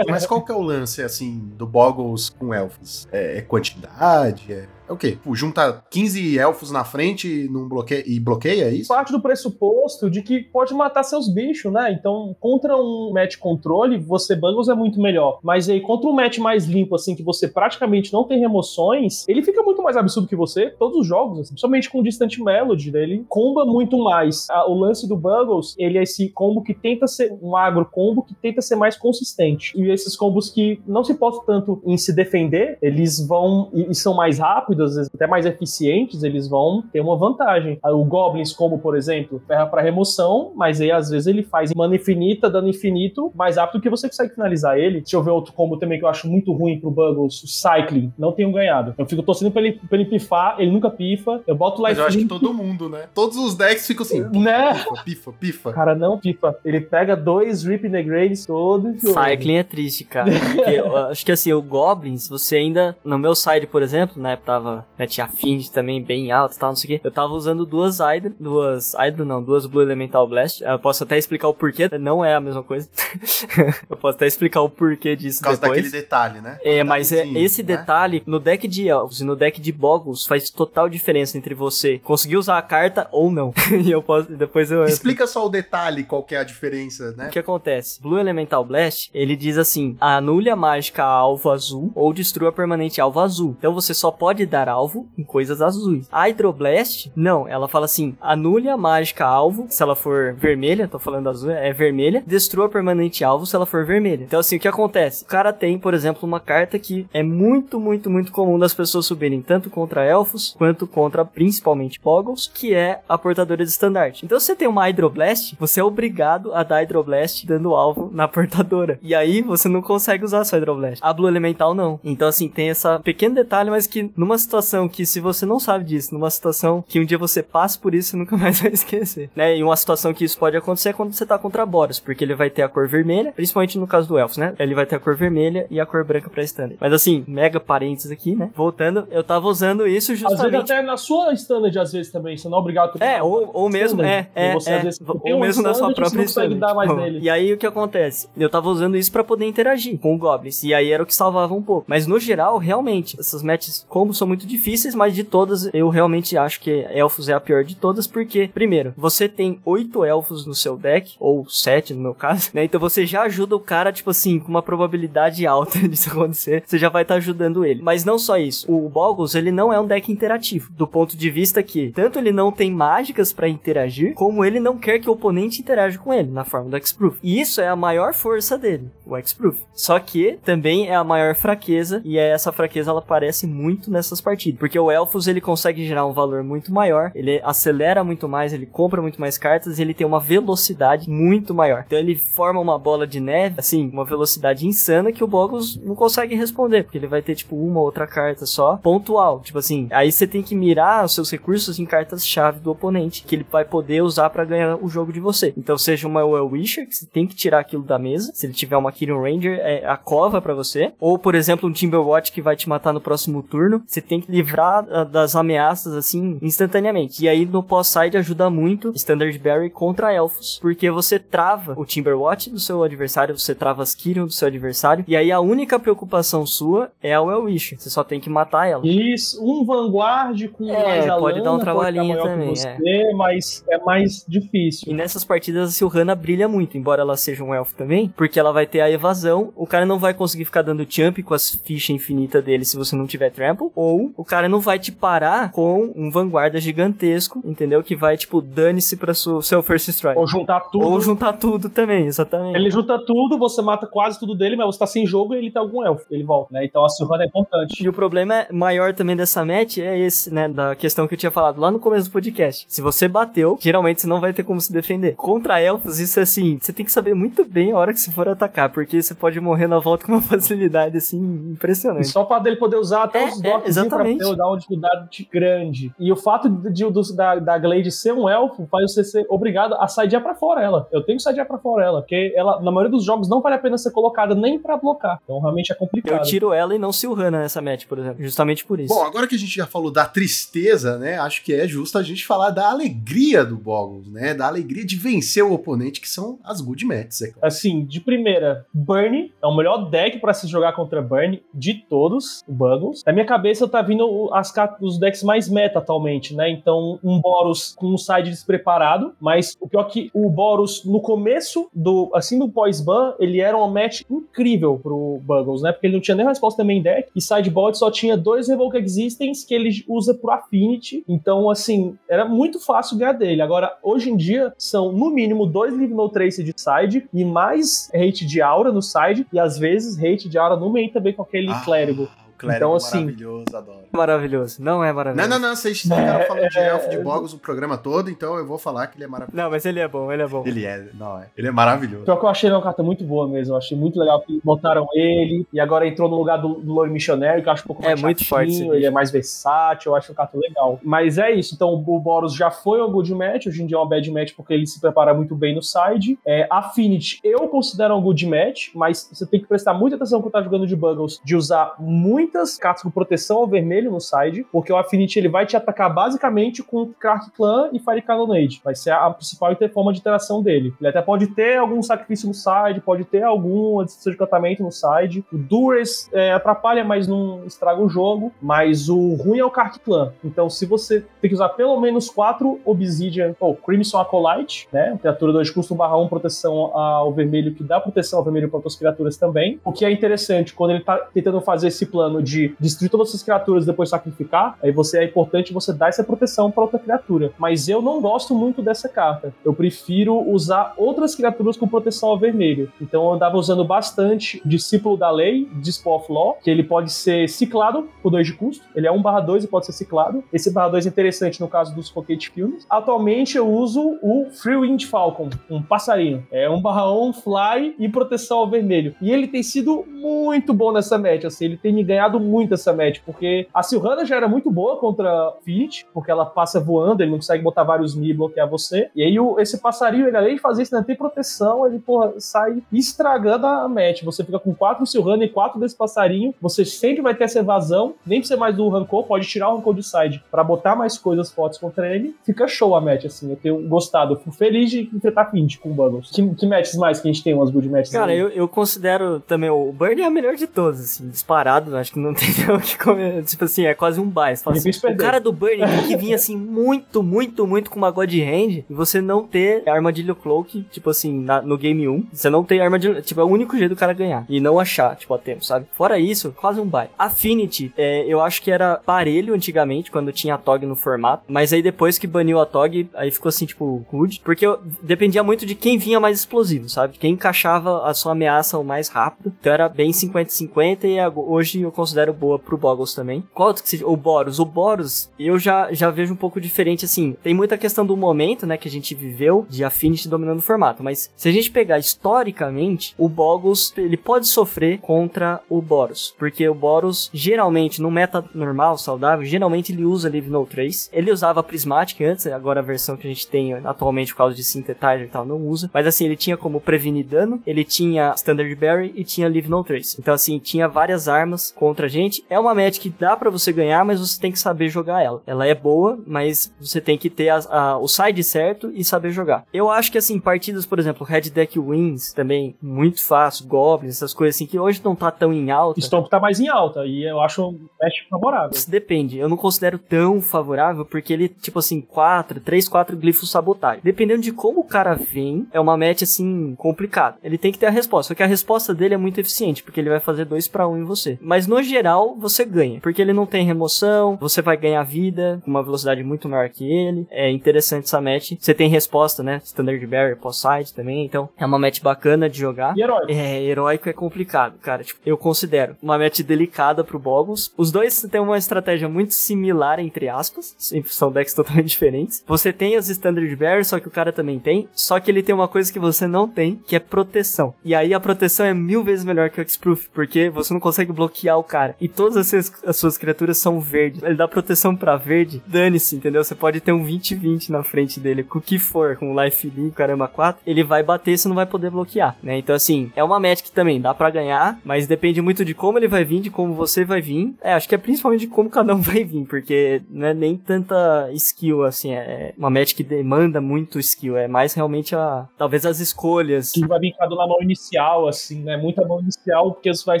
[0.08, 3.08] Mas qual que é o lance, assim, do Boggles com elfos?
[3.10, 4.52] É, é quantidade?
[4.52, 5.18] É, é o quê?
[5.32, 8.88] Junta 15 elfos na frente bloqueia, e bloqueia, é isso?
[8.88, 11.92] Parte do pressuposto de que pode matar seus bichos, né?
[11.92, 15.38] Então, contra um match controle, você Buggles é muito melhor.
[15.42, 19.42] Mas aí, contra um match mais limpo, assim, que você praticamente não tem remoções, ele
[19.42, 23.02] fica muito mais absurdo que você, todos os jogos, assim, principalmente com Distant Melody, né?
[23.02, 24.46] Ele comba muito mais.
[24.68, 28.34] O lance do Buggles, ele é esse combo que tenta ser um agro combo que
[28.34, 29.72] tenta ser mais consistente.
[29.76, 34.14] E esses combos que não se importam tanto em se defender, eles vão e são
[34.14, 37.78] mais rápidos, às vezes até mais eficientes, eles vão ter uma vantagem.
[37.82, 41.72] Ah, O Goblins combo, por exemplo, ferra para remoção, mas aí às vezes ele faz
[41.74, 45.00] mana infinita, dano infinito, mais rápido que você consegue finalizar ele.
[45.00, 48.12] Deixa eu ver outro combo também que eu acho muito ruim pro Buggles, o Cycling.
[48.18, 48.94] Não tenho ganhado.
[48.98, 51.40] Eu fico torcendo pra ele, pra ele pifar, ele nunca pifa.
[51.46, 53.04] Eu boto Mas Life eu acho que todo mundo, né?
[53.14, 54.74] Todos os decks ficam assim, Né?
[54.74, 55.72] pifa, pifa, pifa.
[55.72, 56.56] Cara, não pifa.
[56.64, 59.00] Ele pega dois Rip Negrades todos.
[59.00, 60.30] Cycling é triste, cara.
[60.54, 62.96] Porque eu acho que assim, o Goblins, você ainda.
[63.04, 64.36] No meu side, por exemplo, né?
[64.36, 64.63] Tava.
[64.98, 67.00] Né, tinha Find também bem alto e tal, não sei o quê.
[67.04, 68.32] Eu tava usando duas Hydra.
[68.38, 68.94] Duas.
[68.94, 70.62] Hydra não, duas Blue Elemental Blast.
[70.62, 71.88] Eu posso até explicar o porquê.
[71.98, 72.88] Não é a mesma coisa.
[73.88, 75.82] eu posso até explicar o porquê disso Por causa depois.
[75.82, 76.58] daquele detalhe, né?
[76.62, 77.76] É, mas é, Detalhezinho, esse né?
[77.76, 81.98] detalhe, no deck de Elves e no deck de Boggles, faz total diferença entre você
[81.98, 83.52] conseguir usar a carta ou não.
[83.84, 84.30] e eu posso.
[84.30, 84.84] Depois eu.
[84.84, 87.28] Explica só o detalhe, qual que é a diferença, né?
[87.28, 88.00] O que acontece?
[88.00, 93.20] Blue Elemental Blast, ele diz assim: anule a mágica alvo azul ou destrua permanente alvo
[93.20, 93.56] azul.
[93.58, 96.06] Então você só pode dar alvo em coisas azuis.
[96.12, 101.00] A Hydroblast, não, ela fala assim: anule a mágica alvo, se ela for vermelha, tô
[101.00, 104.22] falando azul, é vermelha, destrua permanente alvo se ela for vermelha.
[104.22, 105.24] Então assim, o que acontece?
[105.24, 109.06] O cara tem, por exemplo, uma carta que é muito, muito, muito comum das pessoas
[109.06, 114.24] subirem tanto contra elfos quanto contra principalmente Boggles, que é a portadora de estandarte.
[114.24, 118.28] Então se você tem uma Hydroblast, você é obrigado a dar Hydroblast dando alvo na
[118.28, 119.00] portadora.
[119.02, 121.00] E aí você não consegue usar sua Hydroblast.
[121.02, 121.98] A Blue Elemental não.
[122.04, 125.84] Então assim, tem esse pequeno detalhe, mas que numa situação que se você não sabe
[125.84, 129.28] disso, numa situação que um dia você passa por isso, você nunca mais vai esquecer.
[129.34, 129.58] Né?
[129.58, 132.34] E uma situação que isso pode acontecer é quando você tá contra Boros, porque ele
[132.34, 134.54] vai ter a cor vermelha, principalmente no caso do Elfos, né?
[134.58, 136.78] Ele vai ter a cor vermelha e a cor branca pra standard.
[136.80, 138.50] Mas assim, mega parênteses aqui, né?
[138.54, 142.36] Voltando, eu tava usando isso Às vezes justamente até na sua standard, às vezes também,
[142.36, 145.40] você não é obrigado a é, ou, ou mesmo, é, é, Você, é, vezes, ou
[145.40, 147.18] mesmo na sua standard, própria consegue dar mais Tipo, nele.
[147.20, 148.28] E aí o que acontece?
[148.36, 151.14] Eu tava usando isso pra poder interagir com o Goblins, e aí era o que
[151.14, 151.84] salvava um pouco.
[151.86, 155.88] Mas no geral, realmente, essas matches combos são muito muito difíceis, mas de todas, eu
[155.88, 160.44] realmente acho que elfos é a pior de todas, porque, primeiro, você tem oito elfos
[160.44, 162.64] no seu deck, ou sete no meu caso, né?
[162.64, 166.76] Então você já ajuda o cara, tipo assim, com uma probabilidade alta disso acontecer, você
[166.76, 167.80] já vai estar ajudando ele.
[167.80, 171.30] Mas não só isso, o Boggles, ele não é um deck interativo, do ponto de
[171.30, 175.12] vista que, tanto ele não tem mágicas pra interagir, como ele não quer que o
[175.12, 177.18] oponente interaja com ele, na forma do X-Proof.
[177.22, 179.58] E isso é a maior força dele, o X-Proof.
[179.72, 184.58] Só que também é a maior fraqueza, e essa fraqueza ela aparece muito nessas partidas,
[184.58, 188.66] porque o Elfos ele consegue gerar um valor muito maior, ele acelera muito mais, ele
[188.66, 191.84] compra muito mais cartas, e ele tem uma velocidade muito maior.
[191.86, 195.94] Então ele forma uma bola de neve, assim, uma velocidade insana que o Boggles não
[195.94, 199.88] consegue responder, porque ele vai ter tipo uma outra carta só, pontual, tipo assim.
[199.90, 203.64] Aí você tem que mirar os seus recursos em cartas-chave do oponente, que ele vai
[203.64, 205.52] poder usar pra ganhar o jogo de você.
[205.56, 208.54] Então seja uma Well Wisher, que você tem que tirar aquilo da mesa, se ele
[208.54, 212.42] tiver uma Kyrian Ranger, é a cova pra você, ou por exemplo um Timberwatch que
[212.42, 217.24] vai te matar no próximo turno, você tem que livrar ah, das ameaças assim instantaneamente.
[217.24, 222.50] E aí no pós-side ajuda muito Standard Berry contra elfos, porque você trava o Timberwatch
[222.50, 226.46] do seu adversário, você trava as Kyrian do seu adversário, e aí a única preocupação
[226.46, 228.86] sua é a Well Wisher, você só tem que matar ela.
[228.86, 233.78] Isso, um Vanguard com É, mais a pode dar um trabalhinho também, você, mas é
[233.78, 234.90] mais difícil.
[234.90, 238.52] E nessas partidas a Silhana brilha muito, embora ela seja um elfo também, porque ela
[238.52, 241.90] vai ter a evasão, o cara não vai conseguir ficar dando jump com as fichas
[241.90, 245.92] infinitas dele se você não tiver trample, ou o cara não vai te parar com
[245.96, 247.82] um vanguarda gigantesco, entendeu?
[247.82, 250.18] Que vai, tipo, dane-se pra seu first strike.
[250.18, 250.86] Ou juntar tudo.
[250.86, 252.56] Ou juntar tudo também, exatamente.
[252.56, 255.50] Ele junta tudo, você mata quase tudo dele, mas você tá sem jogo e ele
[255.50, 256.04] tem algum elfo.
[256.10, 256.64] Ele volta, né?
[256.64, 257.82] Então a Silvana é importante.
[257.82, 260.48] E o problema é- maior também dessa match é esse, né?
[260.48, 262.64] Da questão que eu tinha falado lá no começo do podcast.
[262.68, 265.14] Se você bateu, geralmente você não vai ter como se defender.
[265.16, 268.10] Contra elfos, isso é assim, você tem que saber muito bem a hora que você
[268.10, 272.08] for atacar, porque você pode morrer na volta com uma facilidade, assim, E impressionante.
[272.08, 274.18] só o fato dele poder usar até É, os é, docs pra exatamente.
[274.24, 275.92] ter, dar uma dificuldade grande.
[275.98, 279.26] E o fato de, de- do- da, da Glade ser um elfo faz você ser
[279.28, 280.88] obrigado a sidear pra fora ela.
[280.92, 283.54] Eu tenho que sidear pra fora ela, porque ela, na maioria dos jogos, não vale
[283.56, 285.20] a pena ser colocada nem pra blocar.
[285.24, 286.22] Então realmente é Eu complicado.
[286.24, 288.22] tiro ela e não Silhana nessa match, por exemplo.
[288.22, 288.94] Justamente por isso.
[288.94, 291.18] Bom, agora que a gente já falou da tristeza, né?
[291.18, 294.34] Acho que é justo a gente falar da alegria do Boggles, né?
[294.34, 297.46] Da alegria de vencer o oponente, que são as good matches, é claro.
[297.46, 302.42] Assim, de primeira, Burn é o melhor deck pra se jogar contra Burn de todos,
[302.48, 303.02] o Buggles.
[303.06, 306.48] Na minha cabeça tá vindo as, os decks mais meta atualmente, né?
[306.50, 311.00] Então, um Boros com um side despreparado, mas o pior é que o Boros, no
[311.00, 315.72] começo do, assim, do pós-ban, ele era uma match incrível pro Buggles, né?
[315.72, 319.46] Porque ele não tinha nem resposta main deck, e sideboard só tinha dois Revoke Existence
[319.46, 323.42] que ele usa pro Affinity, então, assim, era muito fácil ganhar dele.
[323.42, 327.90] Agora, hoje em dia, são no mínimo dois Live No Trace de side e mais
[327.94, 331.22] hate de aura no side, e às vezes hate de aura no main também com
[331.22, 332.08] aquele Ah, clérigo.
[332.44, 333.83] Clérigo Então, assim, maravilhoso, adoro.
[333.94, 334.62] Maravilhoso.
[334.62, 335.30] Não é Não, maravilhoso.
[335.30, 338.58] não, não, vocês ficaram falando de elfo de Boggles o programa todo, então eu vou
[338.58, 339.36] falar que ele é maravilhoso.
[339.42, 340.42] Não, mas ele é bom, ele é bom.
[340.46, 341.26] Ele é, não é.
[341.36, 342.04] Ele é maravilhoso.
[342.04, 343.54] Pior que eu achei ele uma carta muito boa mesmo.
[343.54, 346.92] Eu achei muito legal que botaram ele e agora entrou no lugar do, do Lord
[346.92, 348.78] Missionário, que eu acho um pouco É mais muito forte esse chatinho, bicho.
[348.80, 350.78] ele é mais versátil, eu acho uma carta legal.
[350.82, 353.80] Mas é isso, então o Boros já foi uma good match, hoje em dia é
[353.80, 356.18] uma bad match porque ele se prepara muito bem no side.
[356.26, 360.32] É, Affinity eu considero uma good match, mas você tem que prestar muita atenção quando
[360.32, 364.72] tá jogando de Buggles, de usar muitas cartas com proteção ao vermelho no side, porque
[364.72, 368.60] o Affinity ele vai te atacar basicamente com Crack Clan e Fire Cannonade.
[368.64, 370.74] Vai ser a principal forma de interação dele.
[370.80, 374.70] Ele até pode ter algum sacrifício no side, pode ter alguma destruição de encantamento no
[374.70, 375.24] side.
[375.32, 378.32] O Dures é, atrapalha, mas não estraga o jogo.
[378.40, 380.12] Mas o ruim é o Crack Clan.
[380.24, 384.96] Então, se você tem que usar pelo menos quatro Obsidian ou Crimson Acolyte, né?
[385.00, 388.76] Criatura 2 custo barra 1, proteção ao vermelho, que dá proteção ao vermelho para outras
[388.76, 389.60] criaturas também.
[389.64, 393.22] O que é interessante, quando ele tá tentando fazer esse plano de destruir todas essas
[393.22, 397.32] criaturas depois sacrificar, aí você é importante você dar essa proteção para outra criatura.
[397.38, 399.34] Mas eu não gosto muito dessa carta.
[399.44, 402.72] Eu prefiro usar outras criaturas com proteção ao vermelho.
[402.80, 407.28] Então eu andava usando bastante Discípulo da Lei, Disciple of Law, que ele pode ser
[407.28, 408.64] ciclado por 2 de custo.
[408.74, 410.22] Ele é 1 barra 2 e pode ser ciclado.
[410.32, 412.66] Esse barra 2 é interessante no caso dos Rocket Films.
[412.70, 416.26] Atualmente eu uso o Free Wind Falcon, um passarinho.
[416.30, 418.94] É 1 barra 1, fly e proteção ao vermelho.
[419.00, 422.72] E ele tem sido muito bom nessa match, assim, ele tem me ganhado muito essa
[422.72, 427.10] match, porque a Silhana já era muito boa contra Fit, porque ela passa voando, ele
[427.10, 428.90] não consegue botar vários Mi e bloquear você.
[428.94, 432.12] E aí o- esse passarinho, ele além de fazer isso, ainda tem proteção, ele, porra,
[432.18, 434.02] sai estragando a match.
[434.02, 437.94] Você fica com quatro Silhana e quatro desse passarinho, você sempre vai ter essa evasão,
[438.06, 441.30] nem precisa mais do Rancor, pode tirar o Rancor de side pra botar mais coisas
[441.32, 442.14] fortes contra ele.
[442.24, 444.14] Fica show a match, assim, eu tenho gostado.
[444.14, 446.10] Eu fico feliz de enfrentar Fit com o Buggles.
[446.10, 447.90] Que, que matches mais que a gente tem, umas good matches?
[447.92, 451.74] Cara, eu, eu considero também o Burn é a melhor de todas, assim, disparado.
[451.76, 453.22] Acho Tipo, não tem o que comer.
[453.24, 456.36] Tipo assim, é quase um fala assim, o cara do Burning tem que vir assim,
[456.36, 461.12] muito, muito, muito com uma God Hand e você não ter armadilha cloak, tipo assim,
[461.20, 462.06] na- no game 1.
[462.12, 463.02] Você não tem armadilha.
[463.02, 464.24] Tipo, é o único jeito do cara ganhar.
[464.28, 465.66] E não achar, tipo, a tempo, sabe?
[465.72, 466.86] Fora isso, quase um buy.
[466.98, 471.24] Affinity, é, eu acho que era parelho antigamente, quando tinha a TOG no formato.
[471.28, 474.20] Mas aí depois que baniu a TOG, aí ficou assim, tipo, good.
[474.24, 476.98] Porque eu- dependia muito de quem vinha mais explosivo, sabe?
[476.98, 479.32] Quem encaixava a sua ameaça o mais rápido.
[479.40, 483.24] Então era bem 50-50 e hoje eu considero boa pro Boggles também.
[483.34, 483.84] Qual que se...
[483.84, 484.38] O Boros.
[484.38, 487.16] O Boros, eu já, já vejo um pouco diferente, assim.
[487.22, 490.82] Tem muita questão do momento, né, que a gente viveu, de Affinity dominando o formato.
[490.82, 496.14] Mas se a gente pegar historicamente, o Boggles, ele pode sofrer contra o Boros.
[496.18, 500.88] Porque o Boros, geralmente, no meta normal, saudável, geralmente ele usa Live No Trace.
[500.92, 504.44] Ele usava Prismatic antes, agora a versão que a gente tem atualmente por causa de
[504.44, 505.70] Synthetizer e tal, não usa.
[505.72, 509.64] Mas assim, ele tinha como prevenir dano, ele tinha Standard Berry e tinha Live No
[509.64, 509.96] Trace.
[509.98, 512.24] Então assim, tinha várias armas contra a gente.
[512.28, 515.22] É uma match que dá pra você ganhar, mas você tem que saber jogar ela.
[515.26, 519.10] Ela é boa, mas você tem que ter as- a- o side certo e saber
[519.10, 519.44] jogar.
[519.52, 524.12] Eu acho que assim, partidas, por exemplo, Red Deck Wins, também muito fácil, Goblins, essas
[524.14, 525.80] coisas assim, que hoje não tá tão em alta.
[525.80, 528.50] Stomp tá mais em alta e eu acho um match favorável.
[528.52, 529.18] Isso depende.
[529.18, 533.80] Eu não considero tão favorável porque ele, tipo assim, 4, 3, 4 glifos sabotagem.
[533.82, 537.16] Dependendo de como o cara vem, é uma match assim complicada.
[537.22, 538.08] Ele tem que ter a resposta.
[538.08, 540.76] Só que a resposta dele é muito eficiente, porque ele vai fazer 2 para 1
[540.78, 541.18] em você.
[541.22, 545.50] Mas no geral, você ganha, porque ele não tem remoção, você vai ganhar vida com
[545.50, 547.06] uma velocidade muito maior que ele.
[547.10, 548.32] É interessante essa match.
[548.38, 549.40] Você tem resposta, né?
[549.44, 551.04] Standard Barrier, pós-side também.
[551.04, 552.76] Então, é uma match bacana de jogar.
[552.76, 553.06] E herói.
[553.08, 554.82] É, heróico é complicado, cara.
[554.82, 557.52] Tipo, eu considero uma match delicada pro Boggles.
[557.56, 560.54] Os dois têm uma estratégia muito similar, entre aspas.
[560.86, 562.22] São decks totalmente diferentes.
[562.26, 564.68] Você tem as Standard Bear, só que o cara também tem.
[564.72, 567.54] Só que ele tem uma coisa que você não tem, que é proteção.
[567.64, 570.92] E aí a proteção é mil vezes melhor que o X-Proof, porque você não consegue
[570.92, 571.76] bloquear o cara.
[571.80, 574.02] E todas as suas, as suas criaturas são verdes.
[574.02, 576.24] Ele dá proteção pra verde, dane-se, entendeu?
[576.24, 579.70] Você pode ter um 20-20 na frente dele, com o que for, com Life Lean,
[579.70, 580.42] caramba 4.
[580.46, 582.38] Ele vai bater, você não vai poder bloquear, né?
[582.38, 585.78] Então, assim, é uma match que também dá pra ganhar, mas depende muito de como
[585.78, 587.34] ele vai vir, de como você vai vir.
[587.42, 590.36] É, acho que é principalmente de como cada um vai vir, porque não é nem
[590.36, 595.66] tanta skill, assim, é uma match que demanda muito skill, é mais realmente a, talvez
[595.66, 596.52] as escolhas.
[596.52, 598.56] Que vai vir cada na mão inicial, assim, né?
[598.56, 600.00] Muita mão inicial, porque isso vai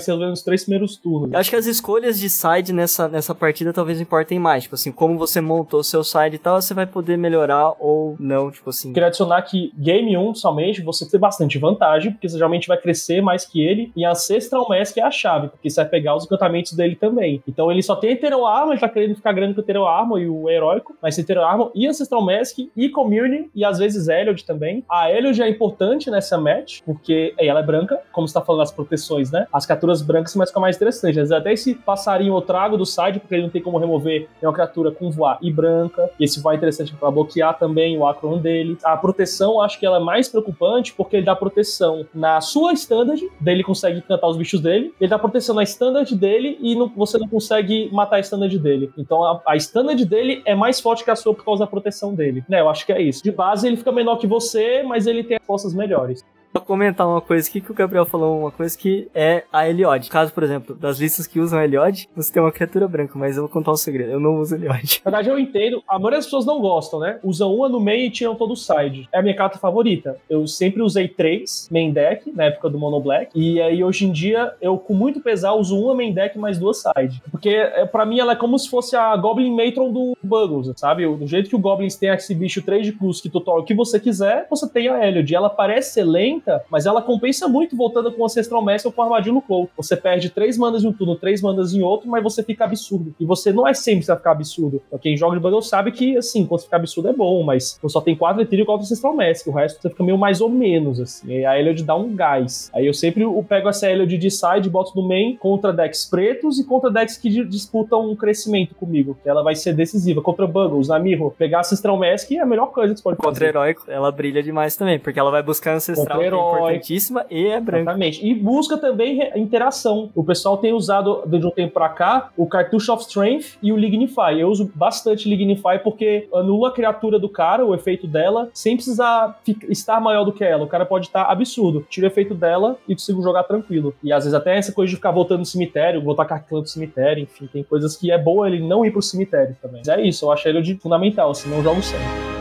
[0.00, 1.34] ser nos três primeiros turnos.
[1.34, 4.64] Acho que as escolhas de side nessa, nessa partida talvez importem mais.
[4.64, 8.50] Tipo assim, como você montou seu side e tal, você vai poder melhorar ou não,
[8.50, 8.92] tipo assim.
[8.92, 13.20] Queria adicionar que Game 1, somente, você tem bastante vantagem, porque você geralmente vai crescer
[13.20, 16.72] mais que ele, e Ancestral Mask é a chave, porque você vai pegar os encantamentos
[16.72, 17.42] dele também.
[17.48, 20.28] Então ele só tem Eternal Armor, ele tá querendo ficar grande com o Armor e
[20.28, 24.84] o Heróico, mas Eternal Armor e Ancestral Mask e Community, e às vezes Eliod também.
[24.90, 28.72] A Eliod é importante nessa match, porque ela é branca, como você tá falando das
[28.72, 29.46] proteções, né?
[29.52, 31.10] As criaturas brancas mas fica mais interessante.
[31.10, 34.28] Às vezes até esse passarinho eu trago do side, porque ele não tem como remover,
[34.40, 37.96] é uma criatura com voar e branca, e esse voar é interessante pra bloquear também
[37.98, 38.76] o Acron dele.
[38.84, 43.22] A proteção, acho que ela é mais preocupante, porque ele dá proteção na sua standard,
[43.40, 46.88] daí ele consegue cantar os bichos dele, ele dá proteção na standard dele e não-
[46.94, 48.90] você não consegue matar a standard dele.
[48.98, 52.14] Então a, a standard dele é mais forte que a sua por causa da proteção
[52.14, 52.44] dele.
[52.48, 53.22] Né, eu acho que é isso.
[53.22, 56.24] De base ele fica menor que você, mas ele tem forças melhores.
[56.54, 60.08] Vou comentar uma coisa aqui que o Gabriel falou, uma coisa que é a Eliod.
[60.08, 63.42] Caso, por exemplo, das listas que usam Eliod, você tem uma criatura branca, mas eu
[63.42, 65.02] vou contar um segredo, eu não uso Eliod.
[65.04, 65.82] Na verdade, eu entendo.
[65.88, 67.18] A maioria das pessoas não gostam, né?
[67.24, 69.08] Usam uma no meio e tiram todo o side.
[69.12, 70.16] É a minha carta favorita.
[70.30, 73.32] Eu sempre usei três main deck, na época do Mono Black.
[73.34, 76.80] E aí, hoje em dia, eu, com muito pesar, uso uma main deck mais duas
[76.80, 77.20] side.
[77.32, 81.04] Porque, é, pra mim, ela é como se fosse a Goblin Matron do Buggles, sabe?
[81.04, 83.74] Do jeito que o Goblins tem esse bicho 3 de cruz que tutorial o que
[83.74, 85.34] você quiser, você tem a Eliod.
[85.34, 89.02] Ela parece ser lenta, mas ela compensa muito voltando com o Ancestral Master ou com
[89.02, 89.70] o Armadillo Cloak.
[89.76, 93.14] Você perde três manas em um turno, três manas em outro, mas você fica absurdo.
[93.18, 94.82] E você não é sempre vai ficar absurdo.
[94.86, 97.78] Então, quem joga de Bundle sabe que, assim, quando você fica absurdo é bom, mas
[97.80, 99.46] você só tem quatro Ethereum e quatro Ancestral Mask.
[99.46, 101.32] O resto você fica meio mais ou menos, assim.
[101.32, 102.70] E a Eliod dá um gás.
[102.74, 106.58] Aí eu sempre eu pego essa Eliod de side, boto no main contra decks pretos
[106.58, 109.16] e contra decks que di- disputam um crescimento comigo.
[109.22, 110.20] Que ela vai ser decisiva.
[110.22, 113.32] Contra Buggles, na Mirror, pegar Ancestral Mask é a melhor coisa que você pode Contra
[113.34, 113.46] fazer.
[113.46, 117.82] heróico, ela brilha demais também, porque ela vai buscar ancestral, É importantíssima, e é branca.
[117.82, 118.26] Exatamente.
[118.26, 120.10] E busca também interação.
[120.14, 123.76] O pessoal tem usado, de um tempo pra cá, o Cartouche of Strength e o
[123.76, 124.38] Lignify.
[124.38, 129.40] Eu uso bastante Lignify porque anula a criatura do cara, o efeito dela, sem precisar
[129.68, 130.64] estar maior do que ela.
[130.64, 131.84] O cara pode estar absurdo.
[131.88, 133.94] Tira o efeito dela e consigo jogar tranquilo.
[134.02, 137.22] E às vezes até essa coisa de ficar voltando no cemitério, voltar carcando no cemitério,
[137.22, 139.82] enfim, tem coisas que é boa ele não ir pro cemitério também.
[139.86, 142.33] Mas é isso, eu acho ele de fundamental, senão eu jogo sempre.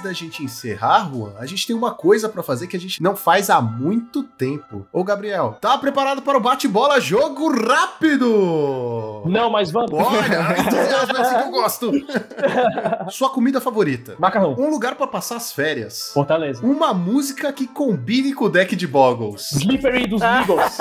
[0.00, 3.02] Antes da gente encerrar, Juan, a gente tem uma coisa pra fazer que a gente
[3.02, 4.86] não faz há muito tempo.
[4.92, 9.22] Ô, Gabriel, tá preparado para o bate-bola jogo rápido?
[9.26, 9.92] Não, mas vamos.
[9.92, 11.92] Olha, entusiasmo é assim que eu gosto.
[13.10, 14.16] Sua comida favorita?
[14.18, 14.54] Macarrão.
[14.58, 16.10] Um lugar pra passar as férias.
[16.14, 16.64] Fortaleza.
[16.64, 19.52] Uma música que combine com o deck de Boggles.
[19.52, 20.78] Slippery dos Eagles.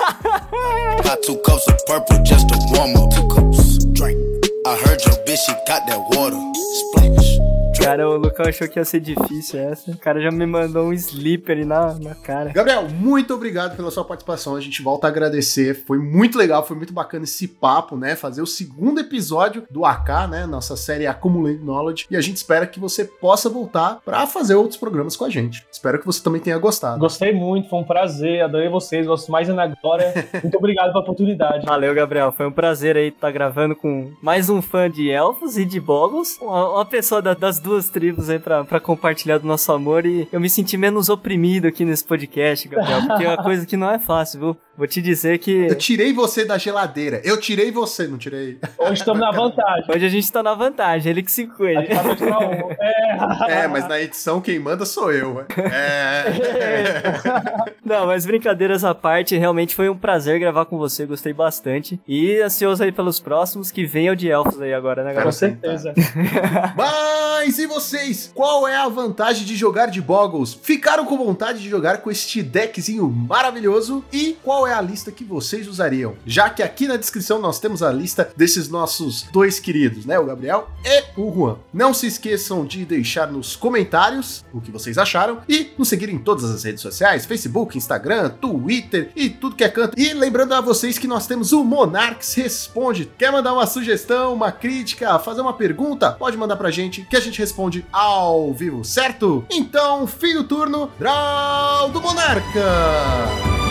[1.04, 3.10] Got two cups of purple just to warm up.
[3.14, 4.18] Two cups, drink.
[4.66, 6.38] I heard your bitch, she got that water.
[6.54, 7.39] Splash.
[7.82, 9.90] Cara, o Lucão achou que ia ser difícil essa.
[9.92, 12.52] O cara já me mandou um sleeper ali na, na cara.
[12.52, 14.56] Gabriel, muito obrigado pela sua participação.
[14.56, 15.74] A gente volta a agradecer.
[15.88, 18.16] Foi muito legal, foi muito bacana esse papo, né?
[18.16, 20.46] Fazer o segundo episódio do AK, né?
[20.46, 22.06] Nossa série Accumulating Knowledge.
[22.12, 25.66] E a gente espera que você possa voltar para fazer outros programas com a gente.
[25.72, 27.00] Espero que você também tenha gostado.
[27.00, 30.14] Gostei muito, foi um prazer, adorei vocês, gosto mais ainda agora.
[30.44, 31.66] Muito obrigado pela oportunidade.
[31.66, 32.32] Valeu, Gabriel.
[32.32, 36.38] Foi um prazer aí estar gravando com mais um fã de elfos e de boggles.
[36.40, 40.06] Uma, uma pessoa da- das duas tribos aí pra, pra compartilhar do nosso amor.
[40.06, 43.02] E eu me senti menos oprimido aqui nesse podcast, Gabriel.
[43.08, 44.58] Porque é uma coisa que não é fácil, viu?
[44.78, 47.22] Vou te dizer que Eu tirei você da geladeira.
[47.26, 48.58] Eu tirei você, não tirei.
[48.78, 49.86] Hoje estamos na vantagem.
[49.94, 51.12] hoje a gente tá na vantagem.
[51.12, 51.88] Ele que se A gente cuide.
[51.88, 52.04] tá.
[53.50, 53.64] É.
[53.64, 55.36] É, mas na edição quem manda sou eu.
[55.36, 55.46] ué.
[55.58, 56.24] É.
[57.84, 61.06] Não, mas brincadeiras à parte, realmente foi um prazer gravar com você.
[61.06, 62.00] Gostei bastante.
[62.08, 65.32] E ansioso aí pelos próximos que venham de elfos aí agora, né, Com Gabriel?
[65.34, 65.94] certeza.
[66.78, 68.32] Mas e vocês?
[68.34, 70.54] Qual é a vantagem de jogar de Boggles?
[70.54, 74.04] Ficaram com vontade de jogar com este deckzinho maravilhoso?
[74.12, 76.16] E qual é a lista que vocês usariam?
[76.26, 80.18] Já que aqui na descrição nós temos a lista desses nossos dois queridos, né?
[80.18, 81.58] O Gabriel e o Juan.
[81.74, 86.18] Não se esqueçam de deixar nos comentários o que vocês acharam e nos seguir em
[86.18, 90.00] todas as redes sociais: Facebook, Instagram, Twitter e tudo que é canto.
[90.00, 93.12] E lembrando a vocês que nós temos o Monarques Responde.
[93.18, 96.12] Quer mandar uma sugestão, uma crítica, fazer uma pergunta?
[96.14, 97.49] Pode mandar pra gente que a gente responde
[97.92, 99.46] ao vivo, certo?
[99.50, 103.69] Então, fim do turno, Draw do Monarca!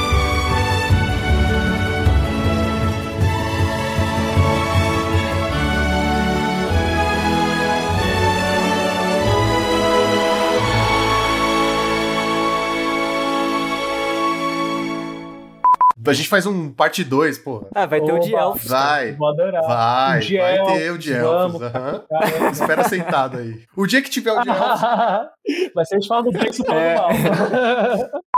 [16.09, 17.67] A gente faz um parte 2, porra.
[17.75, 18.43] Ah, vai ter o de Oba.
[18.43, 18.69] elfos.
[18.71, 19.63] Vai, Vou adorar.
[19.63, 21.61] vai, O de vai ter elfos, o de elfos.
[21.73, 22.51] Caramba.
[22.53, 23.63] Espera sentado aí.
[23.77, 24.81] O dia que tiver o de elfos,
[25.75, 26.95] Vai ser a gente falando bem, isso falando É.
[26.95, 27.09] mal.